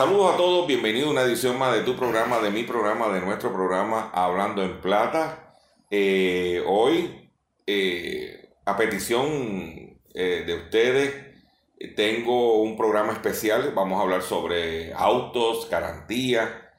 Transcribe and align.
Saludos 0.00 0.32
a 0.32 0.36
todos, 0.38 0.66
bienvenidos 0.66 1.08
a 1.08 1.10
una 1.10 1.22
edición 1.24 1.58
más 1.58 1.74
de 1.74 1.82
tu 1.82 1.94
programa, 1.94 2.38
de 2.38 2.50
mi 2.50 2.62
programa, 2.62 3.08
de 3.08 3.20
nuestro 3.20 3.52
programa 3.52 4.10
Hablando 4.14 4.62
en 4.62 4.80
Plata. 4.80 5.58
Eh, 5.90 6.64
hoy, 6.66 7.30
eh, 7.66 8.48
a 8.64 8.78
petición 8.78 10.00
eh, 10.14 10.44
de 10.46 10.54
ustedes, 10.54 11.14
tengo 11.96 12.62
un 12.62 12.78
programa 12.78 13.12
especial. 13.12 13.72
Vamos 13.74 13.98
a 13.98 14.02
hablar 14.04 14.22
sobre 14.22 14.94
autos, 14.94 15.68
garantía. 15.68 16.69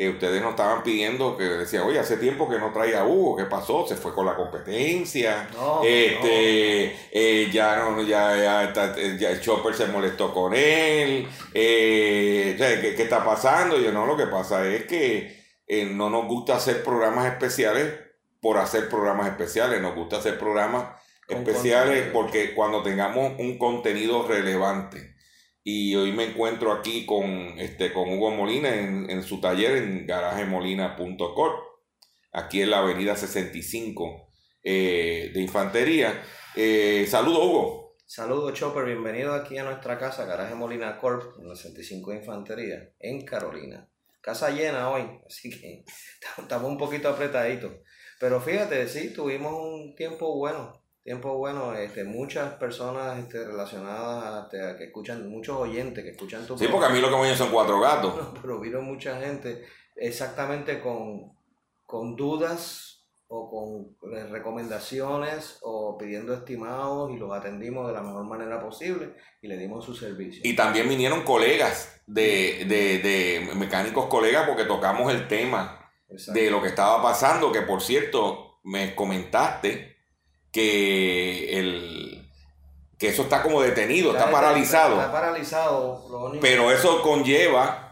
Eh, 0.00 0.08
ustedes 0.08 0.40
nos 0.40 0.52
estaban 0.52 0.82
pidiendo 0.82 1.36
que 1.36 1.44
decían, 1.44 1.82
oye, 1.82 1.98
hace 1.98 2.16
tiempo 2.16 2.48
que 2.48 2.58
no 2.58 2.72
traía 2.72 3.00
a 3.00 3.06
Hugo, 3.06 3.36
¿qué 3.36 3.44
pasó? 3.44 3.86
Se 3.86 3.96
fue 3.96 4.14
con 4.14 4.24
la 4.24 4.34
competencia. 4.34 5.46
No, 5.52 5.82
este, 5.84 6.96
eh, 7.12 7.50
ya, 7.52 7.76
no, 7.76 8.00
ya, 8.02 8.64
eh, 8.64 9.18
ya 9.18 9.30
el 9.30 9.40
Chopper 9.42 9.74
se 9.74 9.88
molestó 9.88 10.32
con 10.32 10.54
él. 10.54 11.28
Eh, 11.52 12.56
¿qué, 12.56 12.94
qué 12.94 13.02
está 13.02 13.22
pasando? 13.22 13.78
Y 13.78 13.84
yo, 13.84 13.92
no, 13.92 14.06
lo 14.06 14.16
que 14.16 14.26
pasa 14.26 14.66
es 14.66 14.86
que 14.86 15.38
eh, 15.66 15.84
no 15.84 16.08
nos 16.08 16.26
gusta 16.26 16.56
hacer 16.56 16.82
programas 16.82 17.26
especiales 17.26 17.92
por 18.40 18.56
hacer 18.56 18.88
programas 18.88 19.26
especiales. 19.26 19.82
Nos 19.82 19.94
gusta 19.94 20.16
hacer 20.16 20.38
programas 20.38 20.98
especiales 21.28 22.04
contenido. 22.04 22.12
porque 22.14 22.54
cuando 22.54 22.82
tengamos 22.82 23.34
un 23.38 23.58
contenido 23.58 24.26
relevante. 24.26 25.09
Y 25.62 25.94
hoy 25.94 26.12
me 26.12 26.24
encuentro 26.24 26.72
aquí 26.72 27.04
con, 27.04 27.58
este, 27.58 27.92
con 27.92 28.12
Hugo 28.12 28.30
Molina 28.30 28.74
en, 28.74 29.10
en 29.10 29.22
su 29.22 29.40
taller 29.40 29.76
en 29.76 30.06
garajemolina.com, 30.06 31.52
aquí 32.32 32.62
en 32.62 32.70
la 32.70 32.78
avenida 32.78 33.14
65 33.14 34.32
eh, 34.62 35.30
de 35.34 35.40
Infantería. 35.40 36.22
Eh, 36.56 37.06
Saludos, 37.08 37.44
Hugo. 37.44 37.96
Saludos 38.06 38.54
Chopper, 38.54 38.84
bienvenido 38.86 39.34
aquí 39.34 39.56
a 39.58 39.62
nuestra 39.62 39.96
casa, 39.96 40.24
Garaje 40.24 40.54
Molina 40.56 40.98
Corp, 40.98 41.38
en 41.38 41.48
la 41.48 41.54
65 41.54 42.10
de 42.10 42.16
Infantería, 42.16 42.90
en 42.98 43.24
Carolina. 43.24 43.88
Casa 44.20 44.50
llena 44.50 44.90
hoy, 44.90 45.02
así 45.26 45.48
que 45.48 45.84
estamos 46.38 46.70
un 46.70 46.76
poquito 46.76 47.08
apretaditos. 47.08 47.72
Pero 48.18 48.40
fíjate, 48.40 48.88
sí, 48.88 49.14
tuvimos 49.14 49.52
un 49.52 49.94
tiempo 49.94 50.36
bueno, 50.36 50.79
tiempo 51.10 51.36
bueno, 51.38 51.74
este, 51.74 52.04
muchas 52.04 52.54
personas 52.54 53.18
este, 53.18 53.44
relacionadas, 53.44 54.44
este, 54.44 54.64
a 54.64 54.76
que 54.76 54.84
escuchan, 54.84 55.28
muchos 55.28 55.56
oyentes 55.56 56.04
que 56.04 56.10
escuchan 56.10 56.46
tu 56.46 56.56
Sí, 56.56 56.68
porque 56.70 56.86
a 56.86 56.90
mí 56.90 57.00
lo 57.00 57.08
que 57.08 57.16
me 57.16 57.22
oyen 57.22 57.36
son 57.36 57.50
cuatro 57.50 57.80
gatos. 57.80 58.14
Pero 58.40 58.60
vino 58.60 58.80
mucha 58.80 59.20
gente 59.20 59.64
exactamente 59.96 60.80
con, 60.80 61.32
con 61.84 62.14
dudas 62.14 63.08
o 63.26 63.50
con 63.50 64.12
eh, 64.12 64.24
recomendaciones 64.28 65.58
o 65.62 65.98
pidiendo 65.98 66.32
estimados 66.32 67.10
y 67.10 67.16
los 67.16 67.32
atendimos 67.32 67.88
de 67.88 67.94
la 67.94 68.02
mejor 68.02 68.26
manera 68.26 68.60
posible 68.60 69.16
y 69.42 69.48
le 69.48 69.56
dimos 69.56 69.84
su 69.84 69.96
servicio. 69.96 70.42
Y 70.44 70.54
también 70.54 70.88
vinieron 70.88 71.24
colegas 71.24 72.02
de, 72.06 72.66
de, 72.68 73.00
de 73.00 73.54
mecánicos 73.56 74.06
colegas 74.06 74.46
porque 74.46 74.62
tocamos 74.62 75.12
el 75.12 75.26
tema 75.26 75.90
de 76.08 76.52
lo 76.52 76.62
que 76.62 76.68
estaba 76.68 77.02
pasando, 77.02 77.50
que 77.50 77.62
por 77.62 77.82
cierto, 77.82 78.60
me 78.62 78.94
comentaste 78.94 79.89
que 80.52 81.58
el 81.58 82.28
que 82.98 83.08
eso 83.08 83.22
está 83.22 83.42
como 83.42 83.62
detenido, 83.62 84.10
está 84.10 84.24
Está- 84.26 84.32
paralizado, 84.32 84.96
Está, 85.00 85.10
paralizado, 85.12 86.06
lo 86.10 86.24
único 86.26 86.40
pero 86.42 86.70
eso 86.70 87.00
conlleva, 87.00 87.86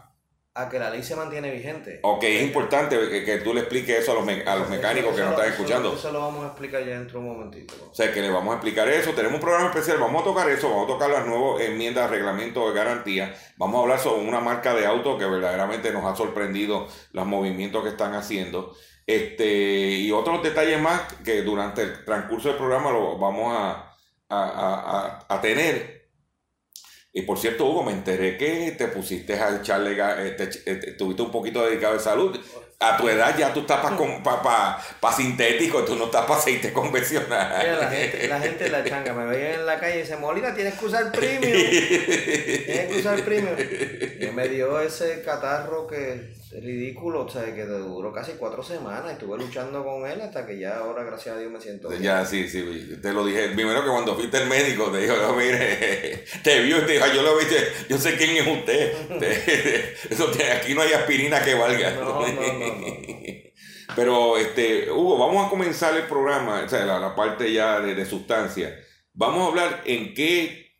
a 0.53 0.67
que 0.69 0.77
la 0.77 0.89
ley 0.91 1.01
se 1.01 1.15
mantiene 1.15 1.49
vigente. 1.51 1.99
ok, 2.03 2.21
es 2.23 2.43
importante 2.43 2.95
que, 3.09 3.23
que 3.23 3.37
tú 3.37 3.53
le 3.53 3.61
expliques 3.61 3.97
eso 3.99 4.11
a 4.11 4.15
los, 4.15 4.25
me- 4.25 4.43
a 4.43 4.55
los 4.57 4.69
mecánicos 4.69 5.15
que 5.15 5.21
nos 5.21 5.31
están 5.31 5.47
escuchando. 5.47 5.93
Eso 5.93 6.11
lo 6.11 6.19
vamos 6.19 6.43
a 6.43 6.47
explicar 6.49 6.81
ya 6.85 6.91
dentro 6.99 7.19
de 7.21 7.25
un 7.25 7.33
momentito. 7.37 7.73
O 7.89 7.95
sea, 7.95 8.11
que 8.13 8.21
le 8.21 8.29
vamos 8.29 8.51
a 8.51 8.55
explicar 8.57 8.87
eso. 8.89 9.11
Tenemos 9.13 9.35
un 9.35 9.41
programa 9.41 9.69
especial, 9.69 9.97
vamos 9.99 10.21
a 10.21 10.25
tocar 10.25 10.49
eso, 10.49 10.69
vamos 10.69 10.83
a 10.85 10.87
tocar 10.93 11.09
las 11.09 11.25
nuevas 11.25 11.61
enmiendas, 11.61 12.09
reglamentos 12.11 12.67
de 12.67 12.77
garantía. 12.77 13.33
Vamos 13.57 13.79
a 13.79 13.81
hablar 13.83 13.99
sobre 13.99 14.27
una 14.27 14.41
marca 14.41 14.73
de 14.75 14.85
auto 14.85 15.17
que 15.17 15.25
verdaderamente 15.25 15.91
nos 15.91 16.03
ha 16.05 16.15
sorprendido 16.15 16.87
los 17.13 17.25
movimientos 17.25 17.81
que 17.83 17.89
están 17.89 18.13
haciendo. 18.13 18.75
Este, 19.09 19.45
y 19.47 20.11
otros 20.11 20.43
detalles 20.43 20.79
más 20.79 21.01
que 21.25 21.41
durante 21.41 21.81
el 21.81 22.05
transcurso 22.05 22.49
del 22.49 22.57
programa 22.57 22.91
lo 22.91 23.17
vamos 23.17 23.51
a, 23.57 23.91
a, 24.29 24.43
a- 24.43 25.25
a- 25.25 25.25
a 25.27 25.41
tener. 25.41 26.07
Y 27.11 27.23
por 27.23 27.39
cierto, 27.39 27.65
Hugo, 27.65 27.81
me 27.81 27.91
enteré 27.91 28.37
que 28.37 28.71
te 28.77 28.87
pusiste 28.89 29.33
a 29.33 29.55
echarle, 29.57 29.93
eh, 29.99 30.31
te- 30.33 30.43
eh, 30.71 30.75
te- 30.75 30.89
estuviste 30.91 31.23
un 31.23 31.31
poquito 31.31 31.65
dedicado 31.65 31.95
de 31.95 31.99
salud. 32.01 32.39
A 32.81 32.95
tu 32.95 33.09
edad 33.09 33.37
ya 33.37 33.53
tú 33.53 33.59
estás 33.59 33.81
para 33.81 34.41
pa, 34.41 34.81
pa 35.01 35.11
sintético, 35.11 35.83
tú 35.83 35.97
no 35.97 36.05
estás 36.05 36.25
para 36.25 36.39
aceite 36.39 36.71
convencional. 36.71 37.57
Mira, 37.59 37.75
la 37.75 37.89
gente, 37.89 38.27
la 38.29 38.39
gente 38.39 38.63
de 38.63 38.69
la 38.69 38.85
changa 38.85 39.13
me 39.13 39.25
veía 39.25 39.55
en 39.55 39.65
la 39.65 39.77
calle 39.77 39.97
y 39.97 40.01
dice, 40.03 40.15
Molina, 40.15 40.55
tienes 40.55 40.75
que 40.75 40.85
usar 40.85 41.11
premium. 41.11 41.69
Tienes 41.69 42.87
que 42.87 42.99
usar 42.99 43.21
premium. 43.25 43.55
Y 44.21 44.27
me 44.27 44.47
dio 44.47 44.79
ese 44.79 45.21
catarro 45.23 45.87
que 45.87 46.39
es 46.51 46.63
ridículo, 46.63 47.25
o 47.25 47.29
sea, 47.29 47.53
que 47.53 47.65
duró 47.65 48.11
casi 48.11 48.31
cuatro 48.39 48.63
semanas. 48.63 49.11
Estuve 49.11 49.37
luchando 49.37 49.83
con 49.83 50.09
él 50.09 50.19
hasta 50.21 50.47
que 50.47 50.57
ya 50.57 50.77
ahora, 50.77 51.03
gracias 51.03 51.35
a 51.35 51.39
Dios, 51.39 51.51
me 51.51 51.59
siento 51.59 51.89
bien. 51.89 52.01
Ya, 52.01 52.25
sí, 52.25 52.47
sí, 52.47 52.97
te 53.01 53.13
lo 53.13 53.25
dije. 53.25 53.49
Primero 53.49 53.83
que 53.83 53.89
cuando 53.89 54.15
fuiste 54.15 54.37
al 54.37 54.47
médico 54.47 54.89
te 54.89 54.99
dijo, 54.99 55.15
no, 55.17 55.33
mire, 55.33 56.23
te 56.43 56.61
vio 56.61 56.77
y 56.77 56.85
te 56.85 56.93
dijo, 56.93 57.05
yo 57.13 57.21
lo 57.23 57.37
vi, 57.37 57.43
yo 57.87 57.97
sé 57.97 58.15
quién 58.15 58.37
es 58.37 58.47
usted. 58.47 58.93
Eso 60.09 60.31
aquí 60.55 60.73
no 60.73 60.81
hay 60.81 60.93
aspirina 60.93 61.43
que 61.43 61.53
valga. 61.53 61.91
No, 61.91 62.25
no, 62.25 62.53
no, 62.53 62.68
Pero, 63.95 64.37
este, 64.37 64.91
Hugo, 64.91 65.17
vamos 65.17 65.45
a 65.45 65.49
comenzar 65.49 65.95
el 65.95 66.03
programa, 66.03 66.61
o 66.65 66.69
sea, 66.69 66.85
la, 66.85 66.99
la 66.99 67.15
parte 67.15 67.51
ya 67.51 67.79
de, 67.79 67.95
de 67.95 68.05
sustancia. 68.05 68.75
Vamos 69.13 69.41
a 69.41 69.47
hablar 69.47 69.81
en 69.85 70.13
qué, 70.13 70.71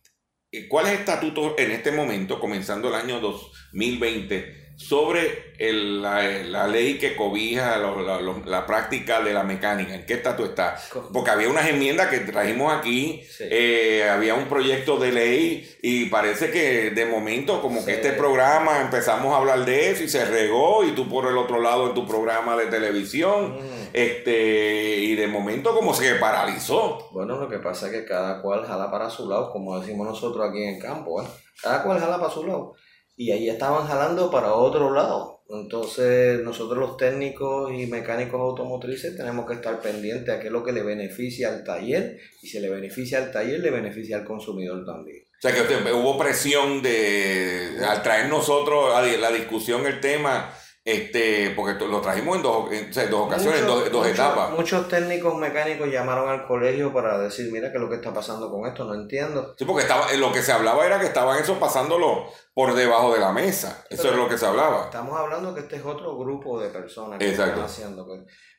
eh, 0.51 0.67
cuál 0.67 0.85
es 0.85 0.94
el 0.94 0.99
estatuto 0.99 1.55
en 1.57 1.72
este 1.72 1.91
momento, 1.91 2.39
comenzando 2.39 2.89
el 2.89 2.95
año 2.95 3.19
2020, 3.19 4.59
sobre 4.79 5.53
el- 5.59 6.01
la, 6.01 6.22
la 6.23 6.66
ley 6.67 6.97
que 6.97 7.13
cobija 7.17 7.78
lo- 7.78 8.01
la, 8.01 8.22
lo- 8.22 8.41
la 8.45 8.66
práctica 8.66 9.19
de 9.22 9.34
la 9.34 9.44
mecánica. 9.44 9.94
¿En 9.94 10.06
qué 10.06 10.13
estatus 10.13 10.50
está? 10.50 10.78
Porque 11.12 11.29
había 11.31 11.50
unas 11.50 11.67
enmiendas 11.67 12.07
que 12.07 12.19
trajimos 12.19 12.72
aquí, 12.73 13.22
Sí. 13.29 13.44
eh, 13.51 14.09
había 14.09 14.35
un 14.35 14.45
proyecto 14.45 14.97
de 14.97 15.12
ley 15.12 15.69
y 15.81 16.06
parece 16.06 16.50
que 16.50 16.91
de 16.91 17.06
momento 17.06 17.62
como 17.62 17.84
que 17.85 17.91
este 17.95 18.13
programa 18.13 18.79
empezamos 18.81 19.34
a 19.34 19.38
hablar 19.38 19.66
de 19.66 19.91
eso 19.91 20.03
y 20.03 20.07
se 20.07 20.23
regó 20.23 20.85
y 20.85 20.91
tú 20.91 21.09
por 21.09 21.28
el 21.28 21.38
otro 21.38 21.59
lado 21.61 21.88
en 21.90 21.94
tu 21.94 22.07
programa 22.07 22.56
de 22.56 22.67
televisión, 22.67 23.57
Mm. 23.57 23.90
este 23.94 24.96
y 25.00 25.16
de 25.16 25.28
momento 25.28 25.75
como 25.75 25.94
se 25.94 26.16
paralizó. 26.16 27.09
Bueno, 27.11 27.38
lo 27.38 27.50
que 27.50 27.59
pasa 27.59 27.88
es 27.88 27.91
que 27.91 28.06
cada 28.06 28.41
cual 28.41 28.66
jala 28.66 28.90
para 28.90 29.09
su 29.09 29.29
lado, 29.29 29.52
como 29.52 29.78
decimos 29.79 30.08
nosotros 30.08 30.47
aquí 30.49 30.64
en 30.64 30.76
el 30.76 30.81
campo, 30.81 31.22
¿eh? 31.22 31.26
Cada 31.61 31.84
cual 31.84 31.99
jala 31.99 32.17
para 32.17 32.31
su 32.31 32.46
lado. 32.47 32.76
Y 33.19 33.31
ahí 33.31 33.49
estaban 33.49 33.85
jalando 33.85 34.31
para 34.31 34.53
otro 34.53 34.93
lado. 34.93 35.43
Entonces, 35.49 36.39
nosotros 36.39 36.77
los 36.79 36.95
técnicos 36.95 37.69
y 37.73 37.85
mecánicos 37.85 38.39
automotrices 38.39 39.17
tenemos 39.17 39.45
que 39.45 39.55
estar 39.55 39.81
pendientes 39.81 40.33
a 40.33 40.39
qué 40.39 40.47
es 40.47 40.53
lo 40.53 40.63
que 40.63 40.71
le 40.71 40.83
beneficia 40.83 41.49
al 41.49 41.66
taller. 41.66 42.17
Y 42.41 42.47
si 42.47 42.61
le 42.61 42.69
beneficia 42.69 43.17
al 43.17 43.29
taller, 43.29 43.59
le 43.59 43.71
beneficia 43.71 44.16
al 44.16 44.23
consumidor 44.23 44.85
también. 44.85 45.25
O 45.37 45.41
sea 45.41 45.53
que 45.53 45.61
usted- 45.63 45.91
hubo 45.91 46.17
presión 46.17 46.81
de 46.81 47.77
al 47.85 48.01
traer 48.03 48.29
nosotros 48.29 48.93
la 49.19 49.31
discusión 49.31 49.85
el 49.85 49.99
tema 49.99 50.53
este, 50.90 51.52
porque 51.52 51.86
lo 51.86 52.02
trajimos 52.02 52.38
en 52.38 52.41
dos, 52.41 52.72
en, 52.72 53.09
dos 53.12 53.28
ocasiones, 53.28 53.62
en 53.62 53.68
dos, 53.68 53.91
dos 53.91 54.08
etapas. 54.08 54.52
Muchos 54.52 54.88
técnicos 54.88 55.38
mecánicos 55.38 55.88
llamaron 55.88 56.28
al 56.30 56.47
colegio 56.47 56.91
para 56.91 57.20
decir, 57.20 57.52
mira, 57.52 57.70
¿qué 57.70 57.78
es 57.78 57.82
lo 57.82 57.90
que 57.90 57.97
está 57.97 58.12
pasando 58.12 58.50
con 58.50 58.66
esto? 58.66 58.86
No 58.86 58.96
entiendo. 58.96 59.53
Sí, 59.56 59.66
porque 59.66 59.84
estaba, 59.84 60.12
lo 60.14 60.32
que 60.32 60.41
se 60.41 60.52
hablaba 60.52 60.84
era 60.86 61.00
que 61.00 61.06
estaban 61.06 61.40
eso 61.40 61.59
pasándolo 61.59 62.26
por 62.56 62.74
debajo 62.74 63.14
de 63.14 63.20
la 63.20 63.32
mesa. 63.32 63.86
Eso 63.90 64.09
es 64.09 64.16
lo 64.16 64.28
que 64.28 64.38
se 64.38 64.47
hablaba. 64.47 64.86
Estamos 64.86 65.16
hablando 65.20 65.53
que 65.53 65.62
este 65.62 65.76
es 65.76 65.86
otro 65.86 66.18
grupo 66.18 66.59
de 66.59 66.70
personas 66.70 67.20
que 67.20 67.30
están 67.30 67.59
haciendo. 67.59 68.08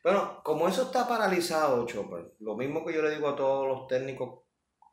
Bueno, 0.05 0.41
como 0.45 0.69
eso 0.69 0.83
está 0.83 1.09
paralizado, 1.09 1.85
Chopper, 1.85 2.35
lo 2.39 2.57
mismo 2.57 2.85
que 2.87 2.95
yo 2.95 3.03
le 3.03 3.11
digo 3.11 3.29
a 3.29 3.37
todos 3.37 3.67
los 3.67 3.89
técnicos 3.89 4.45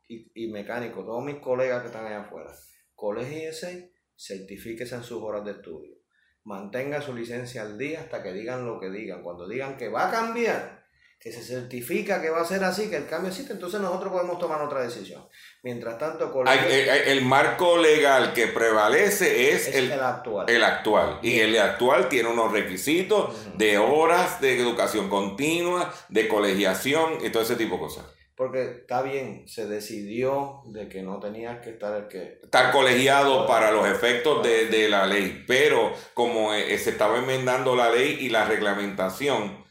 y, 0.08 0.32
y 0.34 0.50
mecánicos, 0.50 1.04
todos 1.06 1.22
mis 1.22 1.36
colegas 1.36 1.82
que 1.82 1.86
están 1.86 2.06
allá 2.06 2.22
afuera, 2.22 2.50
colegíese, 2.94 3.92
certifíquese 4.16 4.96
en 4.96 5.04
sus 5.04 5.22
horas 5.22 5.44
de 5.44 5.52
estudio 5.52 5.98
mantenga 6.48 7.02
su 7.02 7.14
licencia 7.14 7.60
al 7.60 7.76
día 7.76 8.00
hasta 8.00 8.22
que 8.22 8.32
digan 8.32 8.64
lo 8.64 8.80
que 8.80 8.88
digan. 8.88 9.22
Cuando 9.22 9.46
digan 9.46 9.76
que 9.76 9.90
va 9.90 10.08
a 10.08 10.10
cambiar, 10.10 10.82
que 11.20 11.30
se 11.30 11.42
certifica 11.42 12.22
que 12.22 12.30
va 12.30 12.40
a 12.40 12.44
ser 12.46 12.64
así, 12.64 12.88
que 12.88 12.96
el 12.96 13.06
cambio 13.06 13.28
existe, 13.28 13.52
entonces 13.52 13.80
nosotros 13.80 14.10
podemos 14.10 14.38
tomar 14.38 14.62
otra 14.62 14.80
decisión. 14.80 15.28
Mientras 15.62 15.98
tanto, 15.98 16.32
el, 16.46 17.22
marco 17.22 17.76
legal 17.76 18.32
que 18.32 18.46
prevalece 18.46 19.52
es, 19.52 19.74
el, 19.74 19.92
actual. 19.92 20.48
El 20.48 20.64
actual. 20.64 21.18
Y 21.22 21.38
el 21.40 21.58
actual 21.58 22.08
tiene 22.08 22.30
unos 22.30 22.50
requisitos 22.50 23.36
de 23.58 23.76
horas 23.76 24.40
de 24.40 24.58
educación 24.58 25.10
continua, 25.10 25.92
de 26.08 26.28
colegiación 26.28 27.18
y 27.22 27.28
todo 27.28 27.42
ese 27.42 27.56
tipo 27.56 27.74
de 27.74 27.80
cosas. 27.80 28.17
Porque 28.38 28.62
está 28.62 29.02
bien, 29.02 29.48
se 29.48 29.66
decidió 29.66 30.62
de 30.66 30.88
que 30.88 31.02
no 31.02 31.18
tenías 31.18 31.58
que 31.58 31.70
estar 31.70 32.06
que... 32.06 32.38
Estar 32.40 32.70
colegiado 32.70 33.48
para 33.48 33.72
los 33.72 33.84
efectos 33.88 34.44
de, 34.44 34.88
la 34.88 35.06
ley, 35.06 35.42
pero 35.44 35.92
como 36.14 36.54
eh, 36.54 36.78
se 36.78 36.90
estaba 36.90 37.18
enmendando 37.18 37.74
la 37.74 37.90
ley 37.90 38.16
y 38.20 38.28
la 38.28 38.44
reglamentación, 38.44 39.64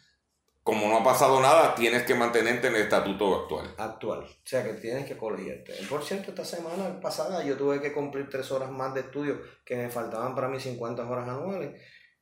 como 0.64 0.90
no 0.90 0.98
ha 0.98 1.04
pasado 1.06 1.40
nada, 1.40 1.75
tienes 1.75 2.04
que 2.04 2.14
mantenerte 2.14 2.68
en 2.68 2.75
el 2.75 2.81
estatuto 2.81 3.44
actual. 3.44 3.74
Actual, 3.78 4.24
o 4.24 4.28
sea 4.44 4.66
que 4.66 4.74
tienes 4.74 5.06
que 5.06 5.16
colegiarte. 5.16 5.72
Por 5.90 6.04
cierto, 6.04 6.31
esta 6.31 6.44
semana 6.44 7.00
pasada 7.00 7.46
yo 7.46 7.56
tuve 7.56 7.80
que 7.80 7.94
cumplir 7.94 8.30
tres 8.30 8.52
horas 8.52 8.69
más 8.69 8.94
de 8.94 9.00
estudio 9.00 9.40
que 9.64 9.78
me 9.78 9.90
faltaban 9.90 10.36
para 10.36 10.50
mis 10.50 10.64
50 10.64 11.10
horas 11.10 11.30
anuales 11.30 11.81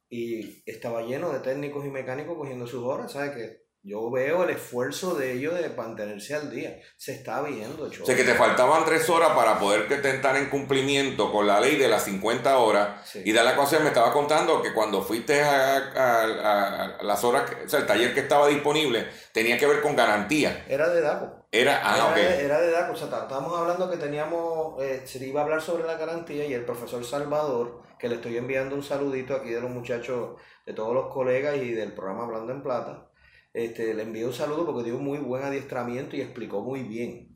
y 0.10 0.62
estaba 0.70 1.02
lleno 1.02 1.34
de 1.34 1.40
técnicos 1.40 1.84
y 1.88 1.90
mecánicos 1.90 2.38
cogiendo 2.38 2.68
sus 2.68 2.84
horas, 2.84 3.12
¿sabes 3.12 3.32
qué? 3.32 3.65
Yo 3.88 4.10
veo 4.10 4.46
el 4.46 4.50
esfuerzo 4.50 5.14
de 5.14 5.34
ellos 5.34 5.54
de 5.54 5.70
mantenerse 5.70 6.34
al 6.34 6.50
día. 6.50 6.80
Se 6.98 7.12
está 7.12 7.44
viendo, 7.44 7.84
O 7.84 8.06
sea, 8.06 8.16
que 8.16 8.24
te 8.24 8.34
faltaban 8.34 8.84
tres 8.84 9.08
horas 9.12 9.34
para 9.36 9.60
poder 9.60 9.88
que 9.88 9.98
te 9.98 10.10
entrar 10.10 10.36
en 10.38 10.50
cumplimiento 10.50 11.32
con 11.32 11.46
la 11.46 11.60
ley 11.60 11.76
de 11.76 11.88
las 11.88 12.06
50 12.06 12.58
horas. 12.58 13.16
Y 13.24 13.32
de 13.32 13.44
la 13.44 13.56
cosa 13.56 13.78
me 13.78 13.90
estaba 13.90 14.12
contando 14.12 14.60
que 14.64 14.74
cuando 14.74 15.04
fuiste 15.04 15.40
a, 15.40 16.98
las 17.00 17.24
horas, 17.24 17.44
o 17.64 17.70
sea, 17.70 17.82
el 17.82 17.86
taller 17.86 18.16
que 18.16 18.22
estaba 18.22 18.48
disponible 18.48 19.06
tenía 19.32 19.56
que 19.56 19.68
ver 19.68 19.82
con 19.82 19.96
garantía. 19.96 20.66
Era 20.68 20.90
de 20.90 21.02
DACO. 21.02 21.46
Era, 21.52 21.80
ah, 21.84 22.12
era, 22.16 22.16
de, 22.16 22.44
era 22.44 22.62
de 22.62 22.72
DACO. 22.72 22.94
O 22.94 22.96
sea, 22.96 23.06
estábamos 23.06 23.56
hablando 23.56 23.92
que 23.92 23.98
teníamos, 23.98 24.82
eh, 24.82 25.04
se 25.06 25.24
iba 25.24 25.42
a 25.42 25.44
hablar 25.44 25.62
sobre 25.62 25.84
la 25.84 25.94
garantía 25.94 26.44
y 26.48 26.56
el 26.56 26.66
profesor 26.66 27.06
Salvador, 27.06 27.84
que 28.00 28.10
le 28.10 28.16
estoy 28.16 28.36
enviando 28.38 28.74
un 28.74 28.82
saludito 28.82 29.36
aquí 29.36 29.52
de 29.52 29.62
los 29.62 29.70
muchachos, 29.70 30.42
de 30.66 30.74
todos 30.74 30.96
los 30.96 31.14
colegas 31.14 31.58
y 31.58 31.70
del 31.70 31.94
programa 31.94 32.24
Hablando 32.24 32.52
en 32.52 32.64
Plata 32.64 33.10
este, 33.56 33.94
le 33.94 34.04
envié 34.04 34.26
un 34.26 34.34
saludo 34.34 34.66
porque 34.66 34.84
dio 34.84 35.00
muy 35.00 35.18
buen 35.18 35.44
adiestramiento 35.44 36.18
y 36.18 36.22
explicó 36.22 36.62
muy 36.62 36.84
bien. 36.84 37.30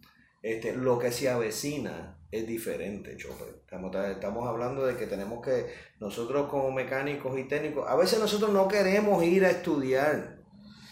Este, 0.43 0.75
lo 0.75 0.99
que 0.99 1.13
se 1.13 1.29
avecina 1.29 2.17
es 2.29 2.45
diferente, 2.45 3.15
Chopper. 3.15 3.55
Estamos, 3.61 3.95
estamos 3.95 4.45
hablando 4.45 4.85
de 4.85 4.97
que 4.97 5.07
tenemos 5.07 5.41
que, 5.41 5.67
nosotros 6.01 6.49
como 6.49 6.71
mecánicos 6.71 7.39
y 7.39 7.45
técnicos, 7.45 7.87
a 7.87 7.95
veces 7.95 8.19
nosotros 8.19 8.51
no 8.51 8.67
queremos 8.67 9.23
ir 9.23 9.45
a 9.45 9.51
estudiar. 9.51 10.39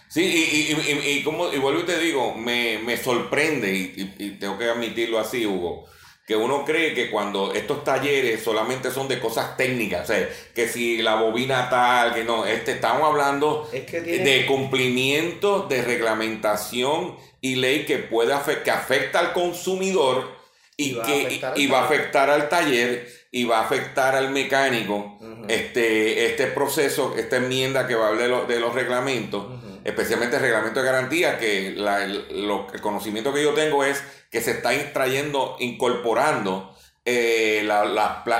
Sí, 0.07 0.23
y, 0.23 0.73
y, 0.73 1.17
y, 1.19 1.23
como, 1.23 1.51
y 1.51 1.59
vuelvo 1.59 1.81
y 1.81 1.85
te 1.85 1.99
digo, 1.99 2.33
me, 2.33 2.79
me 2.79 2.95
sorprende, 2.95 3.73
y, 3.75 4.37
tengo 4.39 4.57
que 4.57 4.69
admitirlo 4.69 5.19
así, 5.19 5.45
Hugo, 5.45 5.87
que 6.27 6.35
uno 6.35 6.65
cree 6.65 6.93
que 6.93 7.09
cuando 7.09 7.53
estos 7.53 7.85
talleres 7.85 8.43
solamente 8.43 8.91
son 8.91 9.07
de 9.07 9.17
cosas 9.17 9.55
técnicas, 9.55 10.03
o 10.03 10.13
sea, 10.13 10.29
que 10.53 10.67
si 10.67 11.01
la 11.01 11.15
bobina 11.15 11.69
tal, 11.69 12.13
que 12.13 12.25
no, 12.25 12.45
este, 12.45 12.73
estamos 12.73 13.03
hablando 13.03 13.65
de 13.71 14.45
cumplimiento 14.45 15.67
de 15.69 15.81
reglamentación 15.83 17.15
y 17.39 17.55
ley 17.55 17.85
que 17.85 17.99
puede 17.99 18.33
que 18.65 18.71
afecta 18.71 19.19
al 19.19 19.31
consumidor 19.31 20.29
y, 20.75 20.95
que 20.95 21.39
y 21.55 21.67
va 21.67 21.79
a 21.79 21.85
afectar 21.85 22.29
al 22.29 22.49
taller 22.49 23.07
y 23.31 23.45
va 23.45 23.59
a 23.59 23.61
afectar 23.63 24.13
al 24.13 24.29
mecánico. 24.31 25.17
Este, 25.47 26.25
este 26.25 26.47
proceso, 26.47 27.15
esta 27.17 27.37
enmienda 27.37 27.87
que 27.87 27.95
va 27.95 28.07
a 28.07 28.09
hablar 28.09 28.47
de 28.47 28.59
los, 28.59 28.75
reglamentos, 28.75 29.45
especialmente 29.87 30.35
el 30.35 30.41
reglamento 30.41 30.81
de 30.81 30.85
garantía, 30.85 31.39
que 31.39 31.67
el 31.69 32.81
conocimiento 32.81 33.33
que 33.33 33.41
yo 33.41 33.53
tengo 33.53 33.85
es 33.85 34.03
que 34.29 34.41
se 34.41 34.51
está 34.51 34.71
trayendo, 34.91 35.55
incorporando 35.59 36.75
eh, 37.05 37.65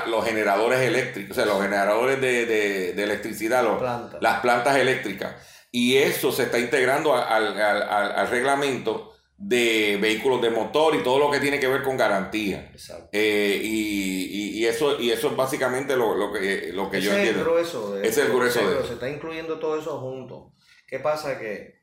los 0.08 0.26
generadores 0.26 0.82
eléctricos, 0.82 1.32
o 1.32 1.36
sea, 1.36 1.46
los 1.46 1.62
generadores 1.62 2.20
de, 2.20 2.92
electricidad, 3.02 3.66
las 4.20 4.40
plantas 4.42 4.76
eléctricas. 4.76 5.36
Y 5.72 5.96
eso 5.96 6.34
se 6.34 6.44
está 6.44 6.60
integrando 6.60 7.16
al, 7.16 8.30
reglamento 8.30 9.14
de 9.38 9.98
vehículos 10.02 10.42
de 10.42 10.50
motor 10.50 10.96
y 10.96 11.04
todo 11.04 11.18
lo 11.18 11.32
que 11.32 11.40
tiene 11.40 11.62
que 11.62 11.70
ver 11.70 11.82
con 11.82 11.96
garantía. 11.96 12.74
Eh, 13.14 13.62
y, 13.64 14.66
eso, 14.66 15.00
y 15.00 15.12
eso 15.12 15.30
es 15.30 15.36
básicamente 15.38 15.96
lo, 15.96 16.34
que, 16.34 16.72
lo 16.74 16.92
que 16.92 17.00
yo 17.00 17.14
entiendo. 17.14 17.40
Es 17.40 17.48
el 17.48 17.54
grueso. 17.54 17.98
es 18.02 18.18
el 18.18 18.28
grueso 18.34 18.70
de 18.70 18.86
Se 18.86 18.94
está 18.96 19.10
incluyendo 19.10 19.60
todo 19.60 19.80
eso 19.80 19.98
junto. 20.00 20.52
¿Qué 20.88 21.00
pasa? 21.00 21.38
Que 21.38 21.81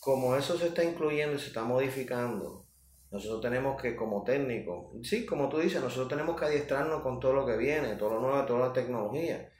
como 0.00 0.36
eso 0.36 0.56
se 0.56 0.68
está 0.68 0.84
incluyendo 0.84 1.34
y 1.36 1.40
se 1.40 1.48
está 1.48 1.64
modificando, 1.64 2.66
nosotros 3.10 3.40
tenemos 3.40 3.80
que, 3.80 3.96
como 3.96 4.22
técnicos, 4.24 4.92
sí, 5.02 5.24
como 5.24 5.48
tú 5.48 5.58
dices, 5.58 5.80
nosotros 5.80 6.08
tenemos 6.08 6.38
que 6.38 6.44
adiestrarnos 6.44 7.02
con 7.02 7.18
todo 7.18 7.32
lo 7.32 7.46
que 7.46 7.56
viene, 7.56 7.96
todo 7.96 8.14
lo 8.14 8.20
nuevo, 8.20 8.44
toda 8.44 8.68
la 8.68 8.72
tecnología. 8.72 9.50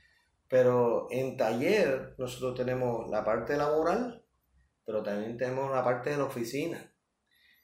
Pero 0.49 1.09
en 1.11 1.37
taller 1.37 2.15
nosotros 2.19 2.55
tenemos 2.55 3.09
la 3.09 3.25
parte 3.25 3.57
laboral, 3.57 4.25
pero 4.85 5.03
también 5.03 5.37
tenemos 5.37 5.73
la 5.73 5.83
parte 5.83 6.11
de 6.11 6.19
la 6.19 6.25
oficina. 6.25 6.93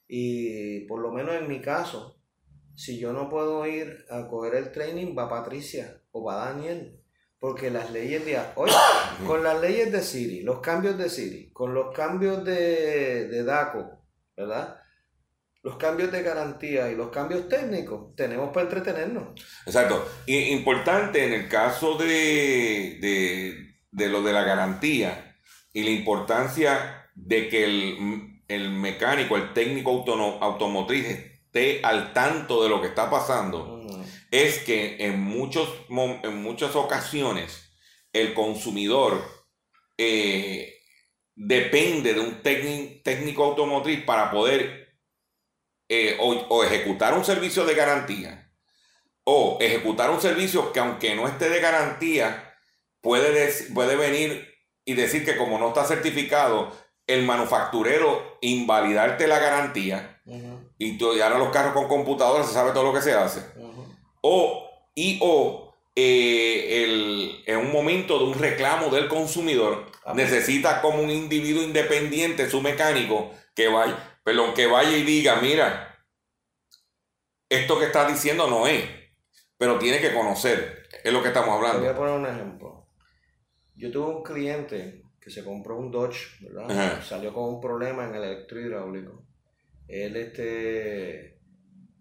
Y 0.08 0.86
por 0.86 1.00
lo 1.00 1.12
menos 1.12 1.34
en 1.34 1.46
mi 1.46 1.60
caso, 1.60 2.18
si 2.74 2.98
yo 2.98 3.12
no 3.12 3.28
puedo 3.28 3.66
ir 3.66 4.06
a 4.10 4.26
coger 4.28 4.54
el 4.54 4.72
training, 4.72 5.14
va 5.16 5.28
Patricia 5.28 6.02
o 6.10 6.24
va 6.24 6.46
Daniel. 6.46 7.01
Porque 7.42 7.72
las 7.72 7.90
leyes 7.90 8.24
de 8.24 8.38
hoy, 8.54 8.70
con 9.26 9.42
las 9.42 9.60
leyes 9.60 9.90
de 9.90 10.00
Siri, 10.00 10.42
los 10.42 10.60
cambios 10.60 10.96
de 10.96 11.10
Siri, 11.10 11.50
con 11.52 11.74
los 11.74 11.92
cambios 11.92 12.44
de, 12.44 13.26
de 13.26 13.42
DACO, 13.42 13.98
¿verdad? 14.36 14.78
los 15.64 15.76
cambios 15.76 16.10
de 16.10 16.22
garantía 16.22 16.88
y 16.90 16.94
los 16.96 17.10
cambios 17.10 17.48
técnicos, 17.48 18.14
tenemos 18.16 18.50
para 18.52 18.66
entretenernos. 18.66 19.40
Exacto. 19.64 20.04
Y 20.26 20.36
importante 20.52 21.24
en 21.24 21.32
el 21.32 21.48
caso 21.48 21.96
de, 21.96 23.74
de, 23.90 24.08
lo 24.08 24.22
de 24.22 24.32
la 24.32 24.42
garantía 24.42 25.36
y 25.72 25.82
la 25.82 25.90
importancia 25.90 27.08
de 27.16 27.48
que 27.48 27.64
el, 28.48 28.70
mecánico, 28.70 29.36
el 29.36 29.52
técnico 29.52 30.04
automotriz 30.40 31.06
esté 31.06 31.80
al 31.84 32.12
tanto 32.12 32.62
de 32.62 32.68
lo 32.68 32.80
que 32.80 32.88
está 32.88 33.08
pasando. 33.08 33.81
Es 34.32 34.60
que 34.60 34.96
en, 34.98 35.20
muchos, 35.20 35.68
en 35.88 36.42
muchas 36.42 36.74
ocasiones 36.74 37.70
el 38.12 38.34
consumidor 38.34 39.22
eh, 39.98 40.80
depende 41.34 42.14
de 42.14 42.20
un 42.20 42.42
técnico 42.42 43.44
automotriz 43.44 44.02
para 44.04 44.30
poder 44.30 44.96
eh, 45.88 46.16
o, 46.18 46.64
ejecutar 46.64 47.12
un 47.12 47.24
servicio 47.24 47.66
de 47.66 47.74
garantía 47.74 48.50
o 49.24 49.58
ejecutar 49.60 50.10
un 50.10 50.20
servicio 50.20 50.72
que 50.72 50.80
aunque 50.80 51.14
no 51.14 51.28
esté 51.28 51.50
de 51.50 51.60
garantía, 51.60 52.56
puede, 53.02 53.52
puede 53.74 53.96
venir 53.96 54.48
y 54.86 54.94
decir 54.94 55.24
que 55.26 55.36
como 55.36 55.58
no 55.58 55.68
está 55.68 55.84
certificado, 55.84 56.72
el 57.06 57.24
manufacturero 57.24 58.38
invalidarte 58.40 59.26
la 59.26 59.38
garantía 59.38 60.20
y, 60.78 60.98
tú, 60.98 61.10
ahora 61.22 61.38
los 61.38 61.50
carros 61.50 61.74
con 61.74 61.86
computadoras 61.86 62.46
se 62.46 62.54
sabe 62.54 62.72
todo 62.72 62.84
lo 62.84 62.94
que 62.94 63.02
se 63.02 63.12
hace. 63.12 63.40
O, 64.22 64.70
y 64.94 65.18
o 65.22 65.74
eh, 65.94 67.42
en 67.46 67.58
un 67.58 67.70
momento 67.70 68.18
de 68.18 68.24
un 68.24 68.34
reclamo 68.34 68.88
del 68.88 69.08
consumidor, 69.08 69.86
necesita 70.14 70.80
como 70.80 71.02
un 71.02 71.10
individuo 71.10 71.62
independiente, 71.62 72.48
su 72.48 72.62
mecánico, 72.62 73.30
que 73.54 73.68
vaya 73.68 74.12
pero 74.24 74.54
que 74.54 74.66
vaya 74.66 74.96
y 74.96 75.02
diga, 75.02 75.40
mira, 75.40 75.98
esto 77.48 77.78
que 77.78 77.86
está 77.86 78.06
diciendo 78.06 78.48
no 78.48 78.66
es, 78.66 78.84
pero 79.56 79.78
tiene 79.78 80.00
que 80.00 80.14
conocer, 80.14 80.86
es 81.02 81.12
lo 81.12 81.22
que 81.22 81.28
estamos 81.28 81.50
hablando. 81.56 81.80
Voy 81.80 81.88
a 81.88 81.96
poner 81.96 82.14
un 82.14 82.26
ejemplo. 82.26 82.86
Yo 83.74 83.90
tuve 83.90 84.14
un 84.14 84.22
cliente 84.22 85.02
que 85.20 85.30
se 85.30 85.44
compró 85.44 85.76
un 85.76 85.90
Dodge, 85.90 86.38
¿verdad? 86.40 87.02
Salió 87.02 87.32
con 87.32 87.44
un 87.44 87.60
problema 87.60 88.04
en 88.04 88.14
el 88.14 88.22
electrohidráulico. 88.22 89.24
Él 89.88 90.16
este 90.16 91.31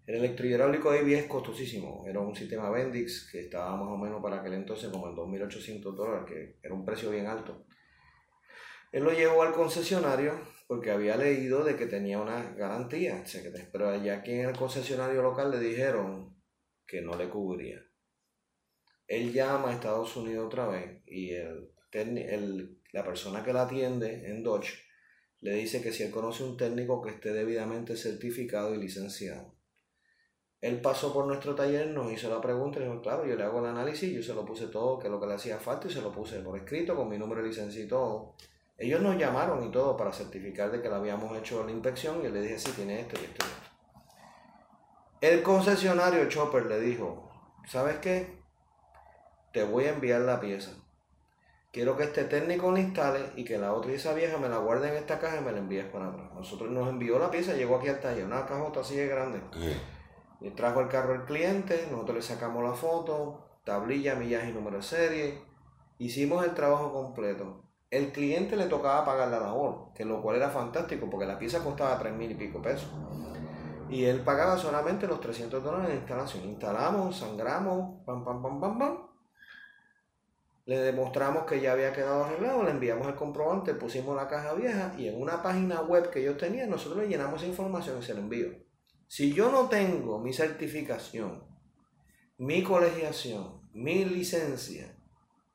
El 0.04 0.16
electrohidráulico 0.16 0.90
de 0.90 1.16
es 1.16 1.26
costosísimo. 1.26 2.04
Era 2.08 2.18
un 2.18 2.34
sistema 2.34 2.70
Bendix 2.70 3.28
que 3.30 3.40
estaba 3.40 3.76
más 3.76 3.88
o 3.88 3.96
menos 3.96 4.20
para 4.20 4.40
aquel 4.40 4.54
entonces 4.54 4.90
como 4.90 5.08
en 5.08 5.14
2.800 5.14 5.94
dólares, 5.94 6.24
que 6.26 6.58
era 6.60 6.74
un 6.74 6.84
precio 6.84 7.10
bien 7.10 7.26
alto. 7.26 7.66
Él 8.90 9.04
lo 9.04 9.12
llevó 9.12 9.42
al 9.42 9.52
concesionario 9.52 10.40
porque 10.66 10.90
había 10.90 11.16
leído 11.16 11.62
de 11.62 11.76
que 11.76 11.86
tenía 11.86 12.20
una 12.20 12.52
garantía. 12.54 13.22
Pero 13.70 13.90
allá 13.90 14.16
aquí 14.16 14.32
en 14.32 14.48
el 14.48 14.56
concesionario 14.56 15.22
local 15.22 15.52
le 15.52 15.60
dijeron 15.60 16.36
que 16.84 17.00
no 17.00 17.16
le 17.16 17.28
cubría. 17.28 17.80
Él 19.06 19.32
llama 19.32 19.70
a 19.70 19.74
Estados 19.74 20.16
Unidos 20.16 20.46
otra 20.46 20.66
vez 20.66 21.00
y 21.06 21.30
el, 21.30 21.70
el, 21.92 22.80
la 22.92 23.04
persona 23.04 23.44
que 23.44 23.52
la 23.52 23.62
atiende 23.62 24.28
en 24.30 24.42
Dodge 24.42 24.82
le 25.40 25.54
dice 25.54 25.80
que 25.80 25.92
si 25.92 26.02
él 26.02 26.10
conoce 26.10 26.42
un 26.42 26.56
técnico 26.56 27.00
que 27.02 27.10
esté 27.10 27.32
debidamente 27.32 27.96
certificado 27.96 28.74
y 28.74 28.78
licenciado 28.78 29.61
él 30.62 30.80
pasó 30.80 31.12
por 31.12 31.26
nuestro 31.26 31.56
taller, 31.56 31.88
nos 31.88 32.12
hizo 32.12 32.30
la 32.30 32.40
pregunta 32.40 32.78
y 32.78 32.84
dijo, 32.84 33.02
claro, 33.02 33.26
yo 33.26 33.34
le 33.34 33.42
hago 33.42 33.58
el 33.58 33.66
análisis, 33.66 34.14
yo 34.14 34.22
se 34.22 34.32
lo 34.32 34.44
puse 34.44 34.68
todo, 34.68 34.96
que 34.96 35.08
lo 35.08 35.20
que 35.20 35.26
le 35.26 35.34
hacía 35.34 35.58
falta 35.58 35.88
y 35.88 35.90
se 35.90 36.00
lo 36.00 36.12
puse 36.12 36.38
por 36.38 36.56
escrito 36.56 36.94
con 36.94 37.08
mi 37.08 37.18
número 37.18 37.42
de 37.42 37.48
licencia 37.48 37.82
y 37.82 37.88
todo. 37.88 38.36
Ellos 38.78 39.00
nos 39.00 39.18
llamaron 39.18 39.64
y 39.64 39.72
todo 39.72 39.96
para 39.96 40.12
certificar 40.12 40.70
de 40.70 40.80
que 40.80 40.88
le 40.88 40.94
habíamos 40.94 41.36
hecho 41.36 41.64
la 41.64 41.72
inspección 41.72 42.24
y 42.24 42.28
le 42.28 42.42
dije, 42.42 42.60
sí, 42.60 42.70
tiene 42.76 43.00
esto 43.00 43.20
y 43.20 43.24
esto 43.24 43.44
y 43.44 43.48
esto. 43.48 43.70
El 45.20 45.42
concesionario 45.42 46.28
Chopper 46.28 46.66
le 46.66 46.78
dijo, 46.78 47.28
¿sabes 47.66 47.96
qué? 47.98 48.40
Te 49.52 49.64
voy 49.64 49.86
a 49.86 49.94
enviar 49.94 50.20
la 50.20 50.38
pieza. 50.38 50.70
Quiero 51.72 51.96
que 51.96 52.04
este 52.04 52.22
técnico 52.24 52.70
la 52.70 52.80
instale 52.80 53.32
y 53.34 53.44
que 53.44 53.58
la 53.58 53.72
otra 53.72 53.90
y 53.90 53.96
esa 53.96 54.14
vieja 54.14 54.38
me 54.38 54.48
la 54.48 54.58
guarde 54.58 54.90
en 54.90 54.94
esta 54.94 55.18
caja 55.18 55.38
y 55.38 55.44
me 55.44 55.50
la 55.50 55.58
envíes 55.58 55.86
para 55.86 56.06
atrás. 56.06 56.30
Nosotros 56.34 56.70
nos 56.70 56.88
envió 56.88 57.18
la 57.18 57.32
pieza, 57.32 57.54
llegó 57.54 57.76
aquí 57.76 57.88
al 57.88 57.98
taller, 57.98 58.26
una 58.26 58.46
cajota 58.46 58.80
así 58.80 58.94
de 58.94 59.08
grande. 59.08 59.40
Trajo 60.50 60.80
el 60.80 60.88
carro 60.88 61.14
el 61.14 61.24
cliente, 61.24 61.86
nosotros 61.90 62.16
le 62.16 62.22
sacamos 62.22 62.62
la 62.62 62.72
foto, 62.72 63.46
tablilla, 63.64 64.16
millaje 64.16 64.50
y 64.50 64.52
número 64.52 64.78
de 64.78 64.82
serie. 64.82 65.42
Hicimos 65.98 66.44
el 66.44 66.54
trabajo 66.54 66.92
completo. 66.92 67.64
El 67.90 68.10
cliente 68.10 68.56
le 68.56 68.66
tocaba 68.66 69.04
pagar 69.04 69.28
la 69.28 69.38
labor, 69.38 69.92
que 69.94 70.04
lo 70.04 70.20
cual 70.22 70.36
era 70.36 70.50
fantástico 70.50 71.08
porque 71.10 71.26
la 71.26 71.38
pieza 71.38 71.62
costaba 71.62 71.98
tres 71.98 72.14
mil 72.14 72.30
y 72.30 72.34
pico 72.34 72.60
pesos. 72.60 72.90
Y 73.88 74.04
él 74.04 74.20
pagaba 74.22 74.56
solamente 74.56 75.06
los 75.06 75.20
300 75.20 75.62
dólares 75.62 75.88
de 75.88 75.96
instalación. 75.96 76.44
Instalamos, 76.44 77.18
sangramos, 77.18 78.02
pam, 78.06 78.24
pam, 78.24 78.42
pam, 78.42 78.60
pam, 78.60 78.78
pam. 78.78 78.98
Le 80.64 80.78
demostramos 80.78 81.44
que 81.44 81.60
ya 81.60 81.72
había 81.72 81.92
quedado 81.92 82.24
arreglado, 82.24 82.62
le 82.62 82.70
enviamos 82.70 83.06
el 83.08 83.16
comprobante, 83.16 83.74
pusimos 83.74 84.16
la 84.16 84.28
caja 84.28 84.54
vieja 84.54 84.94
y 84.96 85.08
en 85.08 85.20
una 85.20 85.42
página 85.42 85.82
web 85.82 86.08
que 86.10 86.20
ellos 86.20 86.38
tenían, 86.38 86.70
nosotros 86.70 87.02
le 87.02 87.08
llenamos 87.08 87.42
esa 87.42 87.50
información 87.50 87.98
y 87.98 88.02
se 88.02 88.12
envío. 88.12 88.71
Si 89.14 89.34
yo 89.34 89.52
no 89.52 89.68
tengo 89.68 90.18
mi 90.18 90.32
certificación, 90.32 91.44
mi 92.38 92.62
colegiación, 92.62 93.60
mi 93.74 94.06
licencia, 94.06 94.96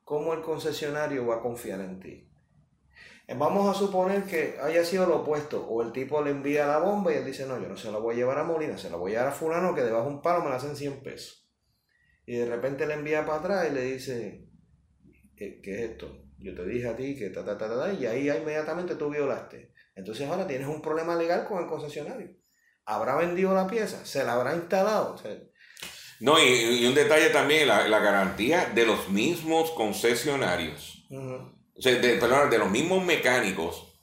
¿cómo 0.04 0.36
el 0.36 0.42
concesionario 0.42 1.26
va 1.26 1.38
a 1.38 1.42
confiar 1.42 1.82
en 1.82 2.00
ti? 2.00 2.30
Eh, 3.28 3.36
vamos 3.36 3.68
a 3.68 3.80
suponer 3.80 4.26
que 4.26 4.60
haya 4.62 4.86
sido 4.86 5.08
lo 5.08 5.22
opuesto, 5.24 5.66
o 5.66 5.82
el 5.82 5.92
tipo 5.92 6.22
le 6.22 6.30
envía 6.30 6.68
la 6.68 6.78
bomba 6.78 7.12
y 7.12 7.16
él 7.16 7.26
dice, 7.26 7.48
no, 7.48 7.60
yo 7.60 7.68
no 7.68 7.76
se 7.76 7.92
la 7.92 7.98
voy 7.98 8.14
a 8.14 8.18
llevar 8.20 8.38
a 8.38 8.44
Molina, 8.44 8.78
se 8.78 8.92
la 8.92 8.96
voy 8.96 9.16
a 9.16 9.22
dar 9.22 9.30
a 9.30 9.32
fulano 9.32 9.74
que 9.74 9.82
debajo 9.82 10.08
un 10.08 10.22
palo 10.22 10.44
me 10.44 10.52
la 10.52 10.58
hacen 10.58 10.76
100 10.76 11.02
pesos. 11.02 11.50
Y 12.28 12.36
de 12.36 12.46
repente 12.46 12.86
le 12.86 12.94
envía 12.94 13.26
para 13.26 13.40
atrás 13.40 13.68
y 13.72 13.74
le 13.74 13.82
dice, 13.82 14.46
¿qué, 15.36 15.62
es 15.64 15.80
esto? 15.90 16.28
Yo 16.38 16.54
te 16.54 16.64
dije 16.64 16.90
a 16.90 16.96
ti 16.96 17.16
que 17.16 17.32
ta, 17.32 17.44
ta, 17.44 17.58
ta, 17.58 17.68
ta, 17.68 17.92
y 17.92 18.06
ahí 18.06 18.30
inmediatamente 18.30 18.94
tú 18.94 19.10
violaste. 19.10 19.74
Entonces 19.96 20.30
ahora 20.30 20.46
tienes 20.46 20.68
un 20.68 20.80
problema 20.80 21.16
legal 21.16 21.48
con 21.48 21.64
el 21.64 21.68
concesionario 21.68 22.38
habrá 22.88 23.16
vendido 23.16 23.54
la 23.54 23.68
pieza, 23.68 24.04
se 24.06 24.24
la 24.24 24.34
habrá 24.34 24.56
instalado. 24.56 25.16
no, 26.20 26.44
y, 26.44 26.86
un 26.88 26.96
detalle 26.96 27.30
también, 27.30 27.68
la, 27.68 28.00
garantía 28.00 28.66
de 28.74 28.86
los 28.86 29.10
mismos 29.10 29.70
concesionarios, 29.72 31.06
o 31.12 31.82
sea, 31.82 31.94
de, 31.94 32.16
perdón, 32.16 32.50
de 32.50 32.58
los 32.58 32.72
mismos 32.72 33.06
mecánicos, 33.06 34.00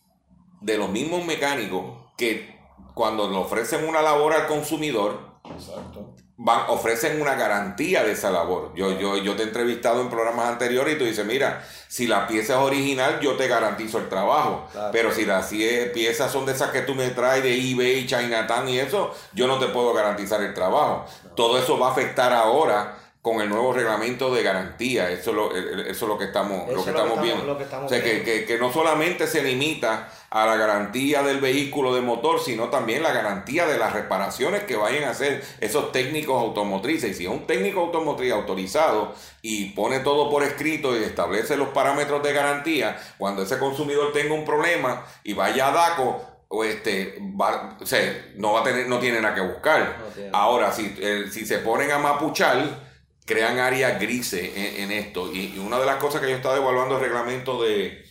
de 0.61 0.79
los 0.79 0.91
mismos 0.91 1.25
mecánicos 1.25 2.13
que 2.17 2.55
cuando 2.95 3.29
le 3.29 3.37
ofrecen 3.37 3.89
una 3.89 4.01
labor 4.01 4.35
al 4.35 4.47
consumidor, 4.47 5.35
Exacto 5.45 6.15
van, 6.37 6.65
ofrecen 6.69 7.21
una 7.21 7.35
garantía 7.35 8.03
de 8.03 8.13
esa 8.13 8.31
labor. 8.31 8.73
Yo, 8.75 8.99
yo, 8.99 9.17
yo 9.19 9.37
te 9.37 9.43
he 9.43 9.47
entrevistado 9.47 10.01
en 10.01 10.11
programas 10.11 10.49
anteriores 10.49 10.95
y 10.95 10.99
tú 10.99 11.05
dices, 11.05 11.25
mira, 11.25 11.65
si 11.89 12.07
la 12.07 12.27
pieza 12.27 12.55
es 12.55 12.59
original, 12.59 13.21
yo 13.21 13.37
te 13.37 13.47
garantizo 13.47 13.99
el 13.99 14.09
trabajo. 14.09 14.69
Pero 14.93 15.13
si 15.13 15.25
las 15.25 15.49
piezas 15.49 16.33
son 16.33 16.47
de 16.47 16.53
esas 16.53 16.71
que 16.71 16.83
tú 16.83 16.95
me 16.95 17.11
traes 17.11 17.43
de 17.43 17.55
eBay, 17.55 18.07
Chinatown 18.07 18.69
y 18.69 18.79
eso, 18.79 19.15
yo 19.33 19.47
no 19.47 19.59
te 19.59 19.67
puedo 19.69 19.93
garantizar 19.93 20.43
el 20.43 20.55
trabajo. 20.55 21.07
Todo 21.37 21.59
eso 21.59 21.79
va 21.79 21.89
a 21.89 21.93
afectar 21.93 22.33
ahora 22.33 22.99
con 23.25 23.41
el 23.41 23.49
nuevo 23.49 23.73
reglamento 23.73 24.35
de 24.35 24.43
garantía. 24.43 25.11
Eso 25.11 25.31
es 25.31 25.37
lo, 25.37 25.57
eso 25.57 25.89
es 25.89 26.03
lo 26.03 26.19
que 26.19 26.27
estamos, 26.27 26.71
lo 26.71 26.85
que 26.85 26.91
estamos, 26.91 27.23
viendo. 27.23 27.57
o 27.57 27.89
sea, 27.89 28.03
que, 28.05 28.23
que, 28.23 28.45
que, 28.45 28.59
no 28.59 28.71
solamente 28.71 29.27
se 29.27 29.43
limita 29.43 30.11
a 30.29 30.45
la 30.45 30.57
garantía 30.57 31.23
del 31.23 31.41
vehículo 31.41 31.95
de 31.95 32.03
motor, 32.03 32.39
sino 32.39 32.69
también 32.69 33.03
la 33.03 33.13
garantía 33.13 33.67
de 33.67 33.79
las 33.79 33.95
reparaciones 33.95 34.65
que 34.65 34.77
vayan 34.77 35.05
a 35.05 35.11
hacer 35.13 35.43
esos 35.61 35.91
técnicos 35.91 36.39
automotrices. 36.39 37.13
Y 37.13 37.15
si 37.15 37.25
es 37.25 37.31
un 37.31 37.47
técnico 37.47 37.81
automotriz 37.81 38.31
autorizado 38.31 39.15
y 39.41 39.71
pone 39.71 40.01
todo 40.01 40.29
por 40.29 40.43
escrito 40.43 40.95
y 40.95 41.03
establece 41.03 41.57
los 41.57 41.69
parámetros 41.69 42.23
de 42.23 42.35
garantía, 42.35 42.99
cuando 43.17 43.45
ese 43.45 43.59
consumidor 43.59 44.13
tenga 44.13 44.35
un 44.35 44.45
problema 44.45 45.03
y 45.23 45.33
vaya 45.33 45.69
a 45.69 45.73
DACO, 45.73 46.21
o 46.49 46.63
este 46.63 47.19
va, 47.41 47.79
o 47.81 47.87
sea, 47.87 48.33
no 48.37 48.53
va 48.53 48.61
a 48.61 48.65
tener 48.65 48.87
no 48.87 48.99
tiene 48.99 49.23
nada 49.23 49.35
que 49.35 49.41
buscar. 49.41 49.97
Ahora 50.31 50.71
si, 50.73 50.95
si 51.33 51.47
se 51.47 51.61
ponen 51.61 51.91
a 51.91 51.99
mapuchar 51.99 52.84
crean 53.25 53.59
áreas 53.59 54.01
grises 54.01 54.53
en, 54.55 54.91
esto. 54.93 55.33
Y, 55.33 55.59
una 55.59 55.79
de 55.79 55.87
las 55.87 55.97
cosas 55.97 56.21
que 56.21 56.29
yo 56.29 56.35
he 56.35 56.37
estado 56.37 56.57
evaluando 56.57 56.97
el 56.97 57.03
reglamento 57.03 57.63
de, 57.63 58.05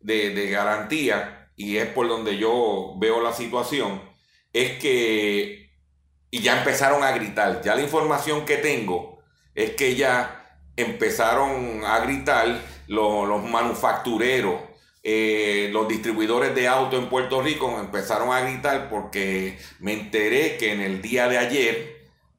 de, 0.00 0.50
garantía, 0.50 1.50
y 1.56 1.76
es 1.76 1.86
por 1.86 2.08
donde 2.08 2.36
yo 2.36 2.94
veo 2.98 3.20
la 3.20 3.32
situación, 3.32 4.02
es 4.52 4.78
que, 4.78 5.70
y 6.30 6.40
ya 6.40 6.58
empezaron 6.58 7.02
a 7.02 7.12
gritar, 7.12 7.62
ya 7.62 7.74
la 7.74 7.82
información 7.82 8.44
que 8.44 8.56
tengo 8.56 9.18
es 9.54 9.70
que 9.72 9.94
ya 9.94 10.58
empezaron 10.76 11.84
a 11.84 12.00
gritar 12.00 12.60
los, 12.88 13.28
los 13.28 13.42
manufactureros, 13.44 14.60
eh, 15.06 15.68
los 15.70 15.86
distribuidores 15.86 16.54
de 16.54 16.66
auto 16.66 16.96
en 16.96 17.10
Puerto 17.10 17.42
Rico 17.42 17.78
empezaron 17.78 18.32
a 18.32 18.40
gritar 18.40 18.88
porque 18.88 19.58
me 19.78 19.92
enteré 19.92 20.56
que 20.56 20.72
en 20.72 20.80
el 20.80 21.02
día 21.02 21.28
de 21.28 21.36
ayer, 21.36 21.93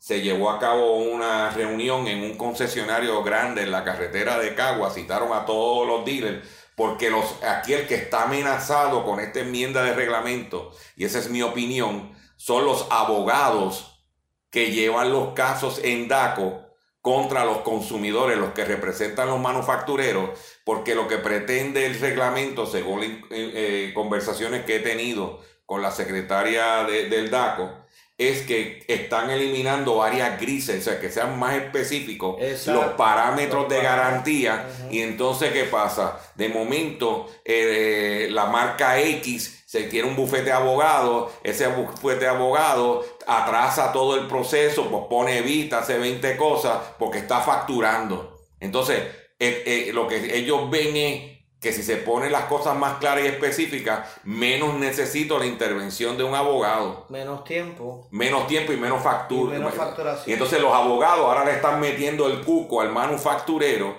se 0.05 0.21
llevó 0.21 0.51
a 0.51 0.59
cabo 0.59 0.97
una 0.97 1.49
reunión 1.49 2.05
en 2.05 2.21
un 2.21 2.37
concesionario 2.37 3.23
grande 3.23 3.63
en 3.63 3.71
la 3.71 3.83
carretera 3.83 4.37
de 4.37 4.53
Cagua, 4.53 4.91
citaron 4.91 5.33
a 5.33 5.47
todos 5.47 5.87
los 5.87 6.05
dealers, 6.05 6.47
porque 6.75 7.09
los, 7.09 7.41
aquí 7.41 7.73
el 7.73 7.87
que 7.87 7.95
está 7.95 8.25
amenazado 8.25 9.03
con 9.03 9.19
esta 9.19 9.39
enmienda 9.39 9.81
de 9.81 9.95
reglamento, 9.95 10.71
y 10.95 11.05
esa 11.05 11.17
es 11.17 11.31
mi 11.31 11.41
opinión, 11.41 12.15
son 12.37 12.65
los 12.65 12.85
abogados 12.91 14.05
que 14.51 14.69
llevan 14.69 15.11
los 15.11 15.33
casos 15.33 15.81
en 15.83 16.07
DACO 16.07 16.61
contra 17.01 17.43
los 17.43 17.61
consumidores, 17.61 18.37
los 18.37 18.51
que 18.51 18.63
representan 18.63 19.29
los 19.29 19.39
manufactureros, 19.39 20.39
porque 20.63 20.93
lo 20.93 21.07
que 21.07 21.17
pretende 21.17 21.87
el 21.87 21.99
reglamento, 21.99 22.67
según 22.67 23.01
eh, 23.01 23.21
eh, 23.31 23.91
conversaciones 23.95 24.65
que 24.65 24.75
he 24.75 24.79
tenido 24.81 25.41
con 25.65 25.81
la 25.81 25.89
secretaria 25.89 26.83
del 26.83 27.31
DACO, 27.31 27.84
es 28.17 28.43
que 28.43 28.83
están 28.87 29.29
eliminando 29.29 30.01
áreas 30.01 30.39
grises, 30.39 30.87
o 30.87 30.89
sea, 30.89 30.99
que 31.01 31.11
sean 31.11 31.37
más 31.37 31.55
específicos 31.55 32.37
los 32.67 32.85
parámetros 32.93 33.67
de 33.67 33.81
garantía. 33.81 34.67
Y 34.89 35.01
entonces, 35.01 35.51
¿qué 35.51 35.65
pasa? 35.65 36.19
De 36.35 36.47
momento, 36.47 37.29
eh, 37.43 38.27
la 38.31 38.45
marca 38.45 38.99
X 39.01 39.63
se 39.65 39.89
quiere 39.89 40.07
un 40.07 40.15
bufete 40.15 40.45
de 40.45 40.51
abogados, 40.53 41.33
ese 41.43 41.67
bufete 41.67 42.21
de 42.21 42.27
abogados 42.27 43.05
atrasa 43.27 43.91
todo 43.91 44.15
el 44.15 44.27
proceso, 44.27 44.89
pues 44.89 45.03
pone 45.09 45.39
evita, 45.39 45.79
hace 45.79 45.97
20 45.97 46.37
cosas, 46.37 46.77
porque 46.97 47.17
está 47.17 47.41
facturando. 47.41 48.39
Entonces, 48.61 48.99
eh, 49.37 49.63
eh, 49.65 49.91
lo 49.93 50.07
que 50.07 50.37
ellos 50.37 50.69
ven 50.69 50.95
es 50.95 51.34
que 51.59 51.73
si 51.73 51.81
se 51.81 51.97
ponen 51.97 52.31
las 52.31 52.45
cosas 52.45 52.77
más 52.77 52.97
claras 52.99 53.23
y 53.23 53.27
específicas, 53.27 54.07
menos 54.23 54.75
necesito 54.75 55.39
la 55.39 55.45
intervención 55.45 56.17
de 56.17 56.23
un 56.23 56.35
abogado. 56.35 57.05
Menos 57.09 57.43
tiempo. 57.43 58.07
Menos 58.11 58.47
tiempo 58.47 58.71
y 58.71 58.77
menos 58.77 59.01
factura. 59.01 59.55
Y 59.55 59.59
menos 59.59 59.73
facturación. 59.73 60.29
Y 60.29 60.33
entonces 60.33 60.61
los 60.61 60.73
abogados 60.73 61.25
ahora 61.25 61.45
le 61.45 61.53
están 61.53 61.79
metiendo 61.79 62.27
el 62.27 62.41
cuco 62.41 62.81
al 62.81 62.91
manufacturero 62.91 63.95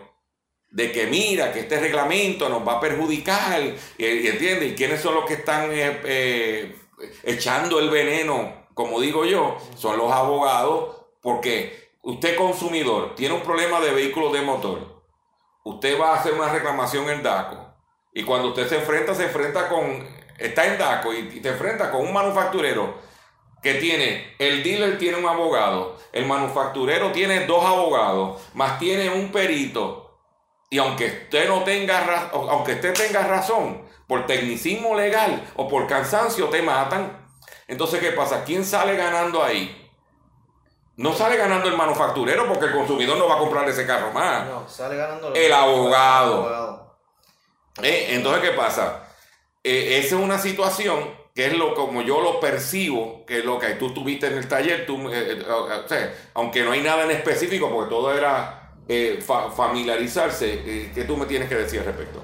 de 0.70 0.92
que 0.92 1.06
mira, 1.06 1.52
que 1.52 1.60
este 1.60 1.80
reglamento 1.80 2.48
nos 2.48 2.66
va 2.66 2.75
a 2.75 2.80
perjudicar. 2.80 3.60
Y, 3.98 4.28
¿entiendes? 4.28 4.72
¿Y 4.72 4.75
quiénes 4.75 5.00
son 5.00 5.14
los 5.14 5.25
que 5.25 5.34
están 5.34 5.70
eh, 5.72 6.00
eh, 6.04 6.76
echando 7.25 7.80
el 7.80 7.90
veneno? 7.90 8.66
Como 8.75 9.00
digo 9.00 9.25
yo, 9.25 9.56
son 9.75 9.96
los 9.96 10.12
abogados, 10.12 10.94
porque 11.22 11.90
usted 12.02 12.36
consumidor 12.36 13.14
tiene 13.14 13.34
un 13.34 13.40
problema 13.40 13.80
de 13.80 13.90
vehículo 13.90 14.30
de 14.30 14.42
motor 14.42 14.96
usted 15.66 16.00
va 16.00 16.12
a 16.12 16.20
hacer 16.20 16.32
una 16.32 16.49
reclamación 16.49 17.11
en 17.11 17.25
DACO. 17.25 17.75
Y 18.12 18.23
cuando 18.23 18.49
usted 18.49 18.68
se 18.68 18.76
enfrenta, 18.76 19.14
se 19.14 19.25
enfrenta 19.25 19.68
con, 19.68 20.08
está 20.38 20.64
en 20.64 20.78
DACO 20.78 21.12
y, 21.12 21.40
te 21.40 21.49
enfrenta 21.49 21.90
con 21.90 22.02
un 22.02 22.12
manufacturero 22.12 22.94
que 23.62 23.75
tiene, 23.75 24.37
el 24.38 24.62
dealer 24.62 24.96
tiene 24.96 25.18
un 25.18 25.26
abogado, 25.26 25.99
el 26.12 26.25
manufacturero 26.25 27.11
tiene 27.11 27.46
dos 27.46 27.64
abogados, 27.64 28.40
más 28.54 28.78
tiene 28.78 29.11
un 29.11 29.32
perito. 29.32 30.20
Y 30.70 30.78
aunque 30.78 31.06
usted 31.25 31.49
no 31.49 31.64
tenga 31.64 32.30
aunque 32.32 32.75
usted 32.75 32.94
tenga 32.94 33.23
razón, 33.25 33.82
por 34.06 34.25
tecnicismo 34.26 34.94
legal 34.94 35.50
o 35.56 35.66
por 35.66 35.88
cansancio 35.88 36.49
te 36.49 36.62
matan. 36.62 37.26
Entonces, 37.66 37.99
¿qué 37.99 38.12
pasa? 38.12 38.44
¿Quién 38.44 38.64
sale 38.64 38.96
ganando 38.96 39.42
ahí? 39.42 39.86
No 40.97 41.12
sale 41.12 41.37
ganando 41.37 41.69
el 41.69 41.76
manufacturero 41.76 42.49
porque 42.49 42.67
el 42.67 42.73
consumidor 42.73 43.19
no 43.19 43.29
va 43.29 43.35
a 43.35 43.38
comprar 43.38 43.69
ese 43.69 43.87
carro 43.87 44.12
más. 44.12 44.47
No, 44.47 44.67
sale 44.67 44.97
ganando 44.97 45.35
el 45.35 45.53
abogado. 45.53 46.97
Eh, 47.83 48.09
entonces, 48.11 48.43
¿qué 48.43 48.57
pasa? 48.57 49.05
Eh, 49.62 49.99
esa 49.99 50.17
es 50.17 50.23
una 50.23 50.38
situación 50.38 51.15
que 51.35 51.47
es 51.49 51.53
lo 51.53 51.75
como 51.75 52.00
yo 52.00 52.23
lo 52.23 52.41
percibo, 52.41 53.26
que 53.26 53.41
es 53.41 53.45
lo 53.45 53.59
que 53.59 53.75
tú 53.75 53.93
tuviste 53.93 54.29
en 54.29 54.38
el 54.38 54.49
taller, 54.49 54.87
tú, 54.87 55.11
eh, 55.12 55.45
aunque 56.33 56.62
no 56.62 56.73
hay 56.73 56.81
nada 56.81 57.05
en 57.05 57.11
específico, 57.11 57.71
porque 57.71 57.91
todo 57.91 58.17
era 58.17 58.73
familiarizarse, 59.55 60.91
¿qué 60.95 61.05
tú 61.05 61.19
me 61.19 61.26
tienes 61.26 61.50
que 61.50 61.57
decir 61.57 61.81
al 61.81 61.87
respecto? 61.87 62.23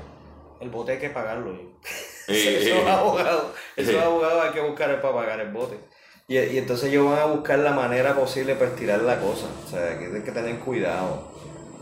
El 0.61 0.71
bote 0.71 0.93
hay 0.93 0.99
que 0.99 1.11
pagarlo. 1.11 1.55
esos 2.27 2.87
abogados, 2.87 3.53
esos 3.77 4.03
abogados 4.03 4.47
hay 4.47 4.53
que 4.53 4.61
buscar 4.63 4.99
para 5.03 5.15
pagar 5.15 5.41
el 5.41 5.53
bote. 5.53 5.79
Y, 6.29 6.39
y, 6.39 6.59
entonces 6.59 6.91
ellos 6.91 7.07
van 7.07 7.19
a 7.19 7.27
buscar 7.27 7.59
la 7.59 7.73
manera 7.73 8.15
posible 8.15 8.55
para 8.55 8.71
estirar 8.71 9.03
la 9.03 9.21
cosa. 9.21 9.47
O 9.65 9.69
sea, 9.69 9.99
que 9.99 10.07
hay 10.07 10.23
que 10.23 10.33
tener 10.33 10.59
cuidado. 10.61 11.33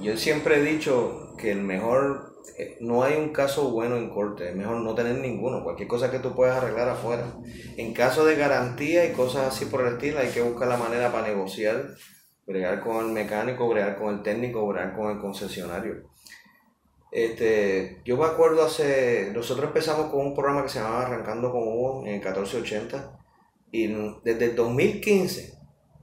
Yo 0.03 0.17
siempre 0.17 0.57
he 0.57 0.63
dicho 0.63 1.35
que 1.37 1.53
el 1.53 1.61
mejor, 1.61 2.33
eh, 2.57 2.79
no 2.81 3.03
hay 3.03 3.17
un 3.17 3.31
caso 3.31 3.71
bueno 3.71 3.97
en 3.97 4.09
corte, 4.09 4.49
es 4.49 4.57
mejor 4.57 4.79
no 4.81 4.95
tener 4.95 5.17
ninguno. 5.17 5.63
Cualquier 5.63 5.89
cosa 5.89 6.11
que 6.11 6.19
tú 6.19 6.35
puedas 6.35 6.57
arreglar 6.57 6.89
afuera. 6.89 7.27
En 7.77 7.93
caso 7.93 8.25
de 8.25 8.37
garantía 8.37 9.05
y 9.05 9.13
cosas 9.13 9.49
así 9.49 9.67
por 9.67 9.83
el 9.83 9.95
estilo, 9.95 10.21
hay 10.21 10.29
que 10.29 10.41
buscar 10.41 10.69
la 10.69 10.79
manera 10.79 11.13
para 11.13 11.29
negociar, 11.29 11.85
bregar 12.47 12.81
con 12.81 13.07
el 13.07 13.13
mecánico, 13.13 13.69
bregar 13.69 13.99
con 13.99 14.15
el 14.15 14.23
técnico, 14.23 14.67
bregar 14.67 14.97
con 14.97 15.11
el 15.11 15.19
concesionario. 15.21 16.09
Este, 17.13 18.01
yo 18.05 18.17
me 18.17 18.25
acuerdo 18.25 18.65
hace, 18.65 19.33
nosotros 19.35 19.67
empezamos 19.67 20.11
con 20.11 20.21
un 20.27 20.35
programa 20.35 20.63
que 20.63 20.69
se 20.69 20.79
llamaba 20.79 21.03
Arrancando 21.03 21.51
con 21.51 21.63
Hugo 21.63 22.03
en 22.07 22.15
el 22.15 22.21
1480 22.21 23.20
y 23.73 23.87
desde 24.25 24.47
el 24.47 24.57
2015 24.57 25.55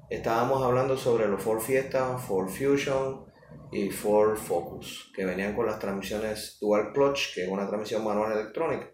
estábamos 0.09 0.63
hablando 0.63 0.97
sobre 0.97 1.27
los 1.27 1.41
Ford 1.41 1.59
Fiesta, 1.59 2.17
Ford 2.17 2.47
Fusion 2.49 3.25
y 3.71 3.89
Ford 3.89 4.37
Focus, 4.37 5.11
que 5.13 5.25
venían 5.25 5.53
con 5.53 5.65
las 5.65 5.79
transmisiones 5.79 6.57
Dual 6.61 6.93
Clutch, 6.93 7.33
que 7.33 7.43
es 7.43 7.49
una 7.49 7.67
transmisión 7.67 8.03
manual 8.03 8.31
electrónica. 8.31 8.89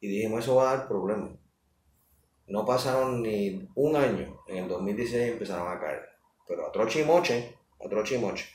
Y 0.00 0.08
dijimos, 0.08 0.44
eso 0.44 0.56
va 0.56 0.70
a 0.70 0.76
dar 0.76 0.88
problemas. 0.88 1.30
No 2.46 2.64
pasaron 2.64 3.22
ni 3.22 3.68
un 3.74 3.96
año, 3.96 4.42
en 4.48 4.64
el 4.64 4.68
2016 4.68 5.32
empezaron 5.32 5.70
a 5.70 5.80
caer. 5.80 6.02
Pero 6.46 6.66
a 6.66 6.72
trochimoche, 6.72 7.54
a 7.84 7.88
trochimoche. 7.88 8.46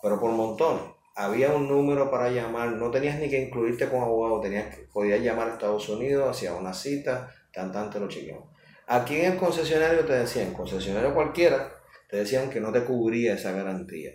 Pero 0.00 0.20
por 0.20 0.30
montones. 0.30 0.82
Había 1.14 1.52
un 1.52 1.68
número 1.68 2.10
para 2.10 2.30
llamar, 2.30 2.72
no 2.72 2.90
tenías 2.90 3.18
ni 3.18 3.28
que 3.28 3.42
incluirte 3.42 3.88
con 3.90 4.00
abogado, 4.00 4.40
tenías, 4.40 4.78
podías 4.94 5.20
llamar 5.20 5.48
a 5.48 5.52
Estados 5.52 5.86
Unidos, 5.90 6.30
hacía 6.30 6.54
una 6.54 6.72
cita, 6.72 7.30
tan 7.52 7.70
tan 7.70 7.90
lo 8.00 8.08
chequeamos. 8.08 8.51
Aquí 8.92 9.16
en 9.16 9.32
el 9.32 9.38
concesionario 9.38 10.04
te 10.04 10.12
decían, 10.12 10.52
concesionario 10.52 11.14
cualquiera, 11.14 11.80
te 12.10 12.18
decían 12.18 12.50
que 12.50 12.60
no 12.60 12.70
te 12.70 12.84
cubría 12.84 13.32
esa 13.32 13.50
garantía. 13.52 14.10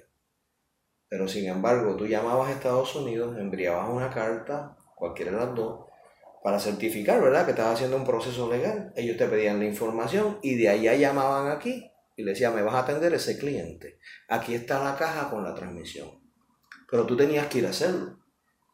Pero 1.10 1.28
sin 1.28 1.50
embargo, 1.50 1.96
tú 1.96 2.06
llamabas 2.06 2.50
a 2.50 2.52
Estados 2.52 2.96
Unidos, 2.96 3.36
enviabas 3.40 3.90
una 3.90 4.12
carta, 4.12 4.78
cualquiera 4.96 5.32
de 5.32 5.38
las 5.38 5.56
dos, 5.56 5.88
para 6.44 6.60
certificar, 6.60 7.20
¿verdad? 7.20 7.46
Que 7.46 7.52
estabas 7.54 7.74
haciendo 7.74 7.98
un 7.98 8.06
proceso 8.06 8.52
legal. 8.52 8.94
Ellos 8.96 9.18
te 9.18 9.26
pedían 9.26 9.58
la 9.58 9.66
información 9.66 10.38
y 10.44 10.54
de 10.58 10.70
allá 10.70 10.94
llamaban 10.94 11.50
aquí 11.50 11.90
y 12.16 12.22
le 12.22 12.34
decían, 12.34 12.54
me 12.54 12.62
vas 12.62 12.76
a 12.76 12.82
atender 12.82 13.12
ese 13.16 13.40
cliente. 13.40 13.98
Aquí 14.28 14.54
está 14.54 14.84
la 14.84 14.96
caja 14.96 15.32
con 15.32 15.44
la 15.44 15.56
transmisión. 15.56 16.22
Pero 16.92 17.08
tú 17.08 17.18
tenías 17.18 17.48
que 17.48 17.58
ir 17.58 17.66
a 17.66 17.72
hacerlo. 17.72 18.20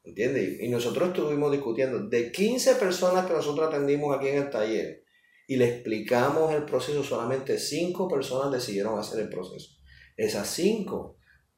¿Entiendes? 0.04 0.60
Y 0.60 0.68
nosotros 0.68 1.08
estuvimos 1.08 1.50
discutiendo 1.50 2.10
de 2.10 2.30
15 2.30 2.76
personas 2.76 3.26
que 3.26 3.32
nosotros 3.32 3.70
atendimos 3.70 4.18
aquí 4.18 4.28
en 4.28 4.44
el 4.44 4.50
taller 4.50 5.03
y 5.48 5.56
le 5.58 5.68
explicamos 5.68 6.54
el 6.54 6.64
proceso, 6.64 7.04
solamente 7.04 7.58
cinco 7.58 8.08
personas 8.08 8.52
decidieron 8.52 8.98
hacer 8.98 9.20
el 9.20 9.30
proceso. 9.30 9.70
Esas 10.16 10.48
cinco 10.48 11.18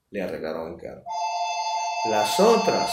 le 0.09 0.21
arreglaron 0.21 0.73
el 0.73 0.81
carro. 0.81 1.03
Las 2.09 2.39
otras 2.39 2.91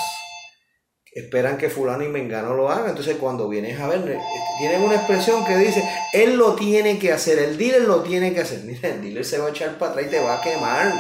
esperan 1.15 1.59
que 1.59 1.69
fulano 1.69 2.03
y 2.03 2.09
mengano 2.09 2.55
lo 2.55 2.71
haga. 2.71 2.89
Entonces 2.89 3.17
cuando 3.17 3.49
vienes 3.49 3.79
a 3.79 3.89
ver, 3.89 3.99
este, 3.99 4.21
tienen 4.59 4.83
una 4.83 4.97
expresión 4.97 5.45
que 5.45 5.57
dice, 5.57 5.87
él 6.13 6.37
lo 6.37 6.55
tiene 6.55 6.99
que 6.99 7.13
hacer, 7.13 7.39
el 7.39 7.59
dealer 7.59 7.83
lo 7.83 8.03
tiene 8.03 8.33
que 8.33 8.41
hacer. 8.41 8.61
Mira, 8.65 8.89
el 8.89 9.03
dealer 9.03 9.25
se 9.25 9.39
va 9.39 9.49
a 9.49 9.51
echar 9.51 9.79
para 9.79 9.93
atrás 9.93 10.07
y 10.07 10.11
te 10.11 10.21
va 10.21 10.39
a 10.39 10.43
quemar. 10.43 10.93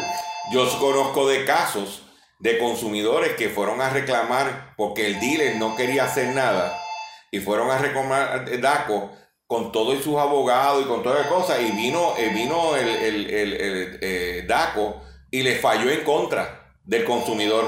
Yo 0.53 0.69
conozco 0.79 1.29
de 1.29 1.45
casos 1.45 2.03
de 2.39 2.59
consumidores 2.59 3.35
que 3.37 3.49
fueron 3.49 3.81
a 3.81 3.91
reclamar 3.91 4.75
porque 4.77 5.07
el 5.07 5.21
dealer 5.21 5.57
no 5.57 5.77
quería 5.77 6.05
hacer 6.05 6.35
nada 6.35 6.77
y 7.31 7.39
fueron 7.39 7.71
a 7.71 7.79
reclamar 7.79 8.61
DACO 8.61 9.13
con 9.53 9.71
todos 9.71 10.03
sus 10.03 10.17
abogados 10.17 10.83
y 10.83 10.89
con 10.89 11.03
todas 11.03 11.19
las 11.19 11.29
cosas, 11.29 11.61
y 11.61 11.73
vino, 11.73 12.15
eh, 12.17 12.31
vino 12.31 12.75
el, 12.75 12.89
el, 12.89 13.31
el, 13.31 13.99
eh, 14.01 14.45
DACO 14.49 15.03
y 15.31 15.43
le 15.43 15.57
falló 15.57 15.91
en 15.91 16.03
contra 16.05 16.73
del 16.83 17.05
consumidor. 17.05 17.67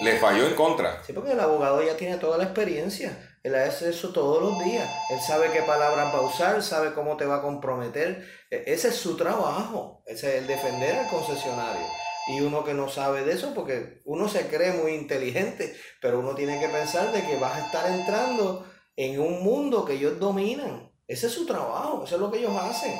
Le 0.00 0.16
falló 0.18 0.46
en 0.46 0.54
contra. 0.54 1.02
Sí, 1.02 1.12
porque 1.12 1.32
el 1.32 1.40
abogado 1.40 1.82
ya 1.82 1.96
tiene 1.96 2.18
toda 2.18 2.38
la 2.38 2.44
experiencia. 2.44 3.18
Él 3.42 3.56
hace 3.56 3.90
eso 3.90 4.12
todos 4.12 4.40
los 4.40 4.62
días. 4.62 4.88
Él 5.10 5.18
sabe 5.18 5.50
qué 5.52 5.62
palabras 5.62 6.14
va 6.14 6.18
a 6.18 6.22
usar, 6.22 6.62
sabe 6.62 6.94
cómo 6.94 7.16
te 7.16 7.26
va 7.26 7.38
a 7.38 7.42
comprometer. 7.42 8.24
E, 8.48 8.62
ese 8.68 8.90
es 8.90 8.94
su 8.94 9.16
trabajo. 9.16 10.04
Ese 10.06 10.36
es 10.36 10.42
el 10.42 10.46
defender 10.46 10.94
al 11.00 11.08
concesionario. 11.08 11.84
Y 12.28 12.42
uno 12.42 12.62
que 12.62 12.74
no 12.74 12.88
sabe 12.88 13.24
de 13.24 13.32
eso, 13.32 13.54
porque 13.54 14.02
uno 14.04 14.28
se 14.28 14.46
cree 14.46 14.70
muy 14.74 14.92
inteligente, 14.92 15.74
pero 16.00 16.20
uno 16.20 16.36
tiene 16.36 16.60
que 16.60 16.68
pensar 16.68 17.10
de 17.10 17.24
que 17.24 17.38
vas 17.38 17.56
a 17.56 17.66
estar 17.66 17.90
entrando 17.90 18.64
en 18.96 19.20
un 19.20 19.42
mundo 19.42 19.84
que 19.84 19.94
ellos 19.94 20.18
dominan. 20.18 20.90
Ese 21.06 21.26
es 21.26 21.32
su 21.32 21.46
trabajo, 21.46 22.02
eso 22.04 22.16
es 22.16 22.20
lo 22.20 22.30
que 22.30 22.38
ellos 22.38 22.56
hacen. 22.58 22.98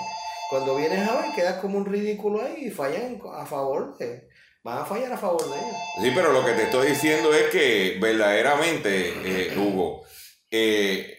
Cuando 0.50 0.76
vienes 0.76 1.08
a 1.08 1.20
ver, 1.20 1.34
quedas 1.34 1.60
como 1.60 1.78
un 1.78 1.86
ridículo 1.86 2.40
ahí 2.40 2.66
y 2.66 2.70
fallan 2.70 3.20
a 3.34 3.44
favor 3.46 3.96
de. 3.98 4.28
Van 4.62 4.78
a 4.78 4.84
fallar 4.84 5.12
a 5.12 5.18
favor 5.18 5.42
de 5.42 5.56
ellos. 5.56 5.76
Sí, 6.02 6.12
pero 6.14 6.32
lo 6.32 6.44
que 6.44 6.52
te 6.52 6.64
estoy 6.64 6.88
diciendo 6.88 7.32
es 7.32 7.50
que 7.50 7.98
verdaderamente, 8.00 9.12
eh, 9.24 9.58
Hugo, 9.58 10.04
eh, 10.50 11.16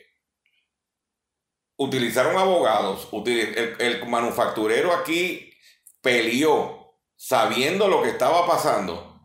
utilizaron 1.78 2.38
abogados, 2.38 3.08
el, 3.26 3.76
el 3.80 4.08
manufacturero 4.08 4.94
aquí 4.94 5.52
peleó 6.02 6.96
sabiendo 7.16 7.88
lo 7.88 8.02
que 8.02 8.10
estaba 8.10 8.46
pasando 8.46 9.22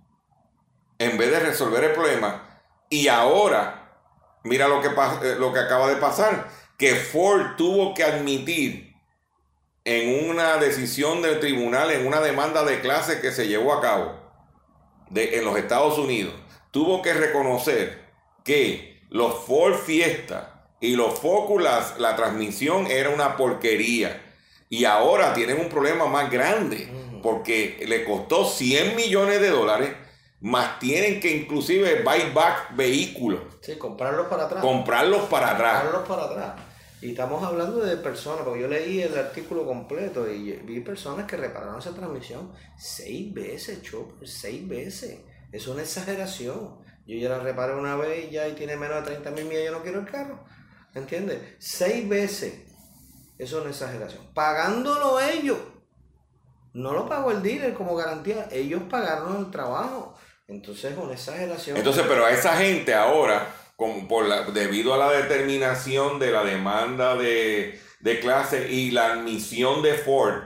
en 0.98 1.18
vez 1.18 1.30
de 1.30 1.40
resolver 1.40 1.84
el 1.84 1.92
problema 1.92 2.62
y 2.88 3.08
ahora 3.08 3.81
Mira 4.44 4.68
lo 4.68 4.80
que, 4.80 4.88
eh, 4.88 5.36
lo 5.38 5.52
que 5.52 5.60
acaba 5.60 5.88
de 5.88 5.96
pasar, 5.96 6.48
que 6.76 6.94
Ford 6.94 7.56
tuvo 7.56 7.94
que 7.94 8.04
admitir 8.04 8.94
en 9.84 10.30
una 10.30 10.56
decisión 10.56 11.22
del 11.22 11.40
tribunal, 11.40 11.90
en 11.90 12.06
una 12.06 12.20
demanda 12.20 12.64
de 12.64 12.80
clase 12.80 13.20
que 13.20 13.32
se 13.32 13.48
llevó 13.48 13.72
a 13.72 13.80
cabo 13.80 14.14
de, 15.10 15.38
en 15.38 15.44
los 15.44 15.56
Estados 15.56 15.98
Unidos, 15.98 16.34
tuvo 16.70 17.02
que 17.02 17.12
reconocer 17.12 18.02
que 18.44 19.02
los 19.10 19.44
Ford 19.44 19.74
Fiesta 19.74 20.52
y 20.80 20.96
los 20.96 21.18
Focus, 21.20 21.62
la, 21.62 22.16
transmisión 22.16 22.88
era 22.88 23.10
una 23.10 23.36
porquería. 23.36 24.20
Y 24.68 24.84
ahora 24.84 25.34
tienen 25.34 25.60
un 25.60 25.68
problema 25.68 26.06
más 26.06 26.30
grande, 26.30 26.88
porque 27.22 27.84
le 27.86 28.04
costó 28.04 28.44
100 28.44 28.96
millones 28.96 29.40
de 29.40 29.50
dólares 29.50 29.90
más 30.42 30.80
tienen 30.80 31.20
que 31.20 31.36
inclusive 31.36 32.02
buyback 32.02 32.74
vehículos. 32.76 33.40
Sí, 33.60 33.76
comprarlos 33.76 34.26
para 34.26 34.44
atrás. 34.44 34.60
Comprarlos 34.60 35.22
para 35.28 35.52
atrás. 35.52 35.82
Comprarlos 35.82 36.08
para 36.08 36.24
atrás. 36.24 36.62
Y 37.00 37.10
estamos 37.10 37.42
hablando 37.44 37.78
de 37.78 37.96
personas, 37.96 38.42
porque 38.44 38.60
yo 38.60 38.68
leí 38.68 39.00
el 39.00 39.16
artículo 39.16 39.64
completo 39.64 40.28
y 40.28 40.52
vi 40.52 40.80
personas 40.80 41.26
que 41.26 41.36
repararon 41.36 41.78
esa 41.78 41.94
transmisión 41.94 42.52
seis 42.76 43.32
veces, 43.32 43.82
Chopper, 43.82 44.28
seis 44.28 44.66
veces. 44.68 45.20
Es 45.52 45.68
una 45.68 45.82
exageración. 45.82 46.76
Yo 47.06 47.16
ya 47.16 47.28
la 47.28 47.38
reparé 47.38 47.74
una 47.74 47.96
vez 47.96 48.28
y 48.28 48.30
ya 48.32 48.48
y 48.48 48.52
tiene 48.52 48.76
menos 48.76 48.96
de 48.96 49.14
30 49.14 49.30
mil 49.32 49.44
millas, 49.44 49.64
yo 49.66 49.72
no 49.72 49.82
quiero 49.82 50.00
el 50.00 50.10
carro. 50.10 50.44
¿Entiendes? 50.94 51.40
Seis 51.58 52.08
veces. 52.08 52.54
Eso 53.38 53.56
es 53.56 53.62
una 53.62 53.70
exageración. 53.70 54.26
Pagándolo 54.34 55.20
ellos. 55.20 55.58
No 56.74 56.92
lo 56.92 57.08
pagó 57.08 57.30
el 57.30 57.42
dealer 57.42 57.74
como 57.74 57.94
garantía. 57.94 58.48
Ellos 58.50 58.82
pagaron 58.88 59.36
el 59.38 59.50
trabajo. 59.50 60.11
Entonces 60.52 60.92
es 60.92 60.98
una 60.98 61.14
exageración. 61.14 61.76
Entonces, 61.78 62.04
pero 62.06 62.26
a 62.26 62.30
esa 62.30 62.56
gente 62.56 62.94
ahora, 62.94 63.54
como 63.74 64.06
por 64.06 64.26
la, 64.26 64.42
debido 64.42 64.92
a 64.92 64.98
la 64.98 65.10
determinación 65.10 66.18
de 66.18 66.30
la 66.30 66.44
demanda 66.44 67.16
de, 67.16 67.80
clase 68.20 68.70
y 68.70 68.90
la 68.90 69.12
admisión 69.12 69.82
de 69.82 69.94
Ford, 69.94 70.42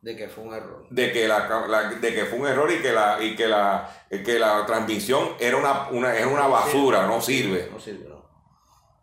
de 0.00 0.16
que 0.16 0.28
fue 0.28 0.44
un 0.44 0.54
error. 0.54 0.86
De 0.88 1.12
que, 1.12 1.28
la, 1.28 1.98
de 2.00 2.14
que 2.14 2.24
fue 2.24 2.38
un 2.38 2.46
error 2.46 2.72
y 2.72 2.80
que 2.80 2.92
la, 2.92 3.22
y 3.22 3.36
que 3.36 3.46
la, 3.46 4.06
que 4.08 4.38
la 4.38 4.64
transmisión 4.64 5.34
era 5.38 5.58
una, 5.58 5.90
una, 5.90 6.16
era 6.16 6.26
una 6.26 6.46
basura, 6.46 7.06
no 7.06 7.20
sirve. 7.20 7.68
No 7.70 7.78
sirve, 7.78 8.08
no. 8.08 8.24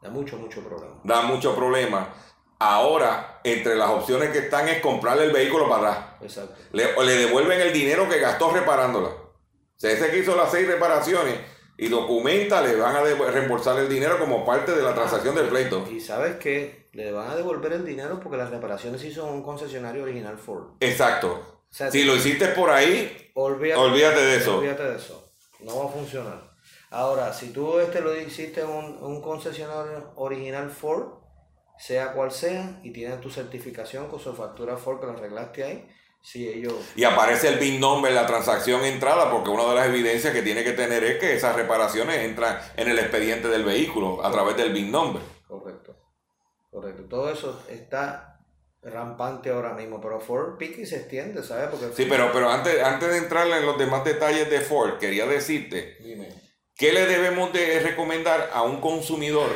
Da 0.02 0.10
mucho, 0.10 0.38
mucho 0.38 0.64
problema. 0.64 1.00
Da 1.04 1.22
mucho 1.22 1.56
problema. 1.56 2.12
ahora 2.58 3.40
entre 3.44 3.76
las 3.76 3.92
opciones 3.92 4.32
que 4.32 4.40
están 4.40 4.68
es 4.68 4.82
comprarle 4.82 5.26
el 5.26 5.32
vehículo 5.32 5.70
para 5.70 5.92
atrás. 5.92 6.06
Exacto. 6.22 6.56
Le, 6.72 7.06
le 7.06 7.16
devuelven 7.16 7.62
el 7.62 7.72
dinero 7.72 8.10
que 8.10 8.18
gastó 8.18 8.50
reparándola. 8.50 9.27
Sea, 9.78 9.92
ese 9.92 10.10
que 10.10 10.20
hizo 10.20 10.36
las 10.36 10.52
seis 10.52 10.68
reparaciones 10.68 11.36
y 11.78 11.88
documenta, 11.88 12.62
le 12.62 12.76
van 12.76 12.96
a 12.96 13.04
reembolsar 13.04 13.80
el 13.80 13.88
dinero 13.88 14.20
como 14.20 14.44
parte 14.46 14.72
de 14.72 14.82
la 14.82 14.94
transacción 14.96 15.36
del 15.36 15.48
pleito. 15.48 15.88
Y 15.90 16.00
sabes 16.00 16.38
que 16.38 16.90
le 16.94 17.12
van 17.12 17.30
a 17.30 17.36
devolver 17.36 17.74
el 17.74 17.86
dinero 17.86 18.20
porque 18.20 18.38
las 18.38 18.50
reparaciones 18.50 19.04
hizo 19.04 19.26
un 19.26 19.44
concesionario 19.44 20.04
original 20.04 20.38
Ford. 20.40 20.74
Exacto. 20.80 21.64
O 21.70 21.74
sea, 21.74 21.92
Si 21.92 22.04
lo 22.04 22.16
hiciste 22.16 22.48
por 22.48 22.72
ahí, 22.72 23.32
Olvídate, 23.36 23.80
Olvídate 23.80 24.22
de 24.22 24.38
eso. 24.38 24.58
Olvídate 24.58 24.84
de 24.84 24.96
eso. 24.96 25.32
No 25.60 25.78
va 25.78 25.86
a 25.86 25.94
funcionar. 25.94 26.52
Ahora, 26.90 27.32
si 27.34 27.50
tú 27.50 27.80
este 27.80 28.02
lo 28.02 28.20
hiciste 28.20 28.62
en 28.62 28.70
un, 28.70 28.98
un 29.04 29.22
concesionario 29.22 30.12
original 30.16 30.72
Ford, 30.72 31.20
sea 31.78 32.14
cual 32.14 32.32
sea, 32.32 32.80
y 32.84 32.92
tienes 32.92 33.22
tu 33.22 33.30
certificación 33.30 34.08
con 34.08 34.20
su 34.20 34.34
factura 34.34 34.78
Ford 34.78 35.00
que 35.00 35.06
la 35.06 35.14
arreglaste 35.14 35.64
ahí, 35.64 35.88
ellos... 36.36 36.74
y 36.96 37.04
aparece 37.04 37.48
el 37.48 37.58
BIN 37.58 37.80
number, 37.80 38.12
la 38.12 38.28
transacción 38.28 38.84
entrada, 38.84 39.32
porque 39.32 39.50
una 39.50 39.64
de 39.70 39.76
las 39.76 39.88
evidencias 39.88 40.34
que 40.34 40.42
tiene 40.42 40.64
que 40.64 40.74
tener 40.74 41.04
es 41.04 41.20
que 41.20 41.36
esas 41.36 41.56
reparaciones 41.56 42.18
entran 42.18 42.60
en 42.76 42.90
el 42.90 43.00
expediente 43.00 43.48
del 43.48 43.64
vehículo 43.64 44.26
a 44.26 44.32
través 44.32 44.58
del 44.58 44.74
BIN 44.74 44.92
number. 44.92 45.22
Correcto. 45.48 45.96
Correcto. 46.70 47.04
Todo 47.10 47.32
eso 47.32 47.64
está 47.70 48.40
rampante 48.84 49.50
ahora 49.50 49.74
mismo, 49.74 50.00
pero 50.02 50.20
Ford 50.20 50.58
pique 50.58 50.82
y 50.82 50.86
se 50.86 50.98
extiende, 50.98 51.44
¿sabes? 51.44 51.70
Porque... 51.70 51.96
Sí, 51.96 52.06
pero, 52.10 52.32
pero 52.32 52.50
antes, 52.50 52.82
antes 52.84 53.10
de 53.10 53.18
entrar 53.18 53.48
en 53.48 53.66
los 53.66 53.78
demás 53.78 54.04
detalles 54.04 54.50
de 54.50 54.62
Ford, 54.62 54.98
quería 55.00 55.26
decirte 55.26 55.98
Dime. 56.00 56.30
¿Qué 56.76 56.94
le 56.94 57.08
debemos 57.08 57.52
de 57.54 57.80
recomendar 57.80 58.52
a 58.54 58.62
un 58.62 58.80
consumidor 58.80 59.50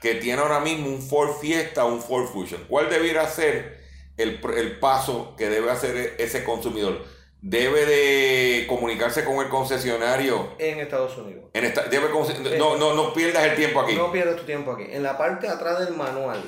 que 0.00 0.14
tiene 0.14 0.40
ahora 0.40 0.60
mismo 0.60 0.88
un 0.88 1.02
Ford 1.02 1.38
Fiesta 1.40 1.84
o 1.84 1.92
un 1.92 2.00
Ford 2.00 2.26
Fusion? 2.28 2.64
¿Cuál 2.68 2.88
debiera 2.88 3.26
ser 3.26 3.83
el, 4.16 4.40
el 4.56 4.78
paso 4.78 5.34
que 5.36 5.48
debe 5.48 5.70
hacer 5.70 5.96
e- 5.96 6.22
ese 6.22 6.44
consumidor? 6.44 7.02
¿Debe 7.46 7.84
de 7.84 8.66
comunicarse 8.66 9.22
con 9.24 9.36
el 9.44 9.50
concesionario? 9.50 10.54
En 10.58 10.78
Estados 10.80 11.16
Unidos. 11.18 11.50
En 11.52 11.64
esta, 11.64 11.82
debe 11.84 12.08
conse- 12.10 12.56
no, 12.58 12.76
no, 12.78 12.94
no 12.94 13.12
pierdas 13.12 13.44
el 13.44 13.54
tiempo 13.56 13.80
aquí. 13.80 13.94
No 13.94 14.10
pierdas 14.10 14.36
tu 14.36 14.44
tiempo 14.44 14.72
aquí. 14.72 14.84
En 14.88 15.02
la 15.02 15.18
parte 15.18 15.46
de 15.46 15.52
atrás 15.52 15.78
del 15.80 15.94
manual 15.94 16.40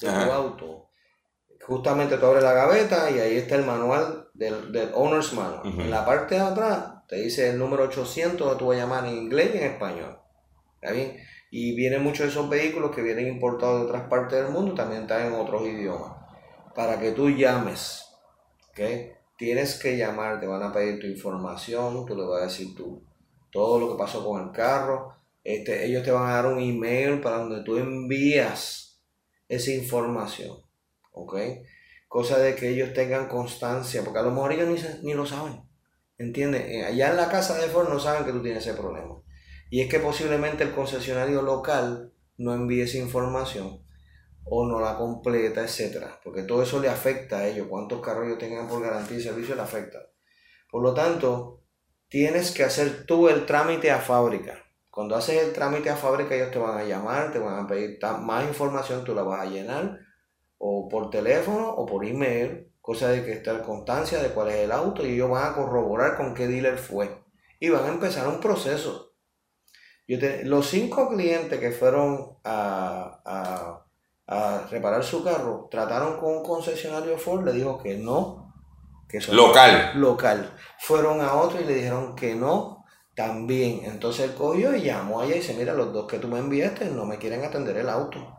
de 0.00 0.08
Ajá. 0.08 0.24
tu 0.26 0.32
auto, 0.32 0.90
justamente 1.66 2.16
tú 2.18 2.26
abres 2.26 2.44
la 2.44 2.52
gaveta 2.52 3.10
y 3.10 3.18
ahí 3.18 3.36
está 3.36 3.56
el 3.56 3.64
manual 3.64 4.28
del, 4.34 4.70
del 4.70 4.90
Owner's 4.94 5.32
Manual. 5.32 5.62
En 5.80 5.90
la 5.90 6.06
parte 6.06 6.36
de 6.36 6.40
atrás 6.42 6.84
te 7.08 7.16
dice 7.16 7.50
el 7.50 7.58
número 7.58 7.82
800 7.84 8.52
que 8.52 8.58
tú 8.60 8.66
vas 8.68 8.76
a 8.76 8.80
llamar 8.80 9.06
en 9.06 9.16
inglés 9.16 9.50
y 9.54 9.58
en 9.58 9.64
español. 9.72 10.20
¿Está 10.80 10.92
bien? 10.94 11.16
Y 11.50 11.74
vienen 11.74 12.02
muchos 12.04 12.26
de 12.26 12.28
esos 12.28 12.48
vehículos 12.48 12.94
que 12.94 13.02
vienen 13.02 13.26
importados 13.26 13.80
de 13.80 13.86
otras 13.88 14.08
partes 14.08 14.38
del 14.40 14.52
mundo, 14.52 14.74
también 14.74 15.02
están 15.02 15.26
en 15.26 15.32
otros 15.32 15.62
idiomas. 15.66 16.12
Para 16.74 16.98
que 16.98 17.12
tú 17.12 17.30
llames, 17.30 18.04
¿ok? 18.70 18.80
Tienes 19.36 19.78
que 19.78 19.96
llamar, 19.96 20.40
te 20.40 20.46
van 20.46 20.62
a 20.62 20.72
pedir 20.72 21.00
tu 21.00 21.06
información, 21.06 22.04
tú 22.06 22.16
le 22.16 22.24
vas 22.24 22.42
a 22.42 22.44
decir 22.46 22.74
tú, 22.74 23.02
todo 23.50 23.78
lo 23.78 23.92
que 23.92 23.98
pasó 23.98 24.24
con 24.24 24.42
el 24.42 24.52
carro, 24.52 25.14
este, 25.44 25.86
ellos 25.86 26.02
te 26.02 26.10
van 26.10 26.28
a 26.28 26.34
dar 26.34 26.46
un 26.46 26.60
email 26.60 27.20
para 27.20 27.38
donde 27.38 27.62
tú 27.62 27.76
envías 27.76 29.00
esa 29.48 29.70
información, 29.70 30.56
¿ok? 31.12 31.36
Cosa 32.08 32.38
de 32.38 32.54
que 32.54 32.68
ellos 32.68 32.92
tengan 32.92 33.28
constancia, 33.28 34.02
porque 34.02 34.18
a 34.18 34.22
lo 34.22 34.30
mejor 34.30 34.52
ellos 34.52 34.68
ni, 34.68 35.08
ni 35.08 35.14
lo 35.14 35.24
saben, 35.26 35.62
¿entiendes? 36.18 36.64
Eh, 36.66 36.84
Allá 36.84 37.10
en 37.10 37.16
la 37.16 37.28
casa 37.28 37.58
de 37.58 37.68
Ford 37.68 37.88
no 37.88 38.00
saben 38.00 38.24
que 38.24 38.32
tú 38.32 38.42
tienes 38.42 38.66
ese 38.66 38.76
problema. 38.76 39.22
Y 39.70 39.82
es 39.82 39.88
que 39.88 40.00
posiblemente 40.00 40.64
el 40.64 40.74
concesionario 40.74 41.42
local 41.42 42.12
no 42.38 42.54
envíe 42.54 42.82
esa 42.82 42.98
información 42.98 43.82
o 44.50 44.66
no 44.66 44.80
la 44.80 44.96
completa, 44.96 45.62
etcétera, 45.62 46.20
porque 46.24 46.42
todo 46.42 46.62
eso 46.62 46.80
le 46.80 46.88
afecta 46.88 47.38
a 47.38 47.46
ellos, 47.46 47.66
cuántos 47.68 48.00
carros 48.00 48.26
ellos 48.26 48.38
tengan 48.38 48.68
por 48.68 48.82
garantía 48.82 49.18
y 49.18 49.22
servicio 49.22 49.54
le 49.54 49.62
afecta. 49.62 49.98
Por 50.70 50.82
lo 50.82 50.94
tanto, 50.94 51.62
tienes 52.08 52.50
que 52.52 52.64
hacer 52.64 53.06
tú 53.06 53.28
el 53.28 53.46
trámite 53.46 53.90
a 53.90 53.98
fábrica. 53.98 54.64
Cuando 54.90 55.16
haces 55.16 55.42
el 55.42 55.52
trámite 55.52 55.90
a 55.90 55.96
fábrica, 55.96 56.34
ellos 56.34 56.50
te 56.50 56.58
van 56.58 56.78
a 56.78 56.84
llamar, 56.84 57.32
te 57.32 57.38
van 57.38 57.64
a 57.64 57.66
pedir 57.66 57.98
más 58.20 58.44
información, 58.46 59.04
tú 59.04 59.14
la 59.14 59.22
vas 59.22 59.40
a 59.46 59.50
llenar, 59.50 59.98
o 60.58 60.88
por 60.88 61.10
teléfono 61.10 61.68
o 61.70 61.86
por 61.86 62.04
email, 62.04 62.72
cosa 62.80 63.08
de 63.10 63.24
que 63.24 63.32
esté 63.32 63.52
la 63.52 63.62
constancia 63.62 64.20
de 64.22 64.30
cuál 64.30 64.48
es 64.48 64.56
el 64.56 64.72
auto 64.72 65.06
y 65.06 65.14
ellos 65.14 65.30
van 65.30 65.52
a 65.52 65.54
corroborar 65.54 66.16
con 66.16 66.34
qué 66.34 66.46
dealer 66.48 66.78
fue. 66.78 67.22
Y 67.60 67.68
van 67.70 67.84
a 67.84 67.88
empezar 67.88 68.26
un 68.28 68.40
proceso. 68.40 69.14
Yo 70.06 70.18
los 70.44 70.66
cinco 70.68 71.08
clientes 71.10 71.60
que 71.60 71.70
fueron 71.70 72.38
a, 72.42 73.20
a- 73.24 73.87
a 74.28 74.66
reparar 74.70 75.02
su 75.02 75.24
carro, 75.24 75.68
trataron 75.70 76.18
con 76.18 76.36
un 76.36 76.42
concesionario 76.44 77.16
Ford, 77.18 77.44
le 77.44 77.52
dijo 77.52 77.78
que 77.78 77.96
no. 77.96 78.52
Que 79.08 79.16
eso 79.18 79.32
Local. 79.32 79.92
local. 79.94 80.54
Fueron 80.78 81.22
a 81.22 81.32
otro 81.34 81.60
y 81.60 81.64
le 81.64 81.74
dijeron 81.74 82.14
que 82.14 82.34
no, 82.34 82.84
también. 83.14 83.80
Entonces 83.84 84.26
él 84.28 84.34
cogió 84.34 84.76
y 84.76 84.82
llamó 84.82 85.20
allá 85.22 85.34
y 85.34 85.38
dice, 85.38 85.54
mira, 85.54 85.72
los 85.72 85.92
dos 85.94 86.06
que 86.06 86.18
tú 86.18 86.28
me 86.28 86.38
enviaste 86.38 86.84
no 86.90 87.06
me 87.06 87.16
quieren 87.16 87.42
atender 87.42 87.78
el 87.78 87.88
auto. 87.88 88.34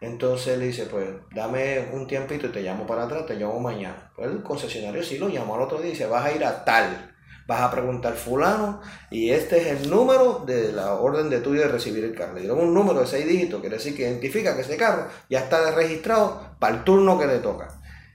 Entonces 0.00 0.58
le 0.58 0.66
dice, 0.66 0.86
pues 0.86 1.08
dame 1.34 1.90
un 1.92 2.06
tiempito 2.06 2.46
y 2.46 2.52
te 2.52 2.62
llamo 2.62 2.86
para 2.86 3.04
atrás, 3.04 3.26
te 3.26 3.34
llamo 3.36 3.60
mañana. 3.60 4.10
Pues 4.16 4.30
el 4.30 4.42
concesionario 4.42 5.02
sí 5.04 5.18
lo 5.18 5.28
llamó 5.28 5.54
al 5.54 5.62
otro 5.62 5.78
día 5.78 5.88
y 5.88 5.90
dice, 5.90 6.06
vas 6.06 6.24
a 6.24 6.32
ir 6.32 6.44
a 6.44 6.64
tal, 6.64 7.11
vas 7.52 7.60
a 7.62 7.70
preguntar 7.70 8.14
fulano 8.14 8.80
y 9.10 9.30
este 9.30 9.60
es 9.60 9.82
el 9.82 9.90
número 9.90 10.42
de 10.46 10.72
la 10.72 10.94
orden 10.94 11.28
de 11.28 11.40
tuyo 11.40 11.60
de 11.60 11.68
recibir 11.68 12.04
el 12.04 12.14
carro. 12.14 12.34
Le 12.34 12.40
dieron 12.40 12.60
un 12.60 12.74
número 12.74 13.00
de 13.00 13.06
seis 13.06 13.26
dígitos, 13.26 13.60
quiere 13.60 13.76
decir 13.76 13.94
que 13.94 14.02
identifica 14.02 14.54
que 14.54 14.62
ese 14.62 14.76
carro 14.76 15.06
ya 15.28 15.40
está 15.40 15.70
registrado 15.72 16.56
para 16.58 16.76
el 16.76 16.84
turno 16.84 17.18
que 17.18 17.26
le 17.26 17.38
toca. 17.38 17.68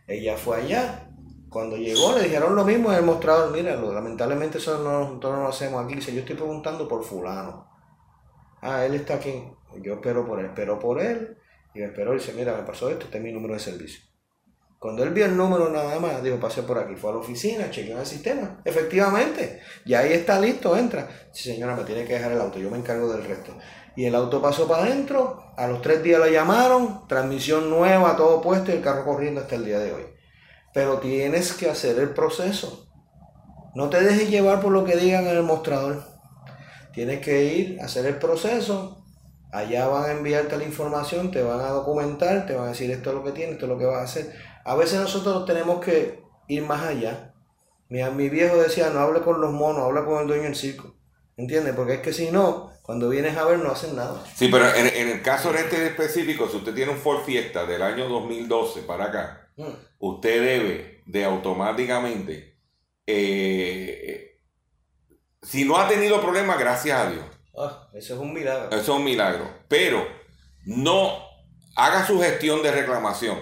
Ella 0.07 0.37
fue 0.37 0.57
allá, 0.57 1.07
cuando 1.49 1.77
llegó 1.77 2.15
le 2.15 2.23
dijeron 2.23 2.55
lo 2.55 2.65
mismo 2.65 2.91
en 2.91 2.97
el 2.97 3.03
mostrador, 3.03 3.51
mira, 3.51 3.75
lamentablemente 3.75 4.57
eso 4.57 4.83
no, 4.83 5.01
nosotros 5.01 5.33
no 5.33 5.43
lo 5.43 5.49
hacemos 5.49 5.83
aquí. 5.83 5.95
Dice, 5.95 6.13
yo 6.13 6.19
estoy 6.19 6.35
preguntando 6.35 6.87
por 6.87 7.03
fulano. 7.03 7.69
Ah, 8.61 8.85
él 8.85 8.95
está 8.95 9.15
aquí. 9.15 9.43
Yo 9.81 9.95
espero 9.95 10.25
por 10.25 10.39
él, 10.39 10.47
espero 10.47 10.79
por 10.79 10.99
él. 10.99 11.37
Y 11.73 11.79
me 11.79 11.85
esperó 11.85 12.13
y 12.13 12.17
dice, 12.17 12.33
mira, 12.33 12.55
me 12.55 12.63
pasó 12.63 12.89
esto, 12.89 13.05
este 13.05 13.17
es 13.17 13.23
mi 13.23 13.31
número 13.31 13.53
de 13.53 13.59
servicio. 13.59 14.01
Cuando 14.79 15.03
él 15.03 15.09
vio 15.09 15.25
el 15.25 15.35
número 15.35 15.69
nada 15.69 15.99
más, 15.99 16.21
dijo, 16.21 16.39
pasé 16.39 16.61
por 16.61 16.77
aquí, 16.77 16.95
fue 16.95 17.09
a 17.09 17.13
la 17.13 17.19
oficina, 17.19 17.71
chequeó 17.71 17.99
el 17.99 18.05
sistema. 18.05 18.61
Efectivamente, 18.63 19.61
ya 19.85 19.99
ahí 19.99 20.13
está 20.13 20.39
listo, 20.39 20.77
entra. 20.77 21.07
Sí, 21.31 21.51
señora, 21.51 21.75
me 21.75 21.83
tiene 21.83 22.05
que 22.05 22.13
dejar 22.13 22.31
el 22.31 22.41
auto, 22.41 22.59
yo 22.59 22.69
me 22.69 22.77
encargo 22.77 23.11
del 23.11 23.23
resto. 23.23 23.53
Y 23.95 24.05
el 24.05 24.13
auto 24.13 24.39
pasó 24.39 24.67
para 24.67 24.83
adentro, 24.83 25.43
a 25.57 25.65
los 25.65 25.81
tres 25.81 26.03
días 26.03 26.19
lo 26.19 26.27
llamaron, 26.27 27.07
transmisión 27.07 27.71
nueva, 27.71 28.15
todo 28.15 28.39
puesto 28.41 28.71
y 28.71 28.75
el 28.75 28.83
carro 28.83 29.03
corriendo 29.03 29.41
hasta 29.41 29.55
el 29.55 29.65
día 29.65 29.79
de 29.79 29.91
hoy. 29.91 30.03
Pero 30.71 30.99
tienes 30.99 31.53
que 31.53 31.67
hacer 31.67 31.97
el 31.97 32.09
proceso. 32.09 32.87
No 33.73 33.89
te 33.89 33.99
dejes 34.01 34.29
llevar 34.29 34.61
por 34.61 34.71
lo 34.71 34.85
que 34.85 34.95
digan 34.95 35.25
en 35.25 35.37
el 35.37 35.43
mostrador. 35.43 36.03
Tienes 36.93 37.21
que 37.21 37.45
ir 37.45 37.81
a 37.81 37.85
hacer 37.85 38.05
el 38.05 38.17
proceso. 38.17 39.03
Allá 39.51 39.87
van 39.87 40.03
a 40.03 40.11
enviarte 40.11 40.57
la 40.57 40.63
información, 40.65 41.31
te 41.31 41.41
van 41.41 41.61
a 41.61 41.69
documentar, 41.69 42.45
te 42.45 42.53
van 42.53 42.65
a 42.65 42.69
decir 42.69 42.91
esto 42.91 43.09
es 43.09 43.15
lo 43.15 43.23
que 43.23 43.31
tienes, 43.31 43.53
esto 43.53 43.65
es 43.65 43.71
lo 43.71 43.79
que 43.79 43.85
vas 43.85 44.01
a 44.01 44.03
hacer. 44.03 44.33
A 44.67 44.75
veces 44.75 44.99
nosotros 44.99 45.45
tenemos 45.45 45.83
que 45.83 46.21
ir 46.47 46.63
más 46.63 46.83
allá. 46.85 47.33
Mi, 47.89 48.03
mi 48.03 48.29
viejo 48.29 48.57
decía, 48.57 48.89
no 48.89 48.99
hable 48.99 49.21
con 49.21 49.39
los 49.41 49.51
monos, 49.53 49.83
habla 49.83 50.05
con 50.05 50.21
el 50.21 50.27
dueño 50.27 50.43
del 50.43 50.55
circo. 50.55 50.95
¿Entiendes? 51.37 51.73
Porque 51.75 51.93
es 51.95 51.99
que 52.01 52.13
si 52.13 52.31
no, 52.31 52.71
cuando 52.81 53.09
vienes 53.09 53.37
a 53.37 53.45
ver 53.45 53.59
no 53.59 53.71
hacen 53.71 53.95
nada. 53.95 54.23
Sí, 54.35 54.49
pero 54.51 54.67
en, 54.73 54.87
en 54.87 55.09
el 55.09 55.21
caso 55.21 55.51
de 55.53 55.59
este 55.59 55.85
específico, 55.85 56.47
si 56.49 56.57
usted 56.57 56.73
tiene 56.73 56.91
un 56.91 56.97
Ford 56.97 57.23
Fiesta 57.23 57.65
del 57.65 57.81
año 57.81 58.07
2012 58.09 58.81
para 58.81 59.05
acá, 59.05 59.43
Mm. 59.59 59.73
usted 59.99 60.39
debe 60.43 61.01
de 61.07 61.25
automáticamente, 61.25 62.59
eh, 63.07 64.39
si 65.41 65.65
no 65.65 65.77
ha 65.77 65.87
tenido 65.87 66.21
problemas, 66.21 66.59
gracias 66.59 66.99
a 66.99 67.09
Dios, 67.09 67.25
Ah, 67.57 67.87
eso 67.93 68.13
es 68.13 68.19
un 68.19 68.33
milagro. 68.33 68.69
eso 68.69 68.79
es 68.79 68.89
un 68.89 69.03
milagro, 69.03 69.49
pero 69.67 70.05
no 70.65 71.11
haga 71.75 72.05
su 72.05 72.19
gestión 72.21 72.61
de 72.61 72.71
reclamación, 72.71 73.39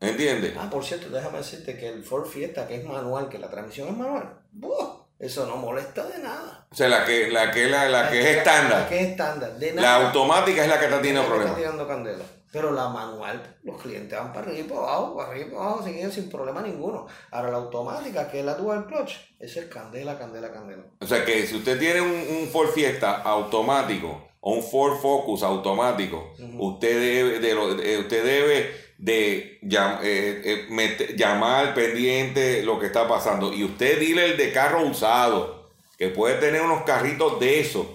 ¿entiende? 0.00 0.54
Ah, 0.58 0.68
por 0.70 0.84
cierto, 0.84 1.08
déjame 1.10 1.38
decirte 1.38 1.76
que 1.78 1.88
el 1.88 2.04
Ford 2.04 2.26
Fiesta, 2.26 2.66
que 2.66 2.76
es 2.76 2.84
manual, 2.84 3.28
que 3.28 3.38
la 3.38 3.50
transmisión 3.50 3.88
es 3.88 3.96
manual, 3.96 4.40
¡buah! 4.52 5.04
eso 5.18 5.46
no 5.46 5.56
molesta 5.56 6.04
de 6.06 6.18
nada. 6.18 6.66
O 6.70 6.74
sea, 6.74 6.88
la 6.88 7.04
que, 7.04 7.30
la 7.30 7.50
que, 7.50 7.66
la, 7.68 7.88
la 7.88 8.10
que 8.10 8.20
es 8.20 8.36
estándar, 8.38 8.82
La 8.82 8.88
que 8.88 9.00
es 9.00 9.08
estándar, 9.10 9.56
de 9.58 9.72
la 9.74 9.80
nada. 9.82 10.06
automática 10.08 10.62
es 10.62 10.68
la 10.68 10.78
que 10.78 10.84
está 10.84 10.96
teniendo 10.98 11.22
La 11.22 11.28
que 11.28 11.32
está 11.34 11.44
problemas. 11.54 11.56
tirando 11.58 11.88
candela. 11.88 12.24
Pero 12.52 12.70
la 12.72 12.88
manual, 12.88 13.56
los 13.64 13.80
clientes 13.82 14.16
van 14.18 14.32
para 14.32 14.46
arriba 14.46 14.60
y 14.60 14.62
para 14.68 14.80
abajo, 14.80 15.16
para 15.16 15.28
arriba 15.30 15.46
y 15.46 15.50
para 15.50 15.64
abajo, 15.64 15.84
sin, 15.84 16.12
sin 16.12 16.28
problema 16.30 16.60
ninguno. 16.62 17.06
Ahora 17.30 17.50
la 17.50 17.56
automática, 17.58 18.30
que 18.30 18.40
es 18.40 18.44
la 18.46 18.54
dual 18.54 18.86
clutch, 18.86 19.12
eso 19.38 19.60
es 19.60 19.66
candela, 19.66 20.18
candela, 20.18 20.50
candela. 20.52 20.82
O 21.00 21.06
sea 21.06 21.24
que 21.24 21.46
si 21.46 21.56
usted 21.56 21.78
tiene 21.78 22.00
un, 22.00 22.10
un 22.10 22.48
Ford 22.48 22.68
Fiesta 22.70 23.22
automático 23.22 24.28
o 24.40 24.52
un 24.52 24.62
Ford 24.62 24.96
Focus 25.00 25.42
automático, 25.42 26.32
usted 26.58 27.00
debe 27.00 27.40
de, 27.40 27.54
lo- 27.54 27.74
de- 27.74 27.98
usted 27.98 28.24
debe 28.24 28.85
de 28.98 29.58
llam- 29.62 30.00
eh, 30.02 30.66
eh, 30.68 31.14
llamar 31.16 31.74
pendiente 31.74 32.62
lo 32.62 32.78
que 32.78 32.86
está 32.86 33.06
pasando. 33.06 33.52
Y 33.52 33.64
usted 33.64 33.98
dile 34.00 34.24
el 34.26 34.36
de 34.36 34.52
carro 34.52 34.82
usado, 34.86 35.70
que 35.98 36.08
puede 36.08 36.36
tener 36.36 36.62
unos 36.62 36.82
carritos 36.84 37.38
de 37.40 37.60
esos 37.60 37.86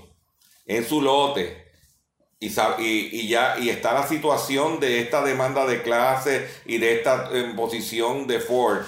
en 0.66 0.86
su 0.88 1.02
lote. 1.02 1.60
y, 2.40 2.48
y, 2.48 3.10
y 3.12 3.28
ya 3.28 3.58
y 3.60 3.70
está 3.70 3.94
la 3.94 4.08
situación 4.08 4.80
de 4.80 5.00
esta 5.02 5.24
demanda 5.24 5.66
de 5.68 5.82
clase 5.84 6.48
y 6.66 6.78
de 6.80 6.96
esta 6.96 7.30
eh, 7.34 7.54
posición 7.56 8.26
de 8.28 8.40
Ford. 8.40 8.80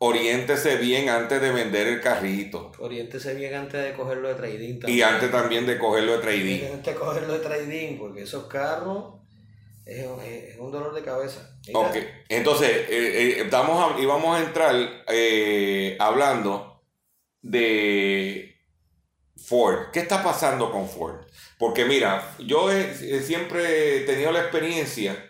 Oriéntese 0.00 0.76
bien 0.76 1.08
antes 1.08 1.40
de 1.40 1.50
vender 1.50 1.88
el 1.88 2.00
carrito 2.00 2.70
Oriéntese 2.78 3.34
bien 3.34 3.52
antes 3.54 3.82
de 3.82 3.94
cogerlo 3.94 4.28
de 4.28 4.34
trading. 4.36 4.74
y 4.74 4.78
también. 4.78 5.04
antes 5.08 5.30
también 5.32 5.66
de 5.66 5.76
cogerlo 5.76 6.12
de 6.12 6.18
trading. 6.18 6.60
Antes 6.72 6.94
de 6.94 7.00
cogerlo 7.00 7.32
de 7.32 7.38
trading, 7.40 7.98
porque 7.98 8.22
esos 8.22 8.44
carros 8.46 9.14
es, 9.88 10.04
es- 10.52 10.58
un 10.58 10.70
dolor 10.70 10.94
de 10.94 11.02
cabeza. 11.02 11.58
Mira, 11.66 11.78
Ok, 11.80 11.96
entonces 12.28 12.68
eh, 12.70 12.86
eh, 12.90 13.40
estamos 13.42 13.92
a- 13.94 13.98
entrar 14.42 14.74
eh, 15.08 15.96
hablando 15.98 16.82
de 17.42 18.54
Ford. 19.36 19.90
¿Qué 19.92 20.00
está 20.00 20.22
pasando 20.22 20.70
con 20.70 20.88
Ford? 20.88 21.22
Porque 21.58 21.84
mira, 21.84 22.34
yo 22.38 22.70
he- 22.70 22.94
siempre 23.22 23.96
he 23.96 24.00
tenido 24.00 24.32
la 24.32 24.40
experiencia 24.40 25.24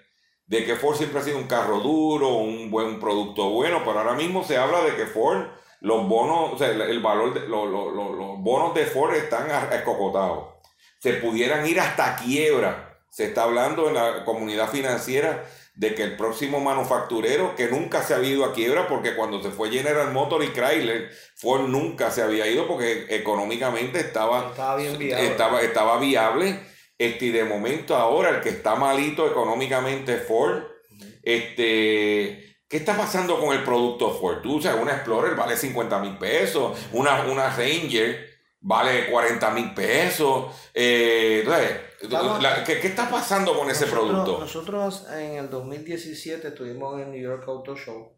de 0.47 0.65
que 0.65 0.77
Ford 0.77 0.97
siempre 0.97 1.21
ha 1.21 1.25
sido 1.25 1.39
un 1.39 1.47
carro 1.47 1.79
duro, 1.81 2.29
un 2.39 2.71
buen 2.71 2.99
producto 2.99 3.51
bueno, 3.51 3.83
pero 3.85 3.99
ahora 4.01 4.15
mismo 4.15 4.43
se 4.43 4.57
habla 4.57 4.83
de 4.83 4.97
que 4.97 5.07
Ford, 5.07 5.47
los 5.81 6.09
bonos, 6.09 6.55
o 6.55 6.59
sea, 6.59 6.69
el, 6.71 7.01
valor, 7.01 7.35
de, 7.35 7.47
lo- 7.49 7.67
lo- 7.67 7.91
lo- 7.91 8.13
los 8.15 8.39
bonos 8.41 8.75
de 8.75 8.87
Ford 8.87 9.15
están 9.15 9.49
escocotados. 9.73 10.55
Se 10.99 11.15
pudieran 11.15 11.67
ir 11.67 11.79
hasta 11.79 12.17
quiebra. 12.17 12.88
Se 13.11 13.25
está 13.25 13.45
hablando 13.45 13.89
en 13.89 13.95
la 13.95 14.25
comunidad 14.25 14.69
financiera 14.71 15.45
de 15.75 15.95
que 15.95 16.03
el 16.03 16.17
próximo 16.17 16.59
manufacturero, 16.59 17.55
que 17.55 17.69
nunca 17.69 18.03
se 18.03 18.13
había 18.13 18.31
ido 18.31 18.45
a 18.45 18.53
quiebra, 18.53 18.89
porque 18.89 19.15
cuando 19.15 19.41
se 19.41 19.51
fue 19.51 19.71
General 19.71 20.11
Motors 20.13 20.45
y 20.45 20.49
Chrysler, 20.49 21.11
Ford 21.37 21.69
nunca 21.69 22.11
se 22.11 22.23
había 22.23 22.49
ido 22.49 22.67
porque 22.67 23.07
económicamente 23.11 24.01
estaba, 24.01 24.49
Estaba 24.51 24.77
bien 24.77 24.99
viable. 24.99 25.27
estaba, 25.27 25.63
estaba 25.63 25.99
viable. 25.99 26.61
Este, 26.99 27.27
y 27.27 27.31
de 27.31 27.45
momento 27.45 27.95
ahora 27.95 28.31
el 28.31 28.41
que 28.41 28.49
está 28.49 28.75
malito 28.75 29.29
económicamente 29.29 30.15
es 30.15 30.23
Ford. 30.27 30.65
Este, 31.23 32.57
¿Qué 32.69 32.77
está 32.77 32.97
pasando 32.97 33.39
con 33.41 33.57
el 33.57 33.63
producto 33.63 34.11
Ford? 34.19 34.43
Tú, 34.43 34.59
o 34.59 34.61
sea, 34.61 34.75
una 34.75 34.93
Explorer 34.95 35.37
vale 35.37 35.57
50 35.57 35.99
mil 36.01 36.19
pesos, 36.19 36.77
una, 36.93 37.23
una 37.23 37.55
Ranger 37.55 38.29
vale 38.61 39.07
40 39.11 39.51
mil 39.53 39.73
pesos. 39.75 40.47
Eh, 40.75 41.39
entonces, 41.45 41.71
La- 42.41 42.65
¿qué, 42.65 42.81
qué 42.81 42.89
está 42.89 43.11
pasando 43.11 43.57
con 43.59 43.69
ese 43.71 43.87
producto? 43.87 44.39
Nosotros 44.41 45.07
en 45.13 45.35
el 45.37 45.51
2017 45.51 46.49
estuvimos 46.49 46.95
en 46.95 47.07
el 47.07 47.11
New 47.13 47.23
York 47.23 47.45
Auto 47.49 47.75
Show 47.77 48.17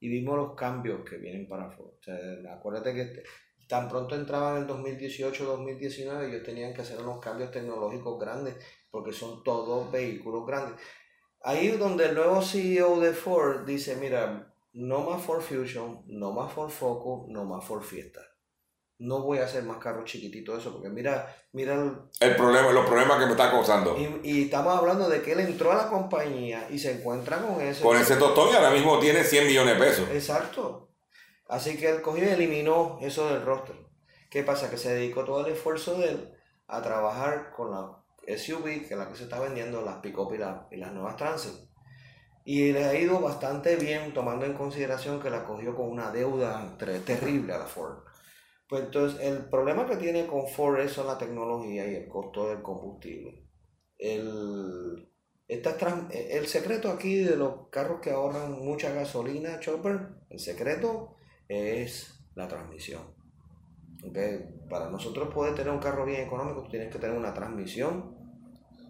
y 0.00 0.08
vimos 0.08 0.36
los 0.36 0.54
cambios 0.54 1.00
que 1.08 1.16
vienen 1.16 1.48
para 1.48 1.70
Ford. 1.70 1.94
O 1.98 2.02
sea, 2.02 2.16
acuérdate 2.54 2.94
que 2.94 3.22
tan 3.68 3.88
pronto 3.88 4.14
entraban 4.14 4.56
en 4.56 4.62
el 4.62 4.68
2018-2019, 4.68 6.28
ellos 6.28 6.42
tenían 6.42 6.72
que 6.72 6.82
hacer 6.82 7.00
unos 7.00 7.18
cambios 7.20 7.50
tecnológicos 7.50 8.18
grandes 8.18 8.56
porque 8.90 9.12
son 9.12 9.42
todos 9.44 9.90
vehículos 9.92 10.46
grandes. 10.46 10.80
Ahí 11.42 11.68
es 11.68 11.78
donde 11.78 12.06
el 12.06 12.14
nuevo 12.14 12.40
CEO 12.42 12.98
de 13.00 13.12
Ford 13.12 13.64
dice, 13.66 13.96
mira, 13.96 14.52
no 14.72 15.00
más 15.00 15.22
Ford 15.22 15.40
Fusion, 15.42 16.02
no 16.06 16.32
más 16.32 16.52
Ford 16.52 16.70
Focus, 16.70 17.28
no 17.28 17.44
más 17.44 17.64
Ford 17.64 17.82
Fiesta. 17.82 18.20
No 19.00 19.22
voy 19.22 19.38
a 19.38 19.44
hacer 19.44 19.62
más 19.62 19.78
carros 19.78 20.06
chiquititos 20.06 20.58
eso, 20.58 20.72
porque 20.72 20.88
mira, 20.88 21.32
mira 21.52 21.74
el, 21.74 21.92
El 22.20 22.34
problema, 22.36 22.72
los 22.72 22.84
problemas 22.86 23.18
que 23.18 23.26
me 23.26 23.30
está 23.32 23.50
causando. 23.50 23.96
y, 23.96 24.20
y 24.28 24.42
estamos 24.44 24.76
hablando 24.76 25.08
de 25.08 25.22
que 25.22 25.32
él 25.32 25.40
entró 25.40 25.70
a 25.70 25.76
la 25.76 25.88
compañía 25.88 26.66
y 26.68 26.78
se 26.80 26.92
encuentra 26.92 27.38
con 27.40 27.60
ese. 27.60 27.82
Con 27.82 27.96
ese 27.96 28.16
tostón 28.16 28.48
y 28.52 28.56
ahora 28.56 28.70
mismo 28.70 28.98
tiene 28.98 29.22
100 29.22 29.46
millones 29.46 29.78
de 29.78 29.84
pesos. 29.84 30.08
Exacto. 30.10 30.90
Así 31.48 31.76
que 31.76 31.88
él 31.88 32.02
cogió 32.02 32.24
y 32.24 32.28
eliminó 32.28 32.98
eso 33.00 33.28
del 33.32 33.42
roster. 33.42 33.76
¿Qué 34.30 34.42
pasa? 34.42 34.68
Que 34.68 34.76
se 34.76 34.92
dedicó 34.94 35.24
todo 35.24 35.46
el 35.46 35.52
esfuerzo 35.52 35.94
de 35.98 36.08
él 36.10 36.34
a 36.66 36.82
trabajar 36.82 37.52
con 37.56 37.70
la 37.70 37.96
SUV, 38.36 38.64
que 38.86 38.88
es 38.94 38.98
la 38.98 39.08
que 39.08 39.14
se 39.16 39.22
está 39.22 39.38
vendiendo, 39.40 39.80
las 39.80 39.96
pick-up 40.00 40.34
y, 40.34 40.38
la- 40.38 40.66
y 40.70 40.76
las 40.76 40.92
nuevas 40.92 41.16
Transit. 41.16 41.54
Y 42.44 42.72
le 42.72 42.84
ha 42.84 42.94
ido 42.98 43.20
bastante 43.20 43.76
bien, 43.76 44.12
tomando 44.12 44.44
en 44.44 44.54
consideración 44.54 45.20
que 45.20 45.30
la 45.30 45.44
cogió 45.44 45.74
con 45.76 45.88
una 45.88 46.10
deuda 46.10 46.76
terrible 46.78 47.52
a 47.54 47.58
la 47.58 47.66
Ford. 47.66 47.98
Pues 48.68 48.84
entonces, 48.84 49.20
el 49.22 49.48
problema 49.48 49.86
que 49.86 49.96
tiene 49.96 50.26
con 50.26 50.46
Ford 50.46 50.80
es 50.80 50.96
la 50.98 51.16
tecnología 51.16 51.86
y 51.90 51.94
el 51.96 52.08
costo 52.08 52.48
del 52.48 52.62
combustible. 52.62 53.44
El, 53.98 55.08
esta 55.48 55.78
tran- 55.78 56.08
el 56.12 56.46
secreto 56.46 56.90
aquí 56.90 57.16
de 57.16 57.36
los 57.36 57.68
carros 57.70 58.00
que 58.00 58.10
ahorran 58.10 58.52
mucha 58.52 58.92
gasolina, 58.92 59.58
Chopper, 59.60 60.08
el 60.28 60.38
secreto 60.38 61.16
es 61.48 62.20
la 62.34 62.46
transmisión. 62.46 63.02
¿Ok? 64.04 64.18
Para 64.68 64.90
nosotros 64.90 65.32
poder 65.32 65.54
tener 65.54 65.72
un 65.72 65.80
carro 65.80 66.04
bien 66.04 66.20
económico, 66.22 66.68
tienes 66.70 66.92
que 66.92 66.98
tener 66.98 67.16
una 67.16 67.34
transmisión 67.34 68.17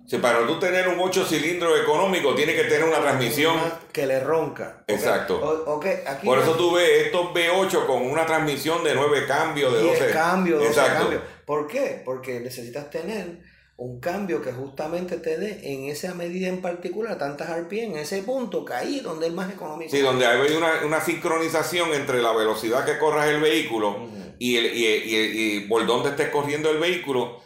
Si 0.08 0.16
para 0.18 0.46
tú 0.46 0.58
tener 0.58 0.88
un 0.88 0.98
8 0.98 1.26
cilindros 1.26 1.78
económico, 1.80 2.34
tiene 2.34 2.54
que 2.54 2.64
tener 2.64 2.84
una 2.84 3.00
transmisión. 3.00 3.56
que 3.92 4.06
le 4.06 4.20
ronca. 4.20 4.82
Exacto. 4.86 5.36
O- 5.38 5.74
ok, 5.74 5.86
aquí 6.06 6.24
Por 6.26 6.38
no- 6.38 6.42
eso 6.44 6.52
tú 6.54 6.72
ves 6.74 7.06
estos 7.06 7.32
V8 7.34 7.84
con 7.86 8.02
una 8.02 8.24
transmisión 8.24 8.82
de 8.84 8.94
9 8.94 9.26
cambios, 9.26 9.74
de 9.74 9.82
10 9.82 9.98
12. 9.98 10.12
cambios, 10.12 10.58
12 10.60 10.70
Exacto. 10.70 11.00
cambios. 11.02 11.22
¿Por 11.44 11.66
qué? 11.66 12.00
Porque 12.04 12.40
necesitas 12.40 12.88
tener 12.90 13.38
un 13.76 14.00
cambio 14.00 14.40
que 14.40 14.50
justamente 14.52 15.18
te 15.18 15.36
dé 15.36 15.60
en 15.74 15.84
esa 15.84 16.14
medida 16.14 16.48
en 16.48 16.62
particular, 16.62 17.18
tantas 17.18 17.48
RPM, 17.50 17.92
en 17.94 17.98
ese 17.98 18.22
punto, 18.22 18.64
que 18.64 18.72
ahí 18.74 19.00
donde 19.00 19.26
es 19.26 19.32
más 19.32 19.52
económico. 19.52 19.90
Sí, 19.90 20.00
donde 20.00 20.26
hay 20.26 20.52
una, 20.56 20.84
una 20.86 21.00
sincronización 21.00 21.92
entre 21.92 22.22
la 22.22 22.32
velocidad 22.32 22.84
que 22.86 22.98
corras 22.98 23.28
el 23.28 23.40
vehículo 23.40 24.08
y, 24.38 24.56
el, 24.56 24.66
y, 24.74 24.86
y- 24.86 25.56
y 25.56 25.60
por 25.68 25.84
dónde 25.86 26.10
estés 26.10 26.28
corriendo 26.30 26.70
el 26.70 26.78
vehículo 26.78 27.40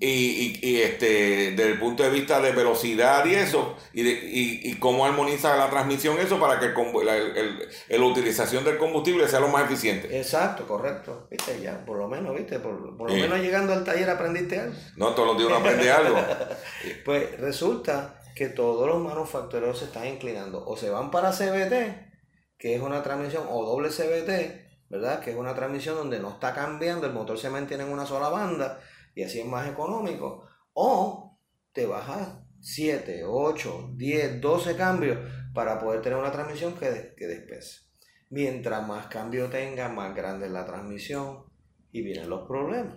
y, 0.00 0.06
y- 0.08 0.58
y, 0.62 0.80
este 0.82 1.52
desde 1.52 1.72
el 1.72 1.78
punto 1.78 2.02
de 2.02 2.10
vista 2.10 2.40
de 2.40 2.52
velocidad 2.52 3.24
y 3.26 3.34
eso 3.34 3.76
y, 3.92 4.02
de, 4.02 4.10
y, 4.10 4.60
y 4.70 4.74
cómo 4.78 5.04
armoniza 5.06 5.56
la 5.56 5.70
transmisión 5.70 6.18
eso 6.18 6.38
para 6.38 6.58
que 6.58 6.66
el, 6.66 6.74
la, 7.06 7.16
el- 7.16 7.68
el- 7.88 8.02
utilización 8.02 8.64
del 8.64 8.78
combustible 8.78 9.26
sea 9.28 9.40
lo 9.40 9.48
más 9.48 9.64
eficiente 9.64 10.18
Exacto, 10.18 10.66
correcto. 10.66 11.26
Viste, 11.30 11.60
ya, 11.60 11.84
por 11.84 11.98
lo 11.98 12.08
menos, 12.08 12.34
viste, 12.36 12.58
por, 12.58 12.96
por 12.96 13.08
lo 13.10 13.14
Sí. 13.16 13.22
menos 13.22 13.38
llegando 13.40 13.72
al 13.72 13.84
taller 13.84 14.10
aprendiste 14.10 14.58
algo. 14.60 14.74
no 14.96 15.14
todos 15.14 15.28
los 15.28 15.36
días 15.38 15.48
uno 15.48 15.56
aprende 15.58 15.90
algo 15.90 16.16
Pues 17.04 17.38
resulta 17.40 18.20
que 18.34 18.48
todos 18.48 18.88
los 18.88 19.00
manufactureros 19.02 19.78
se 19.78 19.84
están 19.86 20.06
inclinando 20.08 20.64
o 20.66 20.76
se 20.76 20.90
van 20.90 21.10
para 21.10 21.30
CBT, 21.30 22.12
que 22.58 22.74
es 22.74 22.80
una 22.82 23.02
transmisión, 23.02 23.44
o 23.48 23.64
doble 23.64 23.90
CBT, 23.90 24.90
¿verdad? 24.90 25.20
Que 25.20 25.30
es 25.30 25.36
una 25.36 25.54
transmisión 25.54 25.94
donde 25.96 26.18
no 26.18 26.30
está 26.30 26.52
cambiando, 26.52 27.06
el 27.06 27.12
motor 27.12 27.38
se 27.38 27.48
mantiene 27.50 27.84
en 27.84 27.90
una 27.90 28.06
sola 28.06 28.28
banda 28.30 28.80
y 29.14 29.22
así 29.22 29.40
es 29.40 29.46
más 29.46 29.68
económico. 29.68 30.46
O 30.72 31.38
te 31.72 31.86
bajas 31.86 32.38
7, 32.60 33.22
8, 33.26 33.90
10, 33.94 34.40
12 34.40 34.76
cambios 34.76 35.18
para 35.52 35.78
poder 35.78 36.02
tener 36.02 36.18
una 36.18 36.32
transmisión 36.32 36.74
que, 36.74 36.90
des- 36.90 37.14
que 37.16 37.26
despese. 37.26 37.82
Mientras 38.30 38.86
más 38.86 39.06
cambio 39.06 39.48
tenga, 39.50 39.88
más 39.88 40.14
grande 40.14 40.46
es 40.46 40.52
la 40.52 40.64
transmisión 40.64 41.44
y 41.92 42.02
vienen 42.02 42.28
los 42.28 42.46
problemas. 42.48 42.96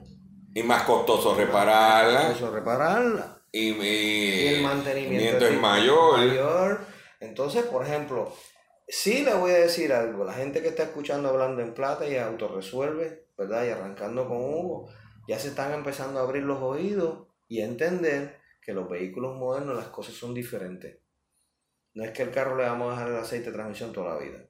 y 0.56 0.64
más 0.64 0.84
costoso 0.84 1.36
repararla 1.36 2.32
Eso 2.32 2.50
repararla. 2.50 3.42
y, 3.52 3.70
y- 3.72 4.42
y 4.44 4.48
el 4.56 4.64
mantenimiento 4.64 5.46
es 5.46 5.54
es 5.54 5.60
mayor 5.62 6.18
mayor. 6.18 6.80
Entonces, 7.20 7.64
por 7.66 7.86
ejemplo, 7.86 8.34
sí 8.88 9.24
le 9.24 9.34
voy 9.36 9.52
a 9.52 9.56
decir 9.60 9.92
algo, 9.94 10.24
la 10.24 10.34
gente 10.34 10.62
que 10.62 10.70
está 10.70 10.84
escuchando 10.84 11.30
hablando 11.30 11.62
en 11.62 11.74
plata 11.76 12.08
y 12.08 12.16
autorresuelve, 12.16 13.28
¿verdad? 13.38 13.66
Y 13.66 13.70
arrancando 13.70 14.28
con 14.28 14.38
Hugo, 14.38 14.90
ya 15.28 15.38
se 15.40 15.50
están 15.50 15.74
empezando 15.74 16.20
a 16.20 16.24
abrir 16.24 16.44
los 16.44 16.62
oídos 16.62 17.28
y 17.48 17.62
a 17.62 17.66
entender 17.66 18.38
que 18.62 18.74
los 18.74 18.90
vehículos 18.90 19.38
modernos 19.38 19.76
las 19.76 19.88
cosas 19.88 20.16
son 20.16 20.34
diferentes. 20.34 21.00
No 21.94 22.04
es 22.04 22.12
que 22.12 22.24
el 22.24 22.32
carro 22.32 22.56
le 22.56 22.64
vamos 22.64 22.90
a 22.90 22.92
dejar 22.92 23.12
el 23.12 23.18
aceite 23.18 23.48
de 23.48 23.54
transmisión 23.54 23.92
toda 23.94 24.16
la 24.16 24.20
vida. 24.20 24.46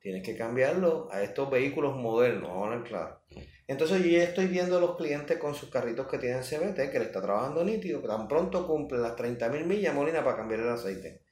Tienes 0.00 0.22
que 0.22 0.36
cambiarlo 0.36 1.08
a 1.10 1.22
estos 1.22 1.50
vehículos 1.50 1.96
modernos, 1.96 2.48
vamos 2.48 2.62
a 2.62 2.72
hablar 2.72 2.88
claro. 2.88 3.20
Entonces 3.66 4.02
yo 4.02 4.08
ya 4.08 4.22
estoy 4.22 4.46
viendo 4.46 4.78
a 4.78 4.80
los 4.80 4.96
clientes 4.96 5.36
con 5.38 5.54
sus 5.54 5.70
carritos 5.70 6.06
que 6.06 6.18
tienen 6.18 6.42
CBT, 6.42 6.90
que 6.90 6.98
le 6.98 7.04
está 7.04 7.20
trabajando 7.20 7.64
nítido, 7.64 8.00
que 8.00 8.08
tan 8.08 8.26
pronto 8.26 8.66
cumplen 8.66 9.02
las 9.02 9.16
30.000 9.16 9.64
millas, 9.64 9.94
Molina, 9.94 10.24
para 10.24 10.38
cambiar 10.38 10.60
el 10.60 10.70
aceite. 10.70 11.22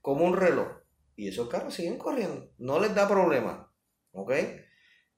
Como 0.00 0.24
un 0.24 0.36
reloj. 0.36 0.68
Y 1.16 1.28
esos 1.28 1.48
carros 1.48 1.74
siguen 1.74 1.96
corriendo. 1.96 2.50
No 2.58 2.80
les 2.80 2.94
da 2.94 3.06
problema. 3.06 3.72
¿Ok? 4.10 4.32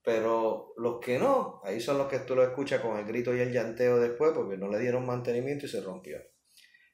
Pero 0.07 0.73
los 0.77 1.01
que 1.01 1.19
no, 1.19 1.61
ahí 1.65 1.81
son 1.81 1.99
los 1.99 2.07
que 2.07 2.21
tú 2.21 2.37
lo 2.37 2.45
escuchas 2.45 2.81
con 2.81 2.97
el 2.97 3.05
grito 3.05 3.35
y 3.35 3.41
el 3.41 3.53
llanteo 3.53 3.99
después, 3.99 4.31
porque 4.33 4.57
no 4.57 4.69
le 4.69 4.79
dieron 4.79 5.05
mantenimiento 5.05 5.67
y 5.67 5.69
se 5.69 5.81
rompió. 5.81 6.19